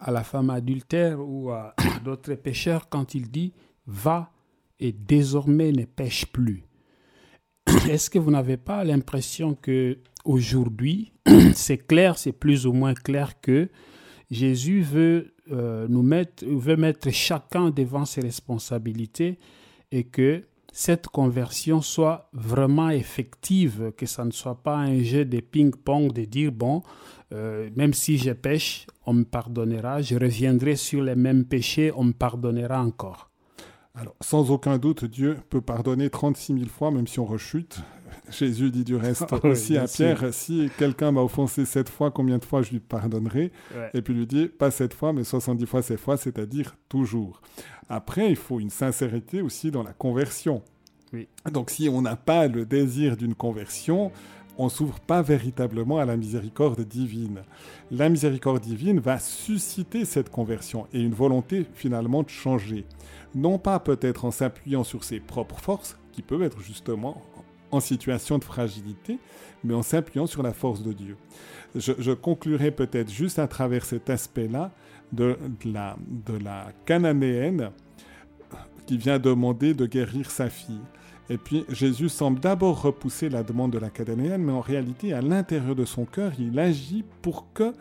à 0.00 0.10
la 0.10 0.24
femme 0.24 0.50
adultère 0.50 1.20
ou 1.20 1.50
à 1.50 1.74
d'autres 2.04 2.34
pécheurs 2.34 2.88
quand 2.88 3.14
il 3.14 3.30
dit 3.30 3.52
va 3.86 4.32
et 4.80 4.92
désormais 4.92 5.70
ne 5.70 5.84
pêche 5.84 6.26
plus. 6.26 6.64
Est-ce 7.88 8.10
que 8.10 8.18
vous 8.18 8.30
n'avez 8.30 8.56
pas 8.56 8.82
l'impression 8.84 9.54
que 9.54 9.98
aujourd'hui, 10.24 11.12
c'est 11.54 11.78
clair, 11.78 12.18
c'est 12.18 12.32
plus 12.32 12.66
ou 12.66 12.72
moins 12.72 12.94
clair 12.94 13.40
que 13.40 13.68
Jésus 14.30 14.80
veut 14.80 15.31
euh, 15.50 15.86
nous 15.88 16.02
mettre, 16.02 16.44
veut 16.46 16.76
mettre 16.76 17.10
chacun 17.10 17.70
devant 17.70 18.04
ses 18.04 18.20
responsabilités 18.20 19.38
et 19.90 20.04
que 20.04 20.42
cette 20.72 21.08
conversion 21.08 21.82
soit 21.82 22.30
vraiment 22.32 22.90
effective, 22.90 23.92
que 23.96 24.06
ça 24.06 24.24
ne 24.24 24.30
soit 24.30 24.62
pas 24.62 24.76
un 24.76 25.02
jeu 25.02 25.24
de 25.24 25.40
ping-pong 25.40 26.12
de 26.12 26.24
dire, 26.24 26.50
bon, 26.50 26.82
euh, 27.32 27.68
même 27.76 27.92
si 27.92 28.18
je 28.18 28.30
pêche, 28.30 28.86
on 29.04 29.12
me 29.14 29.24
pardonnera, 29.24 30.00
je 30.00 30.14
reviendrai 30.14 30.76
sur 30.76 31.02
les 31.02 31.16
mêmes 31.16 31.44
péchés, 31.44 31.92
on 31.94 32.04
me 32.04 32.12
pardonnera 32.12 32.82
encore. 32.82 33.30
Alors, 33.94 34.14
sans 34.22 34.50
aucun 34.50 34.78
doute, 34.78 35.04
Dieu 35.04 35.36
peut 35.50 35.60
pardonner 35.60 36.08
36 36.08 36.54
000 36.54 36.66
fois, 36.68 36.90
même 36.90 37.06
si 37.06 37.20
on 37.20 37.26
rechute. 37.26 37.82
Jésus 38.30 38.70
dit 38.70 38.84
du 38.84 38.96
reste 38.96 39.32
aussi 39.44 39.76
à 39.76 39.86
Pierre, 39.86 40.32
si 40.32 40.70
quelqu'un 40.78 41.12
m'a 41.12 41.22
offensé 41.22 41.64
sept 41.64 41.88
fois, 41.88 42.10
combien 42.10 42.38
de 42.38 42.44
fois 42.44 42.62
je 42.62 42.70
lui 42.70 42.80
pardonnerai 42.80 43.52
Et 43.94 44.02
puis 44.02 44.14
lui 44.14 44.26
dit, 44.26 44.46
pas 44.46 44.70
sept 44.70 44.94
fois, 44.94 45.12
mais 45.12 45.24
70 45.24 45.66
fois 45.66 45.82
sept 45.82 46.00
fois, 46.00 46.16
c'est-à-dire 46.16 46.76
toujours. 46.88 47.40
Après, 47.88 48.30
il 48.30 48.36
faut 48.36 48.60
une 48.60 48.70
sincérité 48.70 49.42
aussi 49.42 49.70
dans 49.70 49.82
la 49.82 49.92
conversion. 49.92 50.62
Donc 51.50 51.70
si 51.70 51.88
on 51.88 52.00
n'a 52.02 52.16
pas 52.16 52.48
le 52.48 52.64
désir 52.64 53.16
d'une 53.16 53.34
conversion, 53.34 54.12
on 54.58 54.68
s'ouvre 54.68 55.00
pas 55.00 55.22
véritablement 55.22 55.98
à 55.98 56.04
la 56.04 56.16
miséricorde 56.16 56.80
divine. 56.82 57.42
La 57.90 58.08
miséricorde 58.08 58.62
divine 58.62 59.00
va 59.00 59.18
susciter 59.18 60.04
cette 60.04 60.30
conversion 60.30 60.86
et 60.92 61.00
une 61.00 61.14
volonté 61.14 61.66
finalement 61.74 62.22
de 62.22 62.28
changer. 62.28 62.86
Non 63.34 63.58
pas 63.58 63.78
peut-être 63.78 64.24
en 64.24 64.30
s'appuyant 64.30 64.84
sur 64.84 65.04
ses 65.04 65.20
propres 65.20 65.58
forces, 65.58 65.96
qui 66.12 66.22
peuvent 66.22 66.42
être 66.42 66.60
justement 66.60 67.22
en 67.72 67.80
situation 67.80 68.38
de 68.38 68.44
fragilité, 68.44 69.18
mais 69.64 69.74
en 69.74 69.82
s'appuyant 69.82 70.26
sur 70.26 70.42
la 70.42 70.52
force 70.52 70.82
de 70.82 70.92
Dieu. 70.92 71.16
Je, 71.74 72.12
conclurai 72.12 72.70
peut-être 72.70 73.10
juste 73.10 73.38
à 73.38 73.48
travers 73.48 73.84
cet 73.84 74.10
aspect-là 74.10 74.70
de, 75.10 75.36
la, 75.64 75.96
de 76.26 76.36
la 76.36 76.68
cananéenne 76.84 77.70
qui 78.86 78.98
vient 78.98 79.18
demander 79.18 79.72
de 79.72 79.86
guérir 79.86 80.30
sa 80.30 80.50
fille. 80.50 80.80
Et 81.30 81.38
puis 81.38 81.64
Jésus 81.70 82.10
semble 82.10 82.40
d'abord 82.40 82.82
repousser 82.82 83.30
la 83.30 83.42
demande 83.42 83.72
de 83.72 83.78
la 83.78 83.88
cananéenne, 83.88 84.42
mais 84.42 84.52
en 84.52 84.60
réalité, 84.60 85.14
à 85.14 85.22
l'intérieur 85.22 85.74
de 85.74 85.86
son 85.86 86.04
cœur, 86.04 86.32
il 86.38 86.58
agit 86.58 87.04
pour 87.22 87.52
que 87.54 87.72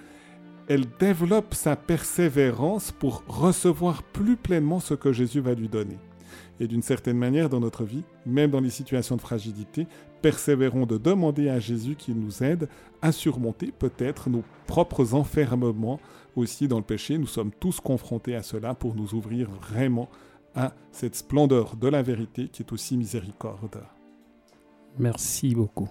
elle 0.68 0.86
développe 1.00 1.54
sa 1.54 1.76
persévérance 1.76 2.92
pour 2.92 3.24
recevoir 3.28 4.04
plus 4.04 4.38
pleinement 4.38 4.80
ce 4.80 4.94
que 4.94 5.12
Jésus 5.12 5.42
va 5.42 5.54
lui 5.54 5.68
donner. 5.68 5.98
Et 6.62 6.68
d'une 6.68 6.84
certaine 6.84 7.18
manière, 7.18 7.49
dans 7.49 7.59
notre 7.59 7.86
vie, 7.86 8.03
même 8.24 8.51
dans 8.51 8.59
les 8.59 8.70
situations 8.70 9.16
de 9.16 9.22
fragilité, 9.22 9.88
persévérons 10.22 10.86
de 10.86 10.99
demander 10.99 11.49
à 11.49 11.59
Jésus 11.59 11.95
qu'il 11.95 12.14
nous 12.14 12.43
aide 12.43 12.70
à 13.01 13.12
surmonter 13.12 13.72
peut-être 13.72 14.30
nos 14.30 14.43
propres 14.68 15.16
enfermements 15.16 15.99
aussi 16.36 16.68
dans 16.68 16.78
le 16.78 16.84
péché. 16.84 17.18
Nous 17.18 17.26
sommes 17.26 17.49
tous 17.59 17.80
confrontés 17.80 18.36
à 18.36 18.43
cela 18.43 18.76
pour 18.76 18.93
nous 18.93 19.16
ouvrir 19.16 19.49
vraiment 19.49 20.07
à 20.53 20.76
cette 20.91 21.16
splendeur 21.16 21.78
de 21.78 21.88
la 21.88 22.03
vérité 22.03 22.47
qui 22.47 22.62
est 22.62 22.72
aussi 22.72 22.95
miséricorde. 22.95 23.82
Merci 24.99 25.55
beaucoup. 25.55 25.89